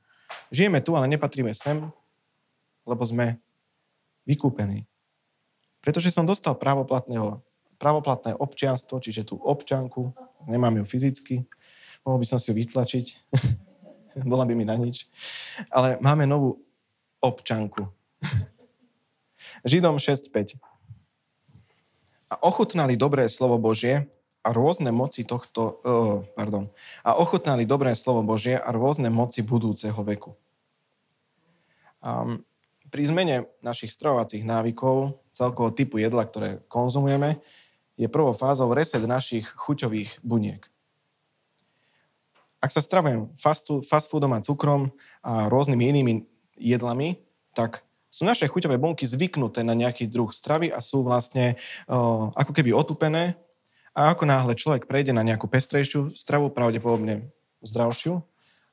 Žijeme 0.49 0.79
tu, 0.79 0.95
ale 0.95 1.11
nepatríme 1.11 1.51
sem, 1.51 1.83
lebo 2.87 3.03
sme 3.03 3.37
vykúpení. 4.23 4.87
Pretože 5.83 6.09
som 6.09 6.23
dostal 6.23 6.55
právoplatného, 6.55 7.43
právoplatné 7.77 8.33
občianstvo, 8.39 9.03
čiže 9.03 9.27
tú 9.27 9.35
občanku, 9.37 10.15
nemám 10.47 10.81
ju 10.81 10.85
fyzicky, 10.87 11.35
mohol 12.05 12.21
by 12.21 12.27
som 12.27 12.39
si 12.41 12.51
ju 12.51 12.55
vytlačiť, 12.57 13.05
bola 14.31 14.43
by 14.43 14.53
mi 14.57 14.65
na 14.65 14.75
nič, 14.75 15.07
ale 15.71 16.01
máme 16.01 16.25
novú 16.25 16.61
občanku. 17.21 17.89
Židom 19.69 19.97
6.5. 20.01 20.57
A 22.27 22.35
ochutnali 22.43 22.99
dobré 22.99 23.25
slovo 23.31 23.55
Božie 23.55 24.09
a 24.43 24.49
rôzne 24.51 24.91
moci 24.91 25.23
tohto, 25.23 25.79
uh, 25.83 26.23
pardon, 26.35 26.67
a 27.03 27.15
ochutnali 27.15 27.67
dobré 27.67 27.95
slovo 27.95 28.23
Božie 28.23 28.55
a 28.55 28.69
rôzne 28.71 29.11
moci 29.11 29.43
budúceho 29.43 29.99
veku. 30.03 30.35
Um, 32.03 32.43
pri 32.87 33.03
zmene 33.11 33.51
našich 33.59 33.91
stravovacích 33.91 34.47
návykov, 34.47 35.19
celkovo 35.35 35.75
typu 35.75 35.99
jedla, 35.99 36.23
ktoré 36.23 36.63
konzumujeme, 36.71 37.43
je 37.99 38.07
prvou 38.07 38.31
fázou 38.31 38.71
reset 38.71 39.03
našich 39.03 39.43
chuťových 39.57 40.23
buniek. 40.23 40.63
Ak 42.57 42.73
sa 42.73 42.81
stravujem 42.81 43.29
fast, 43.37 43.69
fast 43.85 44.09
foodom 44.09 44.33
a 44.33 44.41
cukrom 44.41 44.89
a 45.21 45.45
rôznymi 45.45 45.83
inými 45.93 46.13
jedlami, 46.57 47.21
tak 47.53 47.85
sú 48.09 48.25
naše 48.25 48.49
chuťové 48.49 48.81
bunky 48.81 49.05
zvyknuté 49.05 49.61
na 49.61 49.77
nejaký 49.77 50.09
druh 50.09 50.33
stravy 50.33 50.73
a 50.73 50.81
sú 50.81 51.05
vlastne 51.05 51.59
uh, 51.85 52.33
ako 52.33 52.51
keby 52.55 52.73
otupené 52.73 53.37
a 53.93 54.13
ako 54.13 54.25
náhle 54.25 54.53
človek 54.57 54.89
prejde 54.89 55.13
na 55.13 55.21
nejakú 55.21 55.45
pestrejšiu 55.45 56.17
stravu, 56.17 56.49
pravdepodobne 56.49 57.29
zdravšiu 57.61 58.21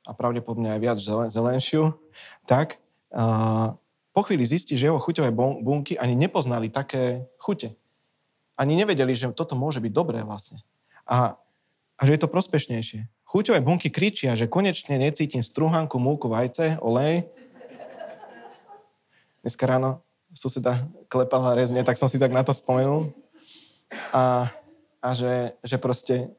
a 0.05 0.11
pravdepodobne 0.13 0.77
aj 0.77 0.79
viac 0.81 0.97
zelenšiu, 1.29 1.97
tak 2.45 2.77
uh, 3.13 3.73
po 4.15 4.21
chvíli 4.23 4.45
zistí, 4.47 4.77
že 4.79 4.87
jeho 4.87 5.01
chuťové 5.01 5.33
bunky 5.35 5.99
ani 5.99 6.15
nepoznali 6.15 6.71
také 6.71 7.27
chute. 7.35 7.75
Ani 8.55 8.79
nevedeli, 8.79 9.11
že 9.11 9.27
toto 9.35 9.59
môže 9.59 9.83
byť 9.83 9.91
dobré 9.91 10.23
vlastne. 10.23 10.63
A, 11.03 11.35
a 11.99 12.01
že 12.07 12.15
je 12.15 12.21
to 12.23 12.31
prospešnejšie. 12.31 13.11
Chuťové 13.25 13.59
bunky 13.61 13.89
kričia, 13.89 14.37
že 14.37 14.49
konečne 14.49 15.01
necítim 15.01 15.41
struhanku, 15.41 15.97
múku, 15.97 16.29
vajce, 16.29 16.77
olej. 16.79 17.25
Dneska 19.41 19.65
ráno 19.65 20.05
suseda 20.33 20.85
klepala 21.09 21.57
rezne, 21.57 21.81
tak 21.81 21.97
som 21.97 22.09
si 22.09 22.21
tak 22.21 22.31
na 22.31 22.45
to 22.45 22.53
spomenul. 22.53 23.13
A 24.13 24.49
a 25.05 25.13
že, 25.13 25.53
že 25.61 25.77
proste 25.77 26.33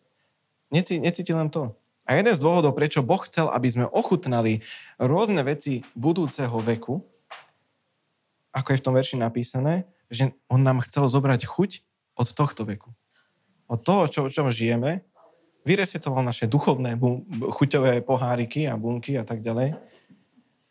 necíti, 0.74 0.98
necíti 0.98 1.30
len 1.30 1.46
to. 1.46 1.70
A 2.02 2.18
jeden 2.18 2.34
z 2.34 2.42
dôvodov, 2.42 2.74
prečo 2.74 3.06
Boh 3.06 3.22
chcel, 3.22 3.46
aby 3.46 3.70
sme 3.70 3.86
ochutnali 3.86 4.66
rôzne 4.98 5.46
veci 5.46 5.86
budúceho 5.94 6.58
veku, 6.58 6.98
ako 8.50 8.68
je 8.74 8.78
v 8.82 8.84
tom 8.84 8.94
verši 8.98 9.22
napísané, 9.22 9.86
že 10.10 10.34
on 10.50 10.66
nám 10.66 10.82
chcel 10.82 11.06
zobrať 11.06 11.46
chuť 11.46 11.70
od 12.18 12.28
tohto 12.34 12.66
veku. 12.66 12.90
Od 13.70 13.78
toho, 13.82 14.10
čo, 14.10 14.20
čom 14.30 14.50
žijeme, 14.50 15.06
vyresetoval 15.66 16.22
naše 16.22 16.46
duchovné 16.46 16.94
bun- 16.94 17.26
chuťové 17.26 18.00
poháriky 18.06 18.70
a 18.70 18.78
bunky 18.78 19.18
a 19.18 19.26
tak 19.26 19.42
ďalej, 19.42 19.74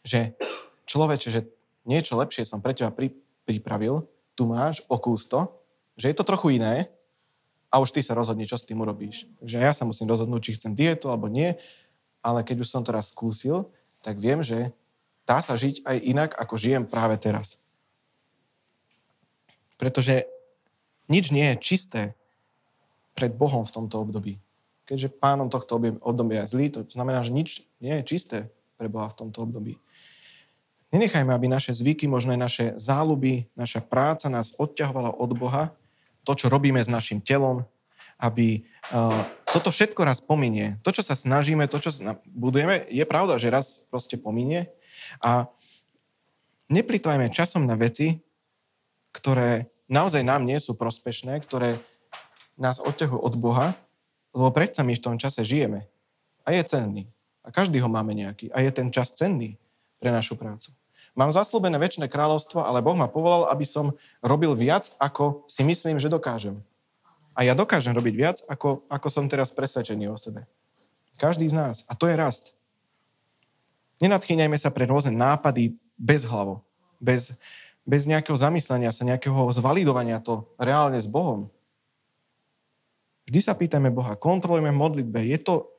že 0.08 0.40
človeče, 0.88 1.28
že 1.30 1.42
niečo 1.84 2.16
lepšie 2.16 2.48
som 2.48 2.64
pre 2.64 2.72
teba 2.72 2.96
pri, 2.96 3.12
pripravil, 3.44 4.08
tu 4.40 4.48
máš, 4.48 4.80
okús 4.88 5.28
to, 5.28 5.52
že 6.00 6.12
je 6.12 6.16
to 6.16 6.24
trochu 6.24 6.58
iné, 6.58 6.88
a 7.76 7.84
už 7.84 7.92
ty 7.92 8.00
sa 8.00 8.16
rozhodni, 8.16 8.48
čo 8.48 8.56
s 8.56 8.64
tým 8.64 8.80
urobíš. 8.80 9.28
Takže 9.44 9.58
ja 9.60 9.76
sa 9.76 9.84
musím 9.84 10.08
rozhodnúť, 10.08 10.48
či 10.48 10.56
chcem 10.56 10.72
dietu 10.72 11.12
alebo 11.12 11.28
nie, 11.28 11.60
ale 12.24 12.40
keď 12.40 12.64
už 12.64 12.72
som 12.72 12.82
to 12.88 12.96
raz 12.96 13.12
skúsil, 13.12 13.68
tak 14.00 14.16
viem, 14.16 14.40
že 14.40 14.72
dá 15.28 15.44
sa 15.44 15.60
žiť 15.60 15.84
aj 15.84 15.98
inak, 16.00 16.32
ako 16.40 16.56
žijem 16.56 16.88
práve 16.88 17.20
teraz. 17.20 17.68
Pretože 19.76 20.24
nič 21.12 21.36
nie 21.36 21.52
je 21.52 21.60
čisté 21.60 22.02
pred 23.12 23.36
Bohom 23.36 23.68
v 23.68 23.76
tomto 23.76 24.00
období. 24.00 24.40
Keďže 24.86 25.18
pánom 25.18 25.50
tohto 25.50 25.82
obdobia 26.06 26.46
je 26.46 26.52
zlý, 26.54 26.66
to 26.70 26.86
znamená, 26.86 27.26
že 27.26 27.34
nič 27.34 27.66
nie 27.82 28.02
je 28.02 28.08
čisté 28.08 28.38
pre 28.78 28.86
Boha 28.86 29.10
v 29.10 29.18
tomto 29.18 29.42
období. 29.42 29.82
Nenechajme, 30.94 31.34
aby 31.34 31.50
naše 31.50 31.74
zvyky, 31.74 32.06
možno 32.06 32.38
aj 32.38 32.40
naše 32.40 32.66
záľuby, 32.78 33.50
naša 33.58 33.82
práca 33.84 34.30
nás 34.30 34.54
odťahovala 34.56 35.18
od 35.18 35.32
Boha 35.36 35.74
to, 36.24 36.38
čo 36.38 36.48
robíme 36.48 36.80
s 36.80 36.88
našim 36.88 37.20
telom, 37.20 37.66
aby 38.16 38.64
uh, 38.94 39.12
toto 39.50 39.74
všetko 39.74 40.08
raz 40.08 40.24
pominie. 40.24 40.80
To, 40.88 40.96
čo 40.96 41.04
sa 41.04 41.18
snažíme, 41.18 41.68
to, 41.68 41.84
čo 41.84 41.92
budujeme, 42.32 42.88
je 42.88 43.04
pravda, 43.04 43.36
že 43.36 43.52
raz 43.52 43.90
proste 43.92 44.16
pominie 44.16 44.72
a 45.20 45.52
neplitvajme 46.72 47.28
časom 47.34 47.68
na 47.68 47.76
veci, 47.76 48.24
ktoré 49.12 49.68
naozaj 49.92 50.24
nám 50.24 50.48
nie 50.48 50.58
sú 50.58 50.80
prospešné, 50.80 51.44
ktoré 51.44 51.78
nás 52.56 52.80
odťahujú 52.80 53.20
od 53.20 53.36
Boha, 53.36 53.68
lebo 54.36 54.52
predsa 54.52 54.84
my 54.84 54.94
v 55.00 55.04
tom 55.04 55.16
čase 55.16 55.48
žijeme. 55.48 55.88
A 56.44 56.52
je 56.52 56.62
cenný. 56.68 57.08
A 57.42 57.56
každý 57.56 57.80
ho 57.80 57.88
máme 57.88 58.12
nejaký. 58.12 58.52
A 58.52 58.60
je 58.60 58.70
ten 58.76 58.92
čas 58.92 59.16
cenný 59.16 59.56
pre 59.98 60.12
našu 60.12 60.36
prácu. 60.36 60.76
Mám 61.16 61.32
zaslúbené 61.32 61.80
väčšie 61.80 62.12
kráľovstvo, 62.12 62.60
ale 62.60 62.84
Boh 62.84 63.00
ma 63.00 63.08
povolal, 63.08 63.48
aby 63.48 63.64
som 63.64 63.96
robil 64.20 64.52
viac, 64.52 64.92
ako 65.00 65.48
si 65.48 65.64
myslím, 65.64 65.96
že 65.96 66.12
dokážem. 66.12 66.60
A 67.32 67.48
ja 67.48 67.56
dokážem 67.56 67.96
robiť 67.96 68.16
viac, 68.16 68.38
ako, 68.52 68.84
ako 68.92 69.08
som 69.08 69.32
teraz 69.32 69.56
presvedčený 69.56 70.12
o 70.12 70.20
sebe. 70.20 70.44
Každý 71.16 71.48
z 71.48 71.56
nás. 71.56 71.88
A 71.88 71.96
to 71.96 72.12
je 72.12 72.20
rast. 72.20 72.52
Nenadchýňajme 74.04 74.60
sa 74.60 74.76
pre 74.76 74.84
rôzne 74.84 75.16
nápady 75.16 75.80
bez 75.96 76.28
hlavo. 76.28 76.68
Bez, 77.00 77.40
bez 77.88 78.04
nejakého 78.04 78.36
zamyslenia 78.36 78.92
sa, 78.92 79.08
nejakého 79.08 79.48
zvalidovania 79.56 80.20
to 80.20 80.44
reálne 80.60 81.00
s 81.00 81.08
Bohom. 81.08 81.48
Vždy 83.26 83.40
sa 83.42 83.58
pýtajme 83.58 83.90
Boha, 83.90 84.14
kontrolujeme 84.14 84.70
modlitbe. 84.70 85.18
Je 85.26 85.40
to, 85.42 85.74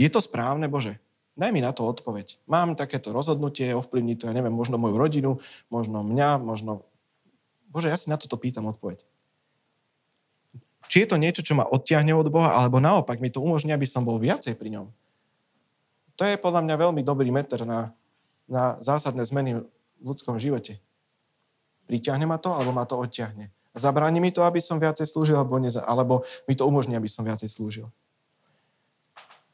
je 0.00 0.08
to 0.08 0.20
správne, 0.24 0.64
Bože? 0.64 0.96
Daj 1.36 1.52
mi 1.52 1.60
na 1.60 1.68
to 1.76 1.84
odpoveď. 1.84 2.40
Mám 2.48 2.80
takéto 2.80 3.12
rozhodnutie, 3.12 3.76
ovplyvní 3.76 4.16
to, 4.16 4.24
ja 4.24 4.32
neviem, 4.32 4.52
možno 4.52 4.80
moju 4.80 4.96
rodinu, 4.96 5.30
možno 5.68 6.00
mňa, 6.00 6.40
možno... 6.40 6.88
Bože, 7.68 7.92
ja 7.92 8.00
si 8.00 8.08
na 8.08 8.16
toto 8.16 8.40
pýtam 8.40 8.72
odpoveď. 8.72 9.04
Či 10.88 11.04
je 11.04 11.08
to 11.12 11.20
niečo, 11.20 11.44
čo 11.44 11.52
ma 11.52 11.68
odtiahne 11.68 12.16
od 12.16 12.32
Boha, 12.32 12.56
alebo 12.56 12.80
naopak 12.80 13.20
mi 13.20 13.28
to 13.28 13.44
umožní, 13.44 13.76
aby 13.76 13.84
som 13.84 14.00
bol 14.00 14.16
viacej 14.16 14.56
pri 14.56 14.80
ňom. 14.80 14.86
To 16.16 16.24
je 16.24 16.40
podľa 16.40 16.64
mňa 16.64 16.74
veľmi 16.80 17.04
dobrý 17.04 17.28
meter 17.28 17.68
na, 17.68 17.92
na 18.48 18.80
zásadné 18.80 19.20
zmeny 19.28 19.60
v 19.60 19.64
ľudskom 20.00 20.40
živote. 20.40 20.80
Priťahne 21.84 22.24
ma 22.24 22.40
to, 22.40 22.56
alebo 22.56 22.72
ma 22.72 22.88
to 22.88 22.96
odtiahne. 22.96 23.52
Zabráni 23.76 24.24
mi 24.24 24.32
to, 24.32 24.40
aby 24.40 24.56
som 24.56 24.80
viacej 24.80 25.04
slúžil, 25.04 25.36
alebo, 25.36 25.60
neza, 25.60 25.84
alebo 25.84 26.24
mi 26.48 26.56
to 26.56 26.64
umožní, 26.64 26.96
aby 26.96 27.12
som 27.12 27.28
viacej 27.28 27.52
slúžil. 27.52 27.92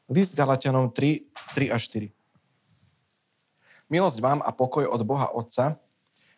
List 0.07 0.31
Galatianom 0.39 0.95
3, 0.95 1.27
3 1.59 1.75
a 1.75 1.77
4. 1.77 2.07
Milosť 3.91 4.17
vám 4.23 4.39
a 4.39 4.55
pokoj 4.55 4.87
od 4.87 5.03
Boha 5.03 5.27
Otca 5.35 5.75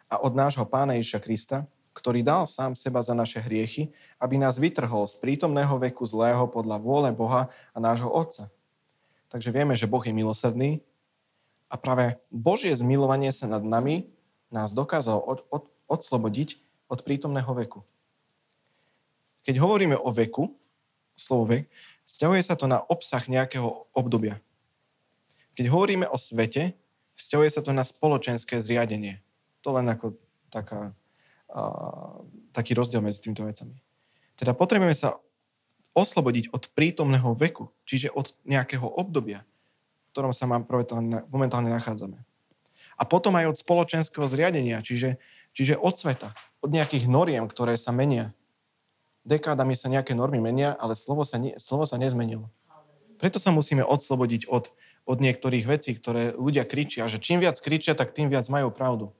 a 0.10 0.16
od 0.18 0.34
nášho 0.34 0.66
Pána 0.66 0.98
Ježiša 0.98 1.22
Krista, 1.22 1.58
ktorý 1.94 2.26
dal 2.26 2.50
sám 2.50 2.74
seba 2.74 3.06
za 3.06 3.14
naše 3.14 3.38
hriechy, 3.38 3.94
aby 4.18 4.36
nás 4.42 4.58
vytrhol 4.58 5.06
z 5.06 5.22
prítomného 5.22 5.78
veku 5.78 6.04
zlého 6.10 6.50
podľa 6.50 6.82
vôle 6.82 7.10
Boha 7.14 7.54
a 7.72 7.78
nášho 7.78 8.10
Otca. 8.10 8.50
Takže 9.30 9.54
vieme, 9.54 9.78
že 9.78 9.86
Boh 9.86 10.02
je 10.02 10.12
milosrdný 10.12 10.82
a 11.70 11.78
práve 11.78 12.18
Božie 12.34 12.74
zmilovanie 12.74 13.30
sa 13.30 13.46
nad 13.46 13.62
nami 13.62 14.10
nás 14.50 14.74
dokázalo 14.74 15.22
od, 15.22 15.40
od, 15.54 15.64
odslobodiť 15.86 16.65
od 16.90 17.00
prítomného 17.02 17.50
veku. 17.56 17.82
Keď 19.46 19.56
hovoríme 19.62 19.98
o 19.98 20.10
veku, 20.10 20.54
slovo 21.16 21.46
vek, 21.50 21.70
vzťahuje 22.06 22.42
sa 22.42 22.56
to 22.58 22.66
na 22.66 22.82
obsah 22.82 23.22
nejakého 23.26 23.90
obdobia. 23.94 24.42
Keď 25.56 25.66
hovoríme 25.72 26.06
o 26.10 26.18
svete, 26.20 26.76
vzťahuje 27.16 27.50
sa 27.50 27.62
to 27.64 27.72
na 27.72 27.86
spoločenské 27.86 28.60
zriadenie. 28.60 29.24
To 29.64 29.74
len 29.74 29.88
ako 29.88 30.18
taká, 30.52 30.92
a, 31.50 31.62
taký 32.52 32.76
rozdiel 32.76 33.02
medzi 33.02 33.24
týmito 33.24 33.48
vecami. 33.48 33.80
Teda 34.36 34.52
potrebujeme 34.52 34.94
sa 34.94 35.16
oslobodiť 35.96 36.52
od 36.52 36.68
prítomného 36.76 37.32
veku, 37.40 37.72
čiže 37.88 38.12
od 38.12 38.36
nejakého 38.44 38.84
obdobia, 38.84 39.48
v 39.48 40.10
ktorom 40.12 40.36
sa 40.36 40.44
momentálne 41.32 41.72
nachádzame. 41.72 42.20
A 42.96 43.04
potom 43.08 43.36
aj 43.40 43.56
od 43.56 43.58
spoločenského 43.60 44.28
zriadenia, 44.28 44.84
čiže, 44.84 45.16
čiže 45.56 45.80
od 45.80 45.96
sveta, 45.96 46.36
od 46.60 46.70
nejakých 46.70 47.08
noriem, 47.08 47.48
ktoré 47.48 47.80
sa 47.80 47.96
menia. 47.96 48.36
Dekádami 49.26 49.74
sa 49.74 49.90
nejaké 49.90 50.14
normy 50.14 50.38
menia, 50.38 50.78
ale 50.78 50.94
slovo 50.94 51.26
sa, 51.26 51.42
ne, 51.42 51.58
slovo 51.58 51.88
sa 51.88 51.98
nezmenilo. 51.98 52.52
Preto 53.18 53.42
sa 53.42 53.50
musíme 53.50 53.82
odslobodiť 53.82 54.52
od, 54.52 54.70
od 55.08 55.18
niektorých 55.24 55.66
vecí, 55.66 55.96
ktoré 55.96 56.36
ľudia 56.36 56.68
kričia, 56.68 57.10
že 57.10 57.18
čím 57.18 57.42
viac 57.42 57.58
kričia, 57.58 57.98
tak 57.98 58.14
tým 58.14 58.30
viac 58.30 58.46
majú 58.52 58.70
pravdu. 58.70 59.16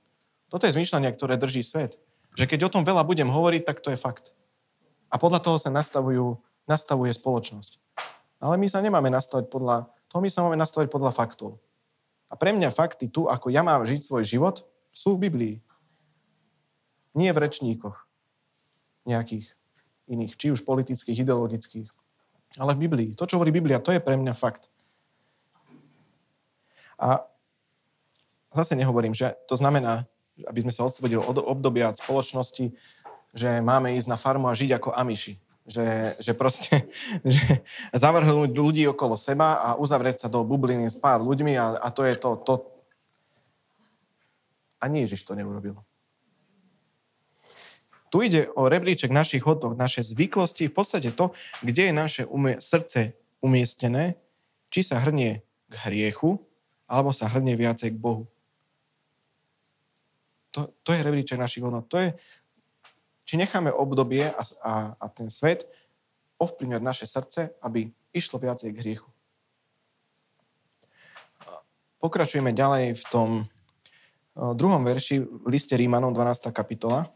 Toto 0.46 0.68
je 0.68 0.76
zmýšľanie, 0.76 1.10
ktoré 1.10 1.40
drží 1.40 1.64
svet. 1.64 1.98
Že 2.38 2.44
keď 2.46 2.60
o 2.68 2.72
tom 2.78 2.84
veľa 2.84 3.02
budem 3.02 3.26
hovoriť, 3.32 3.66
tak 3.66 3.82
to 3.82 3.90
je 3.90 3.98
fakt. 3.98 4.36
A 5.10 5.18
podľa 5.18 5.42
toho 5.42 5.56
sa 5.58 5.72
nastavujú 5.72 6.38
nastavuje 6.66 7.14
spoločnosť. 7.14 7.78
Ale 8.42 8.60
my 8.60 8.66
sa 8.68 8.82
nemáme 8.84 9.08
nastavať 9.08 9.48
podľa 9.48 9.88
toho, 10.10 10.20
my 10.20 10.30
sa 10.30 10.44
máme 10.44 10.58
nastavať 10.58 10.92
podľa 10.92 11.14
faktov. 11.14 11.62
A 12.26 12.34
pre 12.34 12.50
mňa 12.52 12.74
fakty 12.74 13.08
tu, 13.08 13.30
ako 13.30 13.48
ja 13.54 13.62
mám 13.62 13.86
žiť 13.86 14.02
svoj 14.02 14.26
život, 14.26 14.66
sú 14.90 15.16
v 15.16 15.30
Biblii. 15.30 15.54
Nie 17.16 17.32
v 17.32 17.48
rečníkoch 17.48 17.96
nejakých 19.08 19.56
iných, 20.06 20.36
či 20.36 20.52
už 20.52 20.62
politických, 20.62 21.24
ideologických, 21.24 21.88
ale 22.60 22.76
v 22.76 22.82
Biblii. 22.86 23.10
To, 23.16 23.24
čo 23.24 23.40
hovorí 23.40 23.50
Biblia, 23.50 23.80
to 23.82 23.90
je 23.90 24.02
pre 24.02 24.14
mňa 24.14 24.34
fakt. 24.36 24.68
A 27.00 27.24
zase 28.52 28.76
nehovorím, 28.76 29.16
že 29.16 29.34
to 29.48 29.56
znamená, 29.56 30.04
aby 30.44 30.60
sme 30.62 30.72
sa 30.72 30.84
odslobodili 30.84 31.20
od 31.20 31.40
obdobia 31.40 31.92
spoločnosti, 31.96 32.76
že 33.36 33.50
máme 33.64 33.96
ísť 33.96 34.08
na 34.12 34.20
farmu 34.20 34.48
a 34.48 34.56
žiť 34.56 34.76
ako 34.76 34.92
amiši 34.92 35.40
že, 35.66 36.14
že 36.22 36.32
proste 36.32 36.86
že 37.26 37.66
zavrhnúť 37.90 38.54
ľudí 38.54 38.86
okolo 38.86 39.18
seba 39.18 39.58
a 39.58 39.68
uzavrieť 39.74 40.26
sa 40.26 40.28
do 40.30 40.46
bubliny 40.46 40.86
s 40.86 40.96
pár 40.96 41.20
ľuďmi 41.20 41.58
a, 41.58 41.82
a 41.82 41.88
to 41.90 42.06
je 42.06 42.14
to, 42.16 42.30
to. 42.46 42.54
A 44.78 44.86
nie 44.86 45.02
Ježiš 45.04 45.26
to 45.26 45.34
neurobil. 45.34 45.82
Tu 48.10 48.30
ide 48.30 48.46
o 48.54 48.70
rebríček 48.70 49.10
našich 49.10 49.42
hodnot, 49.42 49.74
naše 49.74 50.02
zvyklosti, 50.06 50.70
v 50.70 50.74
podstate 50.74 51.10
to, 51.10 51.34
kde 51.62 51.90
je 51.90 51.92
naše 51.92 52.22
umie- 52.26 52.62
srdce 52.62 53.18
umiestnené, 53.42 54.14
či 54.70 54.86
sa 54.86 55.02
hrnie 55.02 55.42
k 55.70 55.74
hriechu, 55.90 56.38
alebo 56.86 57.10
sa 57.10 57.26
hrnie 57.26 57.58
viacej 57.58 57.94
k 57.94 57.98
Bohu. 57.98 58.30
To, 60.54 60.70
to 60.86 60.94
je 60.94 61.02
rebríček 61.02 61.36
našich 61.36 61.66
hodnot. 61.66 61.90
To 61.90 61.98
je, 61.98 62.14
či 63.26 63.34
necháme 63.36 63.74
obdobie 63.74 64.30
a, 64.30 64.42
a, 64.62 64.72
a 64.96 65.06
ten 65.10 65.28
svet 65.28 65.66
ovplyvňovať 66.38 66.82
naše 66.82 67.06
srdce, 67.10 67.58
aby 67.60 67.90
išlo 68.14 68.38
viacej 68.38 68.70
k 68.72 68.80
hriechu. 68.80 69.08
Pokračujeme 71.98 72.54
ďalej 72.54 72.94
v 72.94 73.04
tom 73.10 73.28
druhom 74.36 74.84
verši 74.84 75.24
v 75.24 75.46
liste 75.48 75.72
Rímanom 75.74 76.12
12. 76.12 76.52
kapitola. 76.52 77.08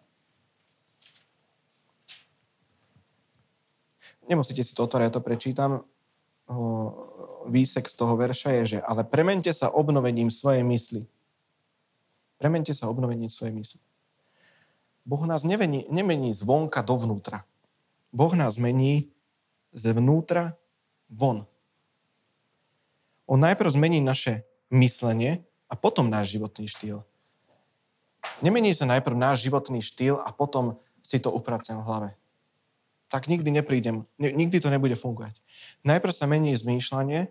Nemusíte 4.31 4.63
si 4.63 4.79
to 4.79 4.87
otvárať, 4.87 5.11
ja 5.11 5.17
to 5.19 5.27
prečítam. 5.27 5.71
Výsek 7.51 7.91
z 7.91 7.95
toho 7.99 8.15
verša 8.15 8.63
je, 8.63 8.63
že 8.65 8.79
ale 8.79 9.03
premente 9.03 9.51
sa 9.51 9.75
obnovením 9.75 10.31
svojej 10.31 10.63
mysli. 10.63 11.11
Premente 12.39 12.71
sa 12.71 12.87
obnovením 12.87 13.27
svojej 13.27 13.53
mysli. 13.53 13.83
Boh 15.03 15.27
nás 15.27 15.43
nemení, 15.43 15.91
nemení 15.91 16.31
zvonka 16.31 16.87
dovnútra. 16.87 17.43
Boh 18.15 18.31
nás 18.39 18.55
mení 18.55 19.11
zvnútra 19.75 20.55
von. 21.11 21.51
On 23.27 23.39
najprv 23.39 23.71
zmení 23.71 23.99
naše 23.99 24.47
myslenie 24.71 25.43
a 25.67 25.75
potom 25.75 26.07
náš 26.07 26.39
životný 26.39 26.71
štýl. 26.71 27.03
Nemení 28.43 28.75
sa 28.75 28.87
najprv 28.87 29.17
náš 29.17 29.43
životný 29.47 29.83
štýl 29.83 30.23
a 30.23 30.31
potom 30.31 30.79
si 31.03 31.19
to 31.19 31.33
upracem 31.35 31.79
v 31.81 31.87
hlave. 31.87 32.11
Tak 33.11 33.27
nikdy 33.27 33.51
neprídem, 33.51 34.07
nikdy 34.23 34.63
to 34.63 34.71
nebude 34.71 34.95
fungovať. 34.95 35.43
Najprv 35.83 36.15
sa 36.15 36.31
mení 36.31 36.55
zmýšľanie, 36.55 37.27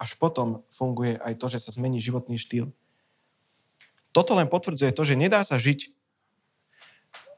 až 0.00 0.10
potom 0.18 0.66
funguje 0.66 1.22
aj 1.22 1.38
to, 1.38 1.46
že 1.46 1.62
sa 1.62 1.70
zmení 1.70 2.02
životný 2.02 2.34
štýl. 2.34 2.74
Toto 4.10 4.34
len 4.34 4.50
potvrdzuje 4.50 4.90
to, 4.90 5.06
že 5.06 5.14
nedá 5.14 5.46
sa 5.46 5.54
žiť 5.54 5.94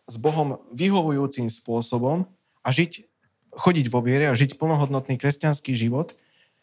s 0.08 0.14
Bohom 0.16 0.64
vyhovujúcim 0.72 1.52
spôsobom 1.52 2.24
a 2.64 2.68
žiť, 2.72 3.04
chodiť 3.52 3.86
vo 3.92 4.00
viere 4.00 4.32
a 4.32 4.38
žiť 4.38 4.56
plnohodnotný 4.56 5.20
kresťanský 5.20 5.76
život, 5.76 6.16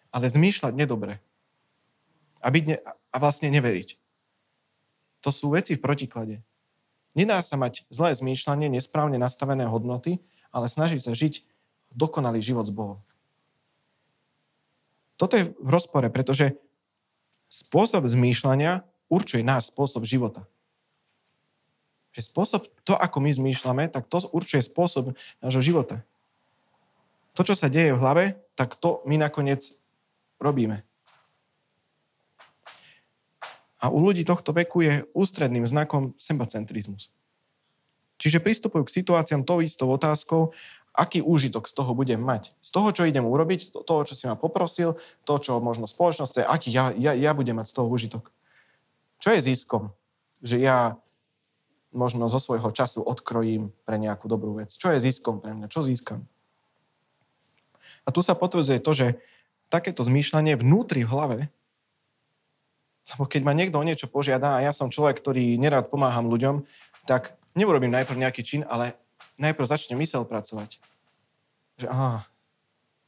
ale 0.10 0.34
zmýšľať 0.34 0.74
nedobre. 0.74 1.22
A, 2.42 2.50
byť 2.50 2.64
ne, 2.66 2.78
a 2.86 3.16
vlastne 3.22 3.54
neveriť. 3.54 4.02
To 5.22 5.30
sú 5.30 5.54
veci 5.54 5.76
v 5.78 5.84
protiklade. 5.84 6.36
Nedá 7.14 7.44
sa 7.44 7.60
mať 7.60 7.84
zlé 7.92 8.16
zmýšľanie, 8.16 8.72
nesprávne 8.72 9.20
nastavené 9.20 9.68
hodnoty, 9.68 10.24
ale 10.50 10.68
snažiť 10.68 11.02
sa 11.02 11.14
žiť 11.14 11.46
dokonalý 11.94 12.42
život 12.42 12.66
s 12.66 12.74
Bohom. 12.74 13.00
Toto 15.20 15.36
je 15.36 15.52
v 15.52 15.70
rozpore, 15.70 16.08
pretože 16.14 16.56
spôsob 17.50 18.08
zmýšľania 18.08 18.86
určuje 19.10 19.44
náš 19.44 19.74
spôsob 19.74 20.06
života 20.06 20.48
že 22.14 22.26
spôsob, 22.26 22.66
to 22.84 22.98
ako 22.98 23.22
my 23.22 23.32
zmýšľame, 23.32 23.84
tak 23.90 24.10
to 24.10 24.18
určuje 24.34 24.66
spôsob 24.66 25.14
nášho 25.40 25.62
života. 25.62 26.02
To, 27.38 27.46
čo 27.46 27.54
sa 27.54 27.70
deje 27.70 27.94
v 27.94 28.02
hlave, 28.02 28.24
tak 28.58 28.76
to 28.76 29.06
my 29.06 29.16
nakoniec 29.16 29.78
robíme. 30.42 30.82
A 33.80 33.88
u 33.88 34.04
ľudí 34.04 34.28
tohto 34.28 34.52
veku 34.52 34.84
je 34.84 35.08
ústredným 35.16 35.64
znakom 35.64 36.12
sebacentrizmus. 36.20 37.16
Čiže 38.20 38.44
pristupujú 38.44 38.84
k 38.86 38.96
situáciám 39.00 39.48
tou 39.48 39.64
istou 39.64 39.88
otázkou, 39.90 40.52
aký 40.92 41.24
úžitok 41.24 41.66
z 41.66 41.74
toho 41.80 41.96
budem 41.96 42.20
mať. 42.20 42.52
Z 42.60 42.70
toho, 42.76 42.92
čo 42.92 43.08
idem 43.08 43.24
urobiť, 43.24 43.72
toho, 43.88 44.04
čo 44.04 44.14
si 44.14 44.28
ma 44.28 44.36
poprosil, 44.36 45.00
to, 45.24 45.34
čo 45.40 45.64
možno 45.64 45.88
spoločnosť 45.88 46.44
aký 46.44 46.70
ja, 46.70 46.92
ja, 47.00 47.16
ja 47.16 47.32
budem 47.32 47.56
mať 47.56 47.72
z 47.72 47.76
toho 47.80 47.88
úžitok. 47.88 48.28
Čo 49.24 49.32
je 49.32 49.40
ziskom? 49.40 49.96
Že 50.44 50.58
ja 50.60 50.78
možno 51.96 52.30
zo 52.30 52.38
svojho 52.38 52.70
času 52.76 53.02
odkrojím 53.02 53.74
pre 53.88 53.98
nejakú 53.98 54.30
dobrú 54.30 54.60
vec. 54.62 54.70
Čo 54.70 54.94
je 54.94 55.02
ziskom 55.02 55.42
pre 55.42 55.56
mňa? 55.56 55.72
Čo 55.72 55.82
získam? 55.82 56.28
A 58.06 58.10
tu 58.12 58.20
sa 58.20 58.38
potvrdzuje 58.38 58.84
to, 58.84 58.92
že 58.94 59.08
takéto 59.70 60.02
zmýšľanie 60.02 60.58
vnútri 60.58 61.06
v 61.06 61.12
hlave, 61.14 61.40
lebo 63.10 63.26
keď 63.26 63.42
ma 63.42 63.58
niekto 63.58 63.82
o 63.82 63.88
niečo 63.88 64.06
požiada 64.06 64.58
a 64.58 64.64
ja 64.66 64.70
som 64.70 64.94
človek, 64.94 65.18
ktorý 65.18 65.58
nerád 65.58 65.90
pomáham 65.90 66.30
ľuďom, 66.30 66.62
tak 67.10 67.39
neurobím 67.54 67.94
najprv 67.94 68.18
nejaký 68.18 68.42
čin, 68.46 68.62
ale 68.68 68.98
najprv 69.40 69.66
začne 69.66 69.96
mysel 69.98 70.26
pracovať. 70.28 70.78
Že 71.80 71.88
aha, 71.88 72.28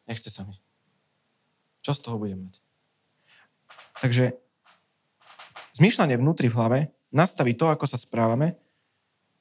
nechce 0.07 0.31
sa 0.31 0.47
mi. 0.47 0.55
Čo 1.81 1.97
z 1.97 2.01
toho 2.01 2.17
budem 2.21 2.45
mať? 2.45 2.61
Takže 4.01 4.33
zmýšľanie 5.77 6.17
vnútri 6.17 6.49
v 6.49 6.57
hlave 6.57 6.79
nastaví 7.13 7.53
to, 7.53 7.69
ako 7.69 7.85
sa 7.85 7.99
správame 7.99 8.57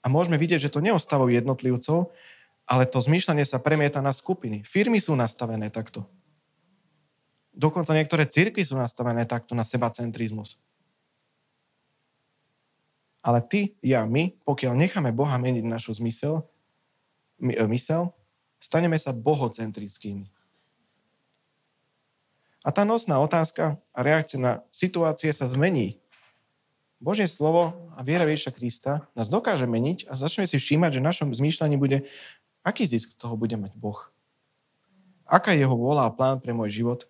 a 0.01 0.07
môžeme 0.09 0.37
vidieť, 0.41 0.69
že 0.69 0.73
to 0.73 0.85
neostávajú 0.85 1.33
jednotlivcov, 1.33 2.13
ale 2.65 2.87
to 2.87 2.99
zmýšľanie 3.01 3.45
sa 3.45 3.61
premieta 3.61 4.01
na 4.01 4.15
skupiny. 4.15 4.63
Firmy 4.65 5.01
sú 5.01 5.17
nastavené 5.17 5.69
takto. 5.73 6.07
Dokonca 7.51 7.93
niektoré 7.93 8.25
cirkvy 8.31 8.63
sú 8.63 8.79
nastavené 8.79 9.27
takto 9.27 9.59
na 9.59 9.67
sebacentrizmus. 9.67 10.63
Ale 13.21 13.45
ty, 13.45 13.77
ja, 13.85 14.09
my, 14.09 14.33
pokiaľ 14.49 14.73
necháme 14.81 15.13
Boha 15.13 15.37
meniť 15.37 15.65
našu 15.69 15.93
zmysel, 15.97 16.45
my, 17.37 17.53
e, 17.53 17.65
mysel, 17.77 18.17
staneme 18.57 18.97
sa 18.97 19.13
bohocentrickými. 19.13 20.29
A 22.61 22.69
tá 22.73 22.85
nosná 22.85 23.17
otázka 23.21 23.81
a 23.97 24.01
reakcia 24.05 24.37
na 24.37 24.53
situácie 24.69 25.33
sa 25.33 25.49
zmení 25.49 25.97
Božie 27.01 27.25
slovo 27.25 27.73
a 27.97 28.05
viera 28.05 28.29
Ježiša 28.29 28.53
Krista 28.53 28.93
nás 29.17 29.33
dokáže 29.33 29.65
meniť 29.65 30.05
a 30.09 30.13
začneme 30.13 30.45
si 30.45 30.61
všímať, 30.61 30.91
že 30.93 31.01
v 31.01 31.09
našom 31.09 31.29
zmýšľaní 31.33 31.81
bude, 31.81 32.05
aký 32.61 32.85
zisk 32.85 33.17
toho 33.17 33.41
bude 33.41 33.57
mať 33.57 33.73
Boh. 33.73 34.13
Aká 35.25 35.57
je 35.57 35.65
jeho 35.65 35.73
vôľa 35.73 36.13
a 36.13 36.13
plán 36.13 36.45
pre 36.45 36.53
môj 36.53 36.85
život? 36.85 37.09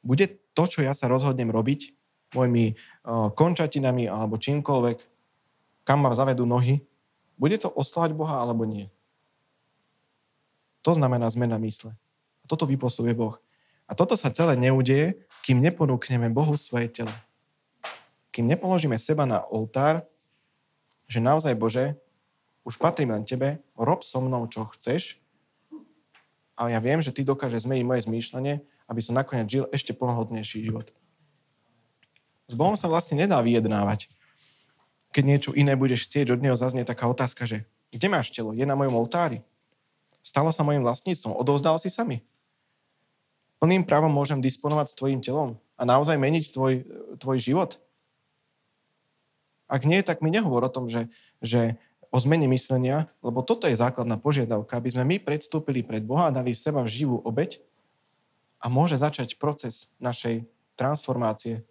Bude 0.00 0.40
to, 0.56 0.64
čo 0.64 0.80
ja 0.80 0.96
sa 0.96 1.12
rozhodnem 1.12 1.52
robiť, 1.52 1.92
mojimi 2.32 2.72
uh, 2.72 3.28
končatinami 3.36 4.08
alebo 4.08 4.40
čímkoľvek, 4.40 5.13
kam 5.84 6.00
ma 6.00 6.10
zavedú 6.16 6.48
nohy, 6.48 6.82
Bude 7.34 7.58
to 7.58 7.66
oslovať 7.70 8.14
Boha 8.14 8.38
alebo 8.38 8.62
nie? 8.62 8.90
To 10.86 10.94
znamená 10.94 11.26
zmena 11.32 11.58
mysle. 11.58 11.96
A 12.44 12.44
toto 12.46 12.68
vypôsobuje 12.68 13.16
Boh. 13.16 13.40
A 13.88 13.92
toto 13.96 14.14
sa 14.16 14.32
celé 14.32 14.56
neudeje, 14.56 15.18
kým 15.44 15.60
neponúkneme 15.60 16.30
Bohu 16.30 16.56
svoje 16.56 16.88
telo. 16.92 17.12
Kým 18.32 18.48
nepoložíme 18.48 18.96
seba 18.96 19.24
na 19.28 19.44
oltár, 19.44 20.04
že 21.08 21.20
naozaj 21.20 21.54
Bože, 21.56 21.94
už 22.64 22.80
patrím 22.80 23.12
len 23.12 23.28
Tebe, 23.28 23.60
rob 23.76 24.00
so 24.00 24.24
mnou, 24.24 24.48
čo 24.48 24.64
chceš 24.72 25.20
a 26.56 26.72
ja 26.72 26.80
viem, 26.80 27.04
že 27.04 27.12
Ty 27.12 27.28
dokáže 27.28 27.60
zmeniť 27.60 27.84
moje 27.84 28.00
zmýšľanie, 28.08 28.64
aby 28.88 29.00
som 29.04 29.12
nakoniec 29.12 29.46
žil 29.52 29.64
ešte 29.68 29.92
plnohodnejší 29.92 30.64
život. 30.64 30.88
S 32.48 32.56
Bohom 32.56 32.72
sa 32.72 32.88
vlastne 32.88 33.20
nedá 33.20 33.36
vyjednávať. 33.44 34.13
Keď 35.14 35.24
niečo 35.24 35.50
iné 35.54 35.78
budeš 35.78 36.10
chcieť, 36.10 36.34
od 36.34 36.42
Neho 36.42 36.58
zaznie 36.58 36.82
taká 36.82 37.06
otázka, 37.06 37.46
že 37.46 37.62
kde 37.94 38.10
máš 38.10 38.34
telo? 38.34 38.50
Je 38.50 38.66
na 38.66 38.74
mojom 38.74 38.98
oltári? 38.98 39.46
Stalo 40.26 40.50
sa 40.50 40.66
mojim 40.66 40.82
vlastníctvom? 40.82 41.38
Odovzdal 41.38 41.78
si 41.78 41.86
sami? 41.86 42.26
plným 43.64 43.88
právom 43.88 44.12
môžem 44.12 44.44
disponovať 44.44 44.92
s 44.92 44.98
tvojim 45.00 45.24
telom 45.24 45.56
a 45.80 45.88
naozaj 45.88 46.20
meniť 46.20 46.52
tvoj, 46.52 46.84
tvoj 47.16 47.38
život? 47.40 47.80
Ak 49.64 49.88
nie, 49.88 50.04
tak 50.04 50.20
mi 50.20 50.28
nehovor 50.28 50.68
o 50.68 50.74
tom, 50.74 50.92
že, 50.92 51.08
že 51.40 51.80
o 52.12 52.20
zmene 52.20 52.44
myslenia, 52.52 53.08
lebo 53.24 53.40
toto 53.40 53.64
je 53.64 53.72
základná 53.72 54.20
požiadavka, 54.20 54.76
aby 54.76 54.92
sme 54.92 55.08
my 55.08 55.16
predstúpili 55.16 55.80
pred 55.80 56.04
Boha 56.04 56.28
a 56.28 56.34
dali 56.36 56.52
seba 56.52 56.84
v 56.84 56.92
živú 56.92 57.24
obeď 57.24 57.56
a 58.60 58.68
môže 58.68 59.00
začať 59.00 59.40
proces 59.40 59.96
našej 59.96 60.44
transformácie. 60.76 61.64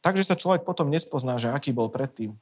Takže 0.00 0.24
sa 0.24 0.36
človek 0.36 0.64
potom 0.64 0.88
nespozná, 0.88 1.36
že 1.36 1.52
aký 1.52 1.76
bol 1.76 1.92
predtým. 1.92 2.36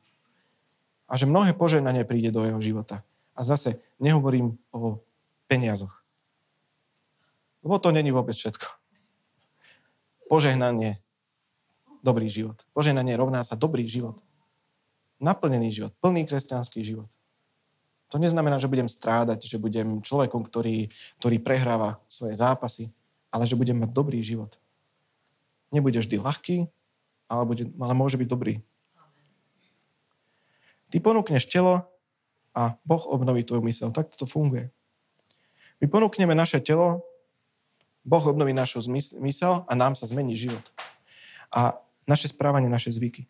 A 1.10 1.18
že 1.18 1.26
mnohé 1.26 1.56
požehnanie 1.58 2.06
príde 2.06 2.30
do 2.30 2.46
jeho 2.46 2.60
života. 2.62 3.02
A 3.34 3.42
zase 3.42 3.82
nehovorím 3.98 4.54
o 4.70 5.02
peniazoch. 5.50 6.04
Lebo 7.64 7.82
to 7.82 7.90
není 7.90 8.14
vôbec 8.14 8.36
všetko. 8.38 8.66
Požehnanie, 10.30 11.00
dobrý 12.04 12.30
život. 12.30 12.62
Požehnanie 12.76 13.16
rovná 13.18 13.42
sa 13.42 13.58
dobrý 13.58 13.88
život. 13.88 14.20
Naplnený 15.18 15.74
život, 15.74 15.92
plný 15.98 16.28
kresťanský 16.30 16.84
život. 16.86 17.10
To 18.08 18.16
neznamená, 18.16 18.56
že 18.56 18.70
budem 18.70 18.88
strádať, 18.88 19.44
že 19.44 19.60
budem 19.60 20.00
človekom, 20.00 20.46
ktorý, 20.46 20.88
ktorý 21.20 21.36
prehráva 21.42 22.00
svoje 22.08 22.38
zápasy, 22.38 22.88
ale 23.28 23.44
že 23.44 23.58
budem 23.58 23.76
mať 23.76 23.90
dobrý 23.92 24.20
život. 24.24 24.56
Nebude 25.68 26.00
vždy 26.00 26.16
ľahký, 26.16 26.56
ale, 27.28 27.42
bude, 27.44 27.64
ale 27.68 27.94
môže 27.94 28.16
byť 28.16 28.28
dobrý. 28.28 28.64
Ty 30.88 31.04
ponúkneš 31.04 31.44
telo 31.46 31.84
a 32.56 32.74
Boh 32.82 33.04
obnoví 33.06 33.44
tvoju 33.44 33.60
mysel. 33.68 33.92
Tak 33.92 34.16
to 34.16 34.24
funguje. 34.24 34.72
My 35.78 35.86
ponúkneme 35.86 36.32
naše 36.32 36.58
telo 36.64 37.04
Boh 38.08 38.24
obnoví 38.24 38.56
našu 38.56 38.80
mysel 39.20 39.68
a 39.68 39.72
nám 39.76 39.92
sa 39.92 40.08
zmení 40.08 40.32
život. 40.32 40.64
A 41.52 41.76
naše 42.08 42.32
správanie, 42.32 42.72
naše 42.72 42.88
zvyky. 42.88 43.28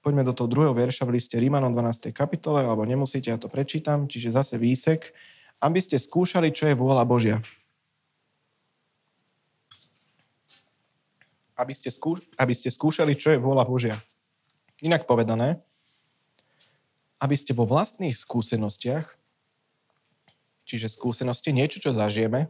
Poďme 0.00 0.24
do 0.24 0.32
toho 0.32 0.48
druhého 0.48 0.72
verša 0.72 1.04
v 1.04 1.20
liste 1.20 1.36
Rímanom 1.36 1.76
12. 1.76 2.16
kapitole, 2.16 2.64
alebo 2.64 2.88
nemusíte, 2.88 3.28
ja 3.28 3.36
to 3.36 3.52
prečítam, 3.52 4.08
čiže 4.08 4.32
zase 4.32 4.56
výsek, 4.56 5.12
aby 5.60 5.76
ste 5.76 6.00
skúšali, 6.00 6.48
čo 6.56 6.72
je 6.72 6.78
vôľa 6.78 7.04
Božia. 7.04 7.36
Aby 11.58 11.74
ste, 11.74 11.90
skúš- 11.90 12.22
aby 12.38 12.54
ste 12.54 12.70
skúšali, 12.70 13.18
čo 13.18 13.34
je 13.34 13.42
vôľa 13.42 13.66
Božia. 13.66 13.98
Inak 14.78 15.10
povedané, 15.10 15.58
aby 17.18 17.34
ste 17.34 17.50
vo 17.50 17.66
vlastných 17.66 18.14
skúsenostiach, 18.14 19.18
čiže 20.62 20.86
skúsenosti, 20.86 21.50
niečo, 21.50 21.82
čo 21.82 21.90
zažijeme, 21.90 22.46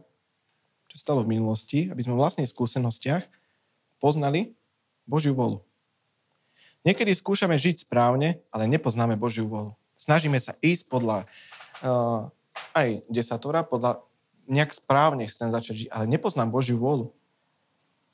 čo 0.85 0.95
stalo 1.01 1.25
v 1.25 1.33
minulosti, 1.37 1.89
aby 1.89 2.01
sme 2.05 2.13
v 2.13 2.21
vlastných 2.21 2.49
skúsenostiach 2.49 3.25
poznali 3.97 4.53
Božiu 5.09 5.33
volu. 5.33 5.65
Niekedy 6.85 7.11
skúšame 7.11 7.57
žiť 7.57 7.89
správne, 7.89 8.39
ale 8.53 8.69
nepoznáme 8.69 9.17
Božiu 9.17 9.49
volu. 9.49 9.73
Snažíme 9.97 10.37
sa 10.39 10.55
ísť 10.61 10.87
podľa 10.87 11.27
uh, 11.83 12.29
aj 12.71 13.03
desatora, 13.11 13.67
podľa 13.67 13.99
nejak 14.49 14.71
správne 14.73 15.27
chcem 15.29 15.51
začať 15.51 15.75
žiť, 15.85 15.89
ale 15.91 16.05
nepoznám 16.09 16.49
Božiu 16.49 16.79
volu. 16.79 17.13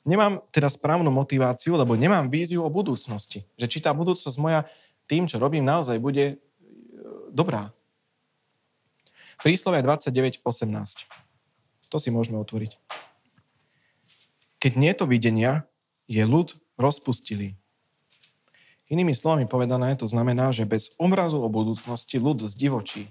Nemám 0.06 0.38
teda 0.54 0.70
správnu 0.70 1.10
motiváciu, 1.10 1.74
lebo 1.74 1.98
nemám 1.98 2.30
víziu 2.30 2.62
o 2.62 2.70
budúcnosti. 2.70 3.42
Že 3.58 3.66
či 3.66 3.78
tá 3.82 3.90
budúcnosť 3.90 4.38
moja 4.38 4.62
tým, 5.10 5.26
čo 5.26 5.42
robím, 5.42 5.66
naozaj 5.66 5.98
bude 5.98 6.24
uh, 6.34 6.38
dobrá. 7.34 7.74
Príslovia 9.42 9.82
29.18. 9.82 10.46
To 11.90 11.96
si 11.98 12.08
môžeme 12.14 12.38
otvoriť. 12.38 12.78
Keď 14.62 14.72
nie 14.78 14.94
to 14.94 15.10
videnia, 15.10 15.66
je 16.06 16.22
ľud 16.22 16.54
rozpustilý. 16.78 17.58
Inými 18.86 19.10
slovami 19.10 19.50
povedané, 19.50 19.98
to 19.98 20.06
znamená, 20.06 20.54
že 20.54 20.62
bez 20.62 20.94
obrazu 21.02 21.42
o 21.42 21.50
budúcnosti 21.50 22.22
ľud 22.22 22.38
zdivočí. 22.46 23.10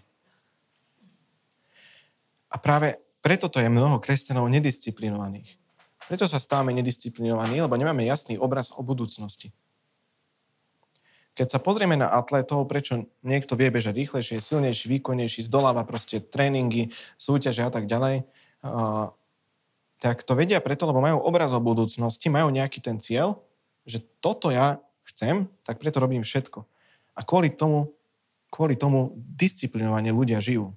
A 2.47 2.55
práve 2.55 3.03
preto 3.19 3.51
to 3.51 3.59
je 3.59 3.67
mnoho 3.67 3.99
kresťanov 3.99 4.47
nedisciplinovaných. 4.47 5.59
Preto 6.05 6.29
sa 6.29 6.37
stávame 6.37 6.73
nedisciplinovaní, 6.77 7.61
lebo 7.65 7.73
nemáme 7.73 8.05
jasný 8.05 8.37
obraz 8.37 8.69
o 8.73 8.85
budúcnosti. 8.85 9.49
Keď 11.35 11.47
sa 11.51 11.59
pozrieme 11.59 11.99
na 11.99 12.07
atletov, 12.15 12.63
prečo 12.63 13.11
niekto 13.19 13.59
vie 13.59 13.67
bežať 13.67 13.99
rýchlejšie, 13.99 14.39
silnejší, 14.39 14.87
výkonnejší, 14.87 15.43
zdoláva 15.43 15.83
proste 15.83 16.23
tréningy, 16.23 16.95
súťaže 17.19 17.67
a 17.67 17.71
tak 17.73 17.91
ďalej, 17.91 18.23
tak 19.99 20.23
to 20.23 20.31
vedia 20.31 20.63
preto, 20.63 20.87
lebo 20.87 21.03
majú 21.03 21.19
obraz 21.19 21.51
o 21.51 21.59
budúcnosti, 21.59 22.31
majú 22.31 22.55
nejaký 22.55 22.79
ten 22.79 23.03
cieľ, 23.03 23.43
že 23.83 23.99
toto 24.23 24.47
ja 24.47 24.79
chcem, 25.11 25.51
tak 25.67 25.83
preto 25.83 25.99
robím 25.99 26.23
všetko. 26.23 26.63
A 27.17 27.21
kvôli 27.27 27.51
tomu, 27.51 27.91
kvôli 28.47 28.79
tomu 28.79 29.11
disciplinovanie 29.19 30.15
ľudia 30.15 30.39
žijú. 30.39 30.71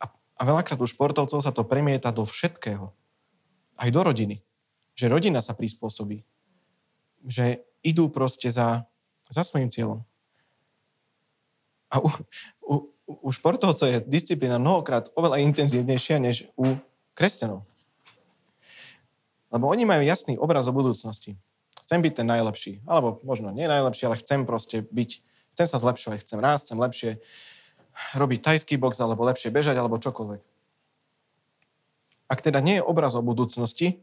A, 0.00 0.08
a 0.08 0.42
veľakrát 0.42 0.80
u 0.80 0.88
športovcov 0.88 1.44
sa 1.44 1.52
to 1.52 1.68
premieta 1.68 2.08
do 2.16 2.24
všetkého. 2.24 2.96
Aj 3.76 3.88
do 3.90 4.00
rodiny. 4.00 4.42
Že 4.94 5.10
rodina 5.10 5.42
sa 5.42 5.54
prispôsobí. 5.56 6.22
Že 7.26 7.64
idú 7.84 8.08
proste 8.08 8.48
za, 8.48 8.86
za 9.28 9.42
svojim 9.42 9.68
cieľom. 9.68 10.02
A 11.92 12.00
u, 12.02 12.08
u, 12.64 12.74
u 13.06 13.28
športovcov 13.30 13.86
je 13.86 14.02
disciplína 14.08 14.58
mnohokrát 14.58 15.12
oveľa 15.14 15.44
intenzívnejšia 15.44 16.18
než 16.18 16.48
u 16.58 16.74
kresťanov. 17.14 17.62
Lebo 19.54 19.70
oni 19.70 19.86
majú 19.86 20.02
jasný 20.02 20.34
obraz 20.34 20.66
o 20.66 20.74
budúcnosti. 20.74 21.38
Chcem 21.86 22.02
byť 22.02 22.12
ten 22.18 22.26
najlepší. 22.26 22.82
Alebo 22.88 23.22
možno 23.22 23.54
nie 23.54 23.70
najlepší, 23.70 24.10
ale 24.10 24.18
chcem 24.18 24.42
proste 24.42 24.82
byť, 24.82 25.10
chcem 25.54 25.66
sa 25.70 25.78
zlepšovať, 25.78 26.26
chcem 26.26 26.40
rásť, 26.42 26.62
chcem 26.66 26.78
lepšie 26.80 27.10
robiť 28.18 28.40
tajský 28.42 28.74
box, 28.74 28.98
alebo 28.98 29.22
lepšie 29.22 29.54
bežať, 29.54 29.78
alebo 29.78 30.02
čokoľvek. 30.02 30.42
Ak 32.28 32.40
teda 32.40 32.64
nie 32.64 32.80
je 32.80 32.86
obraz 32.86 33.12
o 33.14 33.22
budúcnosti, 33.24 34.00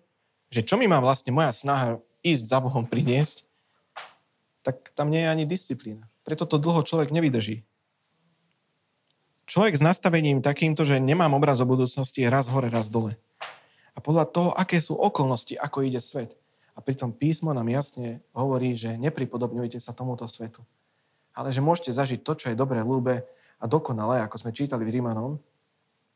že 0.51 0.61
čo 0.61 0.75
mi 0.75 0.85
má 0.85 0.99
vlastne 0.99 1.33
moja 1.33 1.49
snaha 1.55 1.97
ísť 2.21 2.43
za 2.45 2.59
Bohom 2.61 2.85
priniesť, 2.85 3.49
tak 4.61 4.93
tam 4.93 5.09
nie 5.09 5.25
je 5.25 5.31
ani 5.31 5.45
disciplína. 5.49 6.05
Preto 6.21 6.45
to 6.45 6.61
dlho 6.61 6.85
človek 6.85 7.09
nevydrží. 7.09 7.65
Človek 9.49 9.73
s 9.73 9.83
nastavením 9.83 10.39
takýmto, 10.39 10.85
že 10.85 11.01
nemám 11.01 11.33
obraz 11.33 11.59
o 11.59 11.67
budúcnosti, 11.67 12.23
je 12.23 12.29
raz 12.29 12.47
hore, 12.47 12.69
raz 12.69 12.87
dole. 12.87 13.17
A 13.91 13.99
podľa 13.99 14.29
toho, 14.29 14.49
aké 14.55 14.79
sú 14.79 14.95
okolnosti, 14.95 15.57
ako 15.57 15.83
ide 15.83 15.99
svet. 15.99 16.37
A 16.71 16.79
pritom 16.79 17.11
písmo 17.11 17.51
nám 17.51 17.67
jasne 17.67 18.23
hovorí, 18.31 18.79
že 18.79 18.95
nepripodobňujte 18.95 19.75
sa 19.81 19.91
tomuto 19.91 20.23
svetu. 20.23 20.63
Ale 21.35 21.51
že 21.51 21.59
môžete 21.59 21.91
zažiť 21.91 22.23
to, 22.23 22.31
čo 22.37 22.45
je 22.51 22.59
dobré, 22.59 22.79
ľúbe 22.79 23.27
a 23.59 23.65
dokonalé, 23.67 24.23
ako 24.23 24.39
sme 24.39 24.55
čítali 24.55 24.87
v 24.87 24.99
Rímanom, 24.99 25.35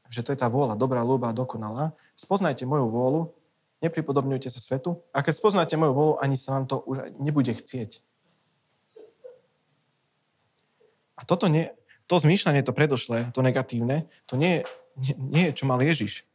že 0.10 0.22
to 0.22 0.32
je 0.34 0.40
tá 0.40 0.48
vôľa, 0.50 0.78
dobrá, 0.78 1.02
ľúba 1.02 1.34
dokonalá. 1.34 1.94
Spoznajte 2.14 2.64
moju 2.68 2.88
vôľu, 2.90 3.22
nepripodobňujte 3.82 4.50
sa 4.50 4.62
svetu. 4.62 5.02
A 5.12 5.22
keď 5.22 5.34
spoznáte 5.38 5.76
moju 5.78 5.94
vôľu, 5.94 6.14
ani 6.22 6.38
sa 6.40 6.58
vám 6.58 6.66
to 6.66 6.82
už 6.86 7.14
nebude 7.22 7.54
chcieť. 7.54 8.02
A 11.16 11.22
toto 11.24 11.48
nie, 11.48 11.72
to 12.06 12.20
zmýšľanie, 12.20 12.66
to 12.66 12.76
predošlé, 12.76 13.32
to 13.32 13.40
negatívne, 13.40 14.10
to 14.28 14.36
nie, 14.36 14.68
nie, 15.00 15.16
nie 15.16 15.44
je, 15.50 15.64
čo 15.64 15.66
mal 15.70 15.80
Ježiš. 15.80 16.28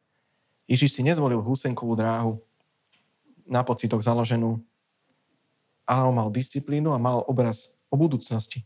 Ježiš 0.71 0.97
si 0.97 1.03
nezvolil 1.03 1.43
húsenkovú 1.43 1.99
dráhu 1.99 2.41
na 3.45 3.67
pocitoch 3.67 4.01
založenú, 4.01 4.63
ale 5.85 6.01
on 6.07 6.15
mal 6.15 6.31
disciplínu 6.31 6.95
a 6.95 7.03
mal 7.03 7.27
obraz 7.27 7.75
o 7.91 7.99
budúcnosti. 7.99 8.63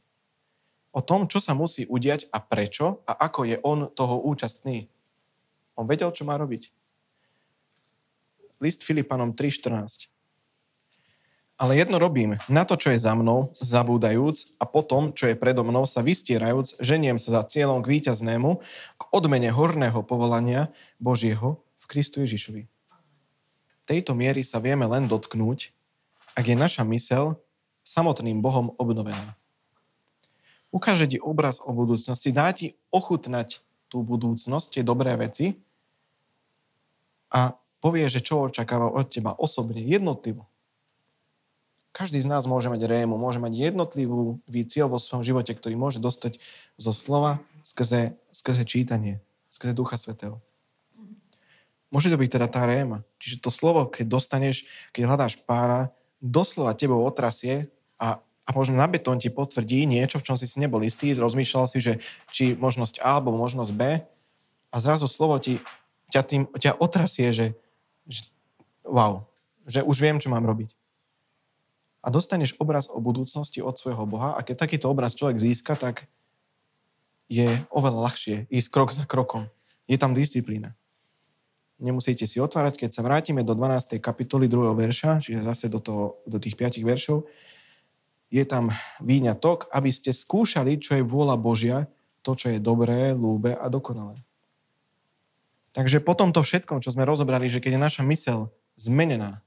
O 0.95 1.03
tom, 1.03 1.27
čo 1.27 1.43
sa 1.43 1.59
musí 1.59 1.91
udiať 1.91 2.31
a 2.31 2.39
prečo 2.39 3.03
a 3.03 3.19
ako 3.27 3.51
je 3.51 3.59
on 3.67 3.91
toho 3.91 4.23
účastný. 4.23 4.87
On 5.75 5.91
vedel, 5.91 6.15
čo 6.15 6.23
má 6.23 6.39
robiť. 6.39 6.71
List 8.63 8.87
Filipanom 8.87 9.35
3.14. 9.35 10.15
Ale 11.55 11.79
jedno 11.79 12.03
robím, 12.03 12.39
na 12.51 12.67
to, 12.67 12.75
čo 12.75 12.91
je 12.95 12.99
za 12.99 13.15
mnou, 13.15 13.55
zabúdajúc 13.63 14.59
a 14.59 14.67
potom, 14.67 15.15
čo 15.15 15.31
je 15.31 15.39
predo 15.39 15.63
mnou, 15.63 15.87
sa 15.87 16.03
vystierajúc, 16.03 16.83
ženiem 16.83 17.19
sa 17.19 17.39
za 17.39 17.43
cieľom 17.47 17.79
k 17.83 17.91
víťaznému, 17.99 18.59
k 18.99 19.03
odmene 19.15 19.51
horného 19.55 20.03
povolania 20.03 20.75
Božieho 20.99 21.63
v 21.79 21.85
Kristu 21.87 22.27
Ježišovi. 22.27 22.67
Tejto 23.87 24.19
miery 24.19 24.43
sa 24.43 24.59
vieme 24.59 24.87
len 24.87 25.07
dotknúť, 25.07 25.71
ak 26.35 26.45
je 26.47 26.57
naša 26.59 26.83
mysel 26.91 27.39
samotným 27.87 28.43
Bohom 28.43 28.75
obnovená. 28.75 29.39
Ukáže 30.75 31.07
ti 31.07 31.23
obraz 31.23 31.63
o 31.63 31.71
budúcnosti, 31.71 32.35
dá 32.35 32.51
ti 32.51 32.75
ochutnať 32.91 33.63
tú 33.87 34.03
budúcnosť, 34.03 34.75
tie 34.75 34.83
dobré 34.83 35.15
veci 35.15 35.55
a 37.31 37.55
povie, 37.79 38.11
že 38.11 38.19
čo 38.19 38.51
očakáva 38.51 38.91
od 38.91 39.07
teba 39.07 39.39
osobne, 39.39 39.79
jednotlivo. 39.79 40.51
Každý 41.95 42.19
z 42.19 42.27
nás 42.27 42.51
môže 42.51 42.67
mať 42.67 42.91
rému, 42.91 43.15
môže 43.15 43.39
mať 43.39 43.71
jednotlivú 43.71 44.43
cieľ 44.67 44.91
vo 44.91 44.99
svojom 44.99 45.23
živote, 45.23 45.55
ktorý 45.55 45.79
môže 45.79 46.03
dostať 46.03 46.43
zo 46.75 46.91
slova 46.91 47.39
skrze, 47.63 48.19
skrze 48.35 48.67
čítanie, 48.67 49.23
skrze 49.47 49.79
Ducha 49.79 49.95
Svetého. 49.95 50.43
Môže 51.95 52.11
to 52.11 52.19
byť 52.19 52.31
teda 52.35 52.51
tá 52.51 52.67
réma. 52.67 53.07
Čiže 53.23 53.47
to 53.47 53.55
slovo, 53.55 53.87
keď 53.87 54.11
dostaneš, 54.11 54.67
keď 54.91 55.07
hľadáš 55.07 55.39
pána, 55.47 55.95
doslova 56.19 56.75
tebou 56.75 56.99
otrasie 57.07 57.71
a, 57.95 58.19
a 58.45 58.53
možno 58.53 58.77
na 58.77 58.85
betón 58.85 59.17
ti 59.17 59.33
potvrdí 59.33 59.89
niečo, 59.89 60.21
v 60.21 60.27
čom 60.29 60.37
si 60.37 60.45
si 60.45 60.61
nebol 60.61 60.85
istý, 60.85 61.17
rozmýšľal 61.17 61.65
si, 61.65 61.81
že 61.81 61.93
či 62.29 62.53
možnosť 62.55 63.01
A 63.01 63.17
alebo 63.19 63.33
možnosť 63.35 63.73
B 63.73 64.05
a 64.69 64.77
zrazu 64.77 65.09
slovo 65.09 65.41
ti, 65.41 65.65
ťa, 66.13 66.23
tým, 66.23 66.43
ťa 66.53 66.77
otrasie, 66.77 67.33
že, 67.33 67.47
že 68.05 68.29
wow, 68.85 69.25
že 69.65 69.81
už 69.81 69.97
viem, 69.97 70.21
čo 70.21 70.29
mám 70.29 70.45
robiť 70.45 70.77
a 72.05 72.13
dostaneš 72.13 72.61
obraz 72.61 72.93
o 72.93 73.01
budúcnosti 73.01 73.65
od 73.65 73.81
svojho 73.81 74.05
Boha 74.05 74.37
a 74.37 74.45
keď 74.45 74.69
takýto 74.69 74.93
obraz 74.93 75.17
človek 75.17 75.41
získa, 75.41 75.73
tak 75.73 76.05
je 77.33 77.49
oveľa 77.73 78.13
ľahšie 78.13 78.37
ísť 78.53 78.69
krok 78.69 78.93
za 78.93 79.09
krokom. 79.09 79.49
Je 79.89 79.97
tam 79.97 80.13
disciplína. 80.13 80.77
Nemusíte 81.81 82.29
si 82.29 82.39
otvárať, 82.39 82.77
keď 82.77 82.91
sa 82.93 83.03
vrátime 83.03 83.41
do 83.41 83.57
12. 83.57 83.99
kapitoly 83.99 84.47
2. 84.47 84.77
verša, 84.77 85.25
čiže 85.25 85.41
zase 85.43 85.73
do, 85.73 85.81
toho, 85.81 86.21
do 86.29 86.37
tých 86.37 86.55
5 86.55 86.85
veršov, 86.85 87.25
je 88.29 88.45
tam 88.45 88.73
výňatok, 89.03 89.73
aby 89.73 89.91
ste 89.93 90.13
skúšali, 90.13 90.81
čo 90.81 90.99
je 90.99 91.05
vôľa 91.05 91.37
Božia, 91.41 91.89
to, 92.25 92.33
čo 92.37 92.53
je 92.53 92.59
dobré, 92.63 93.13
lúbe 93.13 93.53
a 93.53 93.67
dokonalé. 93.69 94.17
Takže 95.75 96.01
po 96.01 96.15
tomto 96.15 96.41
všetkom, 96.41 96.81
čo 96.81 96.95
sme 96.95 97.05
rozobrali, 97.09 97.51
že 97.51 97.59
keď 97.59 97.77
je 97.77 97.83
naša 97.83 98.03
mysel 98.07 98.39
zmenená, 98.79 99.43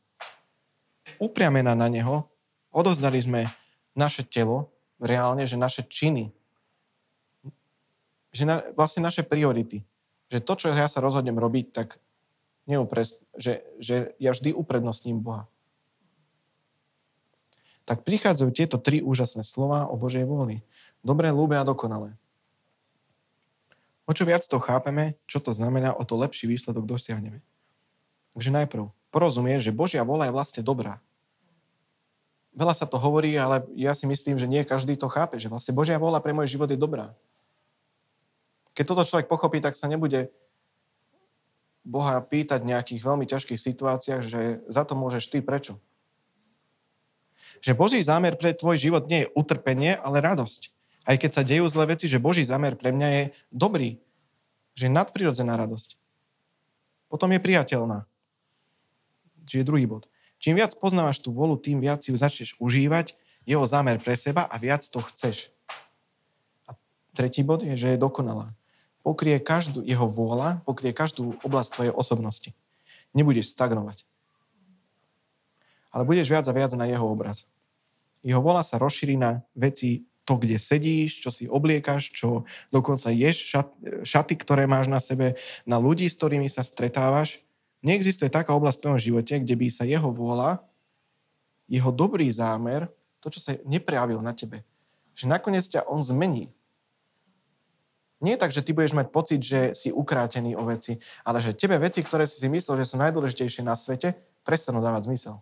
upriamená 1.18 1.74
na 1.74 1.88
Neho, 1.88 2.28
Odozdali 2.78 3.18
sme 3.18 3.50
naše 3.98 4.22
telo, 4.22 4.70
reálne, 5.02 5.50
že 5.50 5.58
naše 5.58 5.82
činy, 5.82 6.30
že 8.30 8.44
na, 8.46 8.62
vlastne 8.78 9.02
naše 9.02 9.26
priority. 9.26 9.82
Že 10.30 10.40
to, 10.46 10.54
čo 10.54 10.66
ja 10.70 10.86
sa 10.86 11.02
rozhodnem 11.02 11.42
robiť, 11.42 11.66
tak 11.74 11.98
neupres, 12.70 13.26
že, 13.34 13.66
že 13.82 14.14
ja 14.22 14.30
vždy 14.30 14.54
uprednostním 14.54 15.18
Boha. 15.26 15.50
Tak 17.88 18.04
prichádzajú 18.04 18.50
tieto 18.52 18.76
tri 18.76 19.00
úžasné 19.00 19.48
slova 19.48 19.88
o 19.88 19.96
Božej 19.96 20.28
vôli. 20.28 20.60
Dobré, 21.02 21.32
lúbe 21.32 21.56
a 21.56 21.64
dokonalé. 21.64 22.12
O 24.04 24.12
čo 24.12 24.28
viac 24.28 24.44
to 24.44 24.60
chápeme, 24.60 25.16
čo 25.24 25.40
to 25.40 25.56
znamená, 25.56 25.96
o 25.96 26.04
to 26.04 26.20
lepší 26.20 26.52
výsledok 26.52 26.84
dosiahneme. 26.84 27.40
Takže 28.36 28.52
najprv 28.52 28.92
porozumie, 29.08 29.58
že 29.64 29.72
Božia 29.72 30.04
vola 30.04 30.28
je 30.28 30.36
vlastne 30.36 30.62
dobrá 30.62 31.00
veľa 32.58 32.74
sa 32.74 32.90
to 32.90 32.98
hovorí, 32.98 33.38
ale 33.38 33.62
ja 33.78 33.94
si 33.94 34.10
myslím, 34.10 34.42
že 34.42 34.50
nie 34.50 34.66
každý 34.66 34.98
to 34.98 35.06
chápe, 35.06 35.38
že 35.38 35.46
vlastne 35.46 35.78
Božia 35.78 36.02
vôľa 36.02 36.26
pre 36.26 36.34
môj 36.34 36.50
život 36.50 36.66
je 36.66 36.76
dobrá. 36.76 37.14
Keď 38.74 38.86
toto 38.90 39.06
človek 39.06 39.30
pochopí, 39.30 39.62
tak 39.62 39.78
sa 39.78 39.86
nebude 39.86 40.34
Boha 41.86 42.18
pýtať 42.20 42.66
v 42.66 42.74
nejakých 42.74 43.02
veľmi 43.06 43.30
ťažkých 43.30 43.62
situáciách, 43.62 44.22
že 44.26 44.42
za 44.66 44.84
to 44.84 44.98
môžeš 44.98 45.30
ty, 45.30 45.40
prečo? 45.40 45.78
Že 47.62 47.78
Boží 47.78 48.00
zámer 48.04 48.38
pre 48.38 48.54
tvoj 48.54 48.78
život 48.78 49.06
nie 49.10 49.26
je 49.26 49.32
utrpenie, 49.34 49.98
ale 50.00 50.22
radosť. 50.22 50.72
Aj 51.08 51.16
keď 51.16 51.32
sa 51.32 51.48
dejú 51.48 51.66
zlé 51.72 51.96
veci, 51.96 52.12
že 52.12 52.20
Boží 52.20 52.44
zámer 52.44 52.76
pre 52.76 52.92
mňa 52.92 53.08
je 53.08 53.24
dobrý. 53.50 53.98
Že 54.76 54.92
je 54.92 54.96
nadprirodzená 54.96 55.56
radosť. 55.56 55.96
Potom 57.08 57.32
je 57.32 57.40
priateľná. 57.40 58.04
Čiže 59.48 59.64
druhý 59.64 59.88
bod. 59.88 60.12
Čím 60.38 60.60
viac 60.60 60.76
poznávaš 60.78 61.24
tú 61.24 61.32
volu, 61.32 61.58
tým 61.58 61.80
viac 61.80 62.04
si 62.04 62.12
ju 62.12 62.18
začneš 62.20 62.60
užívať, 62.60 63.16
jeho 63.48 63.64
zámer 63.64 63.96
pre 64.04 64.14
seba 64.20 64.44
a 64.44 64.60
viac 64.60 64.84
to 64.84 65.00
chceš. 65.08 65.50
A 66.68 66.76
tretí 67.16 67.42
bod 67.48 67.64
je, 67.64 67.80
že 67.80 67.96
je 67.96 67.98
dokonalá. 67.98 68.52
Pokrie 69.08 69.40
každú 69.40 69.88
jeho 69.88 70.04
vôľa, 70.04 70.60
pokrie 70.68 70.92
každú 70.92 71.40
oblasť 71.40 71.70
tvojej 71.80 71.94
osobnosti. 71.96 72.52
Nebudeš 73.16 73.56
stagnovať. 73.56 74.04
Ale 75.98 76.06
budeš 76.06 76.30
viac 76.30 76.46
a 76.46 76.54
viac 76.54 76.70
na 76.78 76.86
jeho 76.86 77.02
obraz. 77.10 77.50
Jeho 78.22 78.38
vôľa 78.38 78.62
sa 78.62 78.78
rozšíri 78.78 79.18
na 79.18 79.42
veci 79.58 80.06
to, 80.30 80.38
kde 80.38 80.62
sedíš, 80.62 81.26
čo 81.26 81.34
si 81.34 81.50
obliekaš, 81.50 82.14
čo 82.14 82.46
dokonca 82.70 83.10
ješ, 83.10 83.50
šat, 83.50 83.68
šaty, 84.06 84.38
ktoré 84.38 84.70
máš 84.70 84.92
na 84.94 85.02
sebe, 85.02 85.42
na 85.66 85.82
ľudí, 85.82 86.06
s 86.06 86.20
ktorými 86.20 86.46
sa 86.46 86.62
stretávaš. 86.62 87.42
Neexistuje 87.82 88.30
taká 88.30 88.54
oblasť 88.54 88.78
v 88.78 88.84
tvojom 88.84 89.02
živote, 89.02 89.34
kde 89.42 89.56
by 89.58 89.68
sa 89.74 89.90
jeho 89.90 90.14
vôľa, 90.14 90.62
jeho 91.66 91.90
dobrý 91.90 92.30
zámer, 92.30 92.92
to, 93.18 93.34
čo 93.34 93.42
sa 93.42 93.58
neprejavil 93.66 94.22
na 94.22 94.38
tebe, 94.38 94.62
že 95.18 95.26
nakoniec 95.26 95.66
ťa 95.66 95.90
on 95.90 96.04
zmení. 96.04 96.54
Nie 98.22 98.38
je 98.38 98.42
tak, 98.46 98.54
že 98.54 98.62
ty 98.62 98.74
budeš 98.74 98.94
mať 98.94 99.08
pocit, 99.10 99.42
že 99.42 99.74
si 99.74 99.90
ukrátený 99.90 100.54
o 100.54 100.66
veci, 100.66 101.02
ale 101.26 101.42
že 101.42 101.58
tebe 101.58 101.82
veci, 101.82 102.06
ktoré 102.06 102.30
si 102.30 102.38
si 102.38 102.48
myslel, 102.50 102.86
že 102.86 102.94
sú 102.94 102.96
najdôležitejšie 103.02 103.66
na 103.66 103.74
svete, 103.74 104.14
prestanú 104.46 104.82
dávať 104.82 105.10
zmysel. 105.10 105.38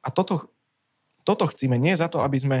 A 0.00 0.08
toto, 0.08 0.48
toto 1.22 1.44
chcíme 1.48 1.76
nie 1.76 1.92
za 1.96 2.08
to, 2.08 2.24
aby 2.24 2.38
sme 2.40 2.58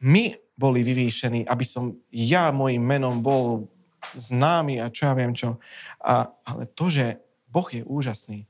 my 0.00 0.34
boli 0.58 0.82
vyvýšení, 0.82 1.46
aby 1.46 1.64
som 1.66 1.94
ja 2.10 2.50
mojim 2.50 2.82
menom 2.82 3.22
bol 3.22 3.70
známy 4.14 4.82
a 4.82 4.90
čo 4.90 5.10
ja 5.10 5.14
viem 5.14 5.34
čo. 5.34 5.58
A, 6.02 6.30
ale 6.46 6.66
to, 6.70 6.90
že 6.90 7.18
Boh 7.50 7.66
je 7.66 7.82
úžasný, 7.82 8.46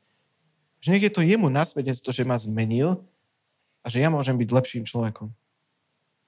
že 0.78 0.94
nech 0.94 1.04
je 1.04 1.12
to 1.12 1.26
jemu 1.26 1.50
na 1.50 1.66
to, 1.66 2.10
že 2.14 2.28
ma 2.28 2.38
zmenil 2.38 3.02
a 3.82 3.86
že 3.90 3.98
ja 3.98 4.08
môžem 4.12 4.38
byť 4.38 4.48
lepším 4.52 4.84
človekom. 4.86 5.34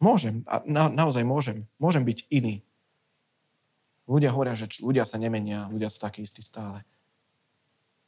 Môžem, 0.01 0.43
a 0.49 0.65
na, 0.65 0.89
naozaj 0.89 1.23
môžem. 1.29 1.69
Môžem 1.77 2.03
byť 2.09 2.25
iný. 2.33 2.65
Ľudia 4.09 4.33
hovoria, 4.33 4.57
že 4.57 4.67
ľudia 4.81 5.05
sa 5.05 5.21
nemenia, 5.21 5.69
ľudia 5.69 5.93
sú 5.93 6.01
takí 6.03 6.25
istí 6.25 6.41
stále. 6.41 6.83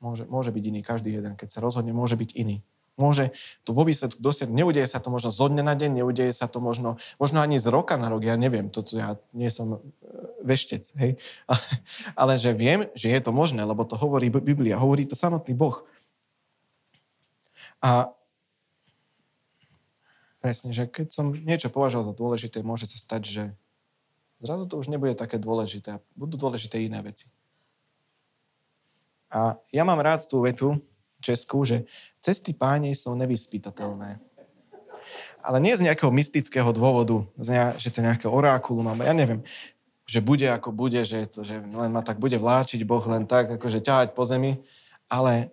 Môže, 0.03 0.27
môže 0.27 0.51
byť 0.51 0.65
iný, 0.67 0.81
každý 0.83 1.15
jeden. 1.15 1.39
Keď 1.39 1.49
sa 1.53 1.63
rozhodne, 1.63 1.95
môže 1.95 2.19
byť 2.19 2.35
iný. 2.35 2.65
Môže 3.01 3.33
to 3.65 3.73
vo 3.73 3.89
výsledku 3.89 4.21
dosiahnuť. 4.21 4.53
Neudeje 4.53 4.85
sa 4.85 5.01
to 5.01 5.09
možno 5.09 5.33
zo 5.33 5.49
dňa 5.49 5.65
na 5.65 5.73
deň, 5.73 6.05
neudeje 6.05 6.29
sa 6.37 6.45
to 6.45 6.61
možno, 6.61 7.01
možno 7.17 7.41
ani 7.41 7.57
z 7.57 7.73
roka 7.73 7.97
na 7.97 8.13
rok, 8.13 8.21
ja 8.21 8.37
neviem, 8.37 8.69
toto 8.69 9.01
ja 9.01 9.17
nie 9.33 9.49
som 9.49 9.77
e, 9.77 9.79
veštec, 10.45 10.85
hej. 11.01 11.13
Ale, 11.49 11.65
ale 12.13 12.33
že 12.37 12.53
viem, 12.53 12.93
že 12.93 13.09
je 13.09 13.21
to 13.25 13.33
možné, 13.33 13.65
lebo 13.65 13.89
to 13.89 13.97
hovorí 13.97 14.29
Biblia, 14.29 14.77
hovorí 14.77 15.09
to 15.09 15.17
samotný 15.17 15.57
Boh. 15.57 15.89
A 17.81 18.13
presne, 20.45 20.77
že 20.77 20.85
keď 20.85 21.17
som 21.17 21.33
niečo 21.33 21.73
považoval 21.73 22.13
za 22.13 22.15
dôležité, 22.15 22.61
môže 22.61 22.85
sa 22.85 23.01
stať, 23.01 23.23
že 23.25 23.43
zrazu 24.45 24.69
to 24.69 24.77
už 24.77 24.93
nebude 24.93 25.17
také 25.17 25.41
dôležité. 25.41 26.05
Budú 26.13 26.37
dôležité 26.37 26.83
iné 26.83 27.01
veci. 27.01 27.33
A 29.33 29.57
ja 29.73 29.83
mám 29.89 30.03
rád 30.03 30.29
tú 30.29 30.45
vetu, 30.45 30.77
Česku, 31.23 31.63
že 31.63 31.87
cesty 32.19 32.53
pánej 32.53 32.99
sú 32.99 33.15
nevyspytateľné. 33.15 34.19
Ale 35.43 35.59
nie 35.59 35.75
z 35.75 35.87
nejakého 35.91 36.11
mystického 36.15 36.71
dôvodu, 36.71 37.27
že 37.79 37.91
to 37.91 37.99
je 37.99 38.07
nejaké 38.07 38.27
orákulum, 38.31 38.91
alebo 38.91 39.03
ja 39.03 39.15
neviem, 39.15 39.43
že 40.07 40.23
bude 40.23 40.47
ako 40.51 40.75
bude, 40.75 41.03
že, 41.03 41.31
to, 41.31 41.47
že 41.47 41.63
len 41.63 41.91
ma 41.91 42.03
tak 42.03 42.19
bude 42.19 42.39
vláčiť 42.39 42.83
Boh 42.83 43.03
len 43.07 43.27
tak, 43.27 43.59
akože 43.59 43.83
ťahať 43.83 44.15
po 44.15 44.27
zemi, 44.27 44.63
ale, 45.11 45.51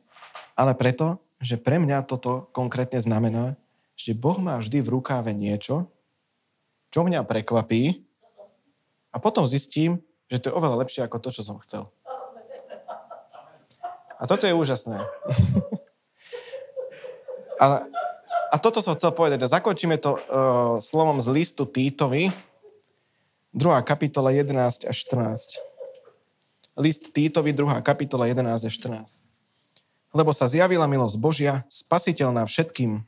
ale 0.54 0.74
preto, 0.78 1.22
že 1.40 1.56
pre 1.56 1.80
mňa 1.80 2.06
toto 2.06 2.50
konkrétne 2.52 3.00
znamená, 3.00 3.56
že 3.96 4.18
Boh 4.18 4.38
má 4.42 4.60
vždy 4.60 4.84
v 4.84 4.92
rukáve 5.00 5.32
niečo, 5.32 5.90
čo 6.90 7.06
mňa 7.06 7.26
prekvapí 7.26 8.04
a 9.14 9.18
potom 9.18 9.46
zistím, 9.46 10.02
že 10.30 10.38
to 10.38 10.54
je 10.54 10.58
oveľa 10.58 10.86
lepšie 10.86 11.02
ako 11.06 11.18
to, 11.18 11.30
čo 11.34 11.42
som 11.42 11.58
chcel. 11.66 11.90
A 14.20 14.28
toto 14.28 14.44
je 14.44 14.52
úžasné. 14.52 15.00
a, 17.64 17.66
a 18.52 18.56
toto 18.60 18.84
som 18.84 18.94
chcel 19.00 19.16
povedať. 19.16 19.48
A 19.48 19.54
zakončíme 19.56 19.96
to 19.96 20.20
uh, 20.20 20.22
slovom 20.84 21.24
z 21.24 21.28
listu 21.32 21.64
Týtovi, 21.64 22.36
2. 23.56 23.82
kapitola 23.82 24.30
11 24.30 24.86
až 24.86 24.96
14. 25.10 25.58
List 26.78 27.10
Týtovi, 27.12 27.50
2. 27.50 27.82
kapitola 27.82 28.30
11 28.30 28.46
až 28.70 28.74
14. 28.78 29.18
lebo 30.14 30.32
sa 30.34 30.46
zjavila 30.46 30.86
milosť 30.86 31.18
Božia, 31.18 31.66
spasiteľná 31.66 32.46
všetkým 32.46 32.98
e, 32.98 33.02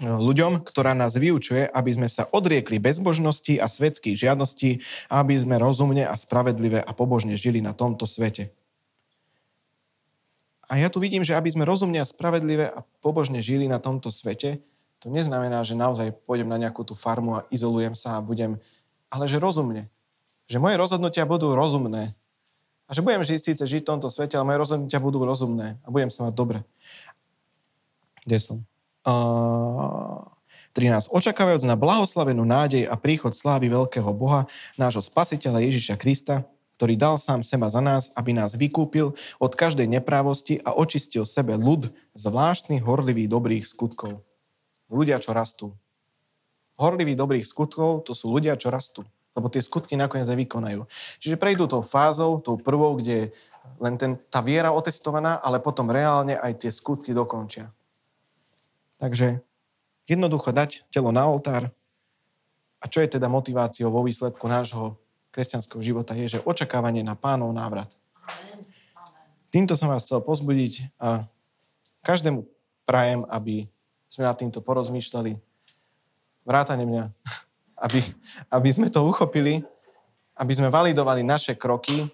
ľuďom, 0.00 0.64
ktorá 0.64 0.96
nás 0.96 1.16
vyučuje, 1.20 1.68
aby 1.68 1.90
sme 1.92 2.08
sa 2.08 2.24
odriekli 2.32 2.80
bezbožnosti 2.80 3.56
a 3.60 3.68
svetských 3.68 4.16
žiadností, 4.16 4.80
aby 5.12 5.34
sme 5.36 5.60
rozumne 5.60 6.08
a 6.08 6.16
spravedlive 6.16 6.80
a 6.80 6.90
pobožne 6.96 7.36
žili 7.36 7.60
na 7.60 7.76
tomto 7.76 8.08
svete. 8.08 8.52
A 10.66 10.82
ja 10.82 10.90
tu 10.90 10.98
vidím, 10.98 11.22
že 11.22 11.38
aby 11.38 11.46
sme 11.46 11.62
rozumne 11.62 12.02
a 12.02 12.06
spravedlive 12.06 12.66
a 12.74 12.82
pobožne 12.98 13.38
žili 13.38 13.70
na 13.70 13.78
tomto 13.78 14.10
svete, 14.10 14.58
to 14.98 15.12
neznamená, 15.12 15.62
že 15.62 15.78
naozaj 15.78 16.10
pôjdem 16.26 16.50
na 16.50 16.58
nejakú 16.58 16.82
tú 16.82 16.96
farmu 16.96 17.38
a 17.38 17.46
izolujem 17.52 17.94
sa 17.94 18.18
a 18.18 18.24
budem, 18.24 18.58
ale 19.12 19.30
že 19.30 19.38
rozumne. 19.38 19.86
Že 20.50 20.58
moje 20.58 20.76
rozhodnutia 20.80 21.28
budú 21.28 21.54
rozumné. 21.54 22.16
A 22.86 22.90
že 22.94 23.02
budem 23.02 23.22
žiť, 23.22 23.38
síce 23.38 23.62
žiť 23.66 23.82
v 23.82 23.90
tomto 23.94 24.08
svete, 24.10 24.34
ale 24.38 24.46
moje 24.46 24.62
rozhodnutia 24.62 24.98
budú 25.02 25.22
rozumné 25.22 25.78
a 25.82 25.88
budem 25.90 26.10
sa 26.10 26.26
mať 26.26 26.34
dobre. 26.34 26.58
Kde 28.26 28.38
som? 28.42 28.58
Uh, 29.06 30.26
13. 30.74 31.08
Očakávajúc 31.14 31.64
na 31.64 31.78
blahoslavenú 31.78 32.44
nádej 32.44 32.84
a 32.84 33.00
príchod 33.00 33.32
slávy 33.32 33.72
veľkého 33.72 34.12
Boha, 34.12 34.44
nášho 34.76 35.00
spasiteľa 35.00 35.64
Ježiša 35.64 35.96
Krista, 35.96 36.44
ktorý 36.76 36.94
dal 37.00 37.16
sám 37.16 37.40
seba 37.40 37.72
za 37.72 37.80
nás, 37.80 38.12
aby 38.12 38.36
nás 38.36 38.52
vykúpil 38.52 39.16
od 39.40 39.52
každej 39.56 39.88
neprávosti 39.88 40.60
a 40.60 40.76
očistil 40.76 41.24
sebe 41.24 41.56
ľud 41.56 41.88
zvláštnych, 42.12 42.84
horlivých, 42.84 43.32
dobrých 43.32 43.64
skutkov. 43.64 44.20
Ľudia, 44.92 45.16
čo 45.18 45.32
rastú. 45.32 45.72
Horliví 46.76 47.16
dobrých 47.16 47.48
skutkov, 47.48 48.04
to 48.04 48.12
sú 48.12 48.28
ľudia, 48.28 48.60
čo 48.60 48.68
rastú. 48.68 49.08
Lebo 49.32 49.48
tie 49.48 49.64
skutky 49.64 49.96
nakoniec 49.96 50.28
aj 50.28 50.36
vykonajú. 50.36 50.84
Čiže 51.20 51.40
prejdú 51.40 51.64
tou 51.64 51.80
fázou, 51.80 52.40
tou 52.44 52.60
prvou, 52.60 53.00
kde 53.00 53.12
je 53.12 53.26
len 53.80 53.96
ten, 53.96 54.20
tá 54.28 54.44
viera 54.44 54.70
otestovaná, 54.72 55.40
ale 55.40 55.60
potom 55.60 55.88
reálne 55.88 56.36
aj 56.36 56.64
tie 56.64 56.70
skutky 56.70 57.16
dokončia. 57.16 57.72
Takže 59.00 59.40
jednoducho 60.08 60.52
dať 60.52 60.88
telo 60.92 61.12
na 61.12 61.24
oltár. 61.28 61.72
A 62.80 62.84
čo 62.86 63.00
je 63.00 63.16
teda 63.16 63.28
motiváciou 63.28 63.88
vo 63.88 64.04
výsledku 64.04 64.44
nášho 64.46 65.00
kresťanského 65.36 65.84
života 65.84 66.16
je, 66.16 66.40
že 66.40 66.44
očakávanie 66.48 67.04
na 67.04 67.12
pánov 67.12 67.52
návrat. 67.52 67.92
Týmto 69.52 69.76
som 69.76 69.92
vás 69.92 70.08
chcel 70.08 70.24
pozbudiť 70.24 70.96
a 70.96 71.28
každému 72.00 72.48
prajem, 72.88 73.28
aby 73.28 73.68
sme 74.08 74.24
nad 74.24 74.40
týmto 74.40 74.64
porozmýšľali. 74.64 75.36
Vrátane 76.48 76.88
mňa. 76.88 77.04
Aby, 77.76 78.00
aby 78.48 78.72
sme 78.72 78.88
to 78.88 79.04
uchopili, 79.04 79.60
aby 80.32 80.52
sme 80.56 80.72
validovali 80.72 81.20
naše 81.20 81.60
kroky, 81.60 82.08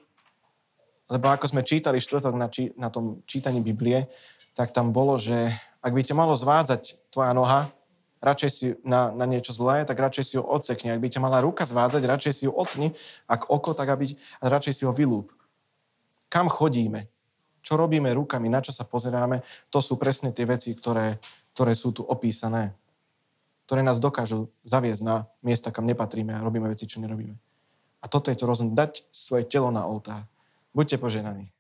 lebo 1.06 1.30
ako 1.30 1.46
sme 1.46 1.62
čítali 1.62 2.02
štvrtok 2.02 2.34
na, 2.34 2.50
či, 2.50 2.74
na 2.74 2.90
tom 2.90 3.22
čítaní 3.30 3.62
Biblie, 3.62 4.10
tak 4.58 4.74
tam 4.74 4.90
bolo, 4.90 5.22
že 5.22 5.54
ak 5.78 5.94
by 5.94 6.02
ťa 6.02 6.18
malo 6.18 6.34
zvádzať 6.34 6.98
tvoja 7.14 7.30
noha, 7.30 7.70
radšej 8.22 8.50
si 8.50 8.64
na, 8.86 9.10
na 9.10 9.26
niečo 9.26 9.50
zlé, 9.50 9.82
tak 9.82 9.98
radšej 9.98 10.24
si 10.24 10.34
ho 10.38 10.44
odsekni. 10.46 10.94
Ak 10.94 11.02
by 11.02 11.08
ťa 11.10 11.20
mala 11.20 11.42
ruka 11.42 11.66
zvádzať, 11.66 12.02
radšej 12.06 12.32
si 12.32 12.44
ho 12.46 12.54
otni. 12.54 12.94
Ak 13.26 13.50
oko, 13.50 13.74
tak 13.74 13.90
aby, 13.90 14.14
radšej 14.38 14.74
si 14.78 14.82
ho 14.86 14.94
vylúb. 14.94 15.34
Kam 16.30 16.46
chodíme? 16.46 17.10
Čo 17.60 17.76
robíme 17.76 18.14
rukami? 18.14 18.46
Na 18.46 18.62
čo 18.62 18.70
sa 18.70 18.86
pozeráme? 18.86 19.42
To 19.74 19.82
sú 19.82 19.98
presne 19.98 20.30
tie 20.30 20.46
veci, 20.46 20.72
ktoré, 20.72 21.18
ktoré 21.52 21.74
sú 21.74 21.90
tu 21.90 22.06
opísané. 22.06 22.74
Ktoré 23.66 23.82
nás 23.82 24.02
dokážu 24.02 24.50
zaviesť 24.66 25.02
na 25.02 25.16
miesta, 25.42 25.74
kam 25.74 25.86
nepatríme 25.86 26.34
a 26.34 26.42
robíme 26.42 26.66
veci, 26.70 26.86
čo 26.86 27.02
nerobíme. 27.02 27.34
A 28.02 28.06
toto 28.10 28.30
je 28.30 28.38
to 28.38 28.50
rozhodnúť. 28.50 28.74
Dať 28.74 28.92
svoje 29.14 29.46
telo 29.46 29.70
na 29.70 29.86
oltár. 29.86 30.26
Buďte 30.74 30.98
poženaní. 30.98 31.52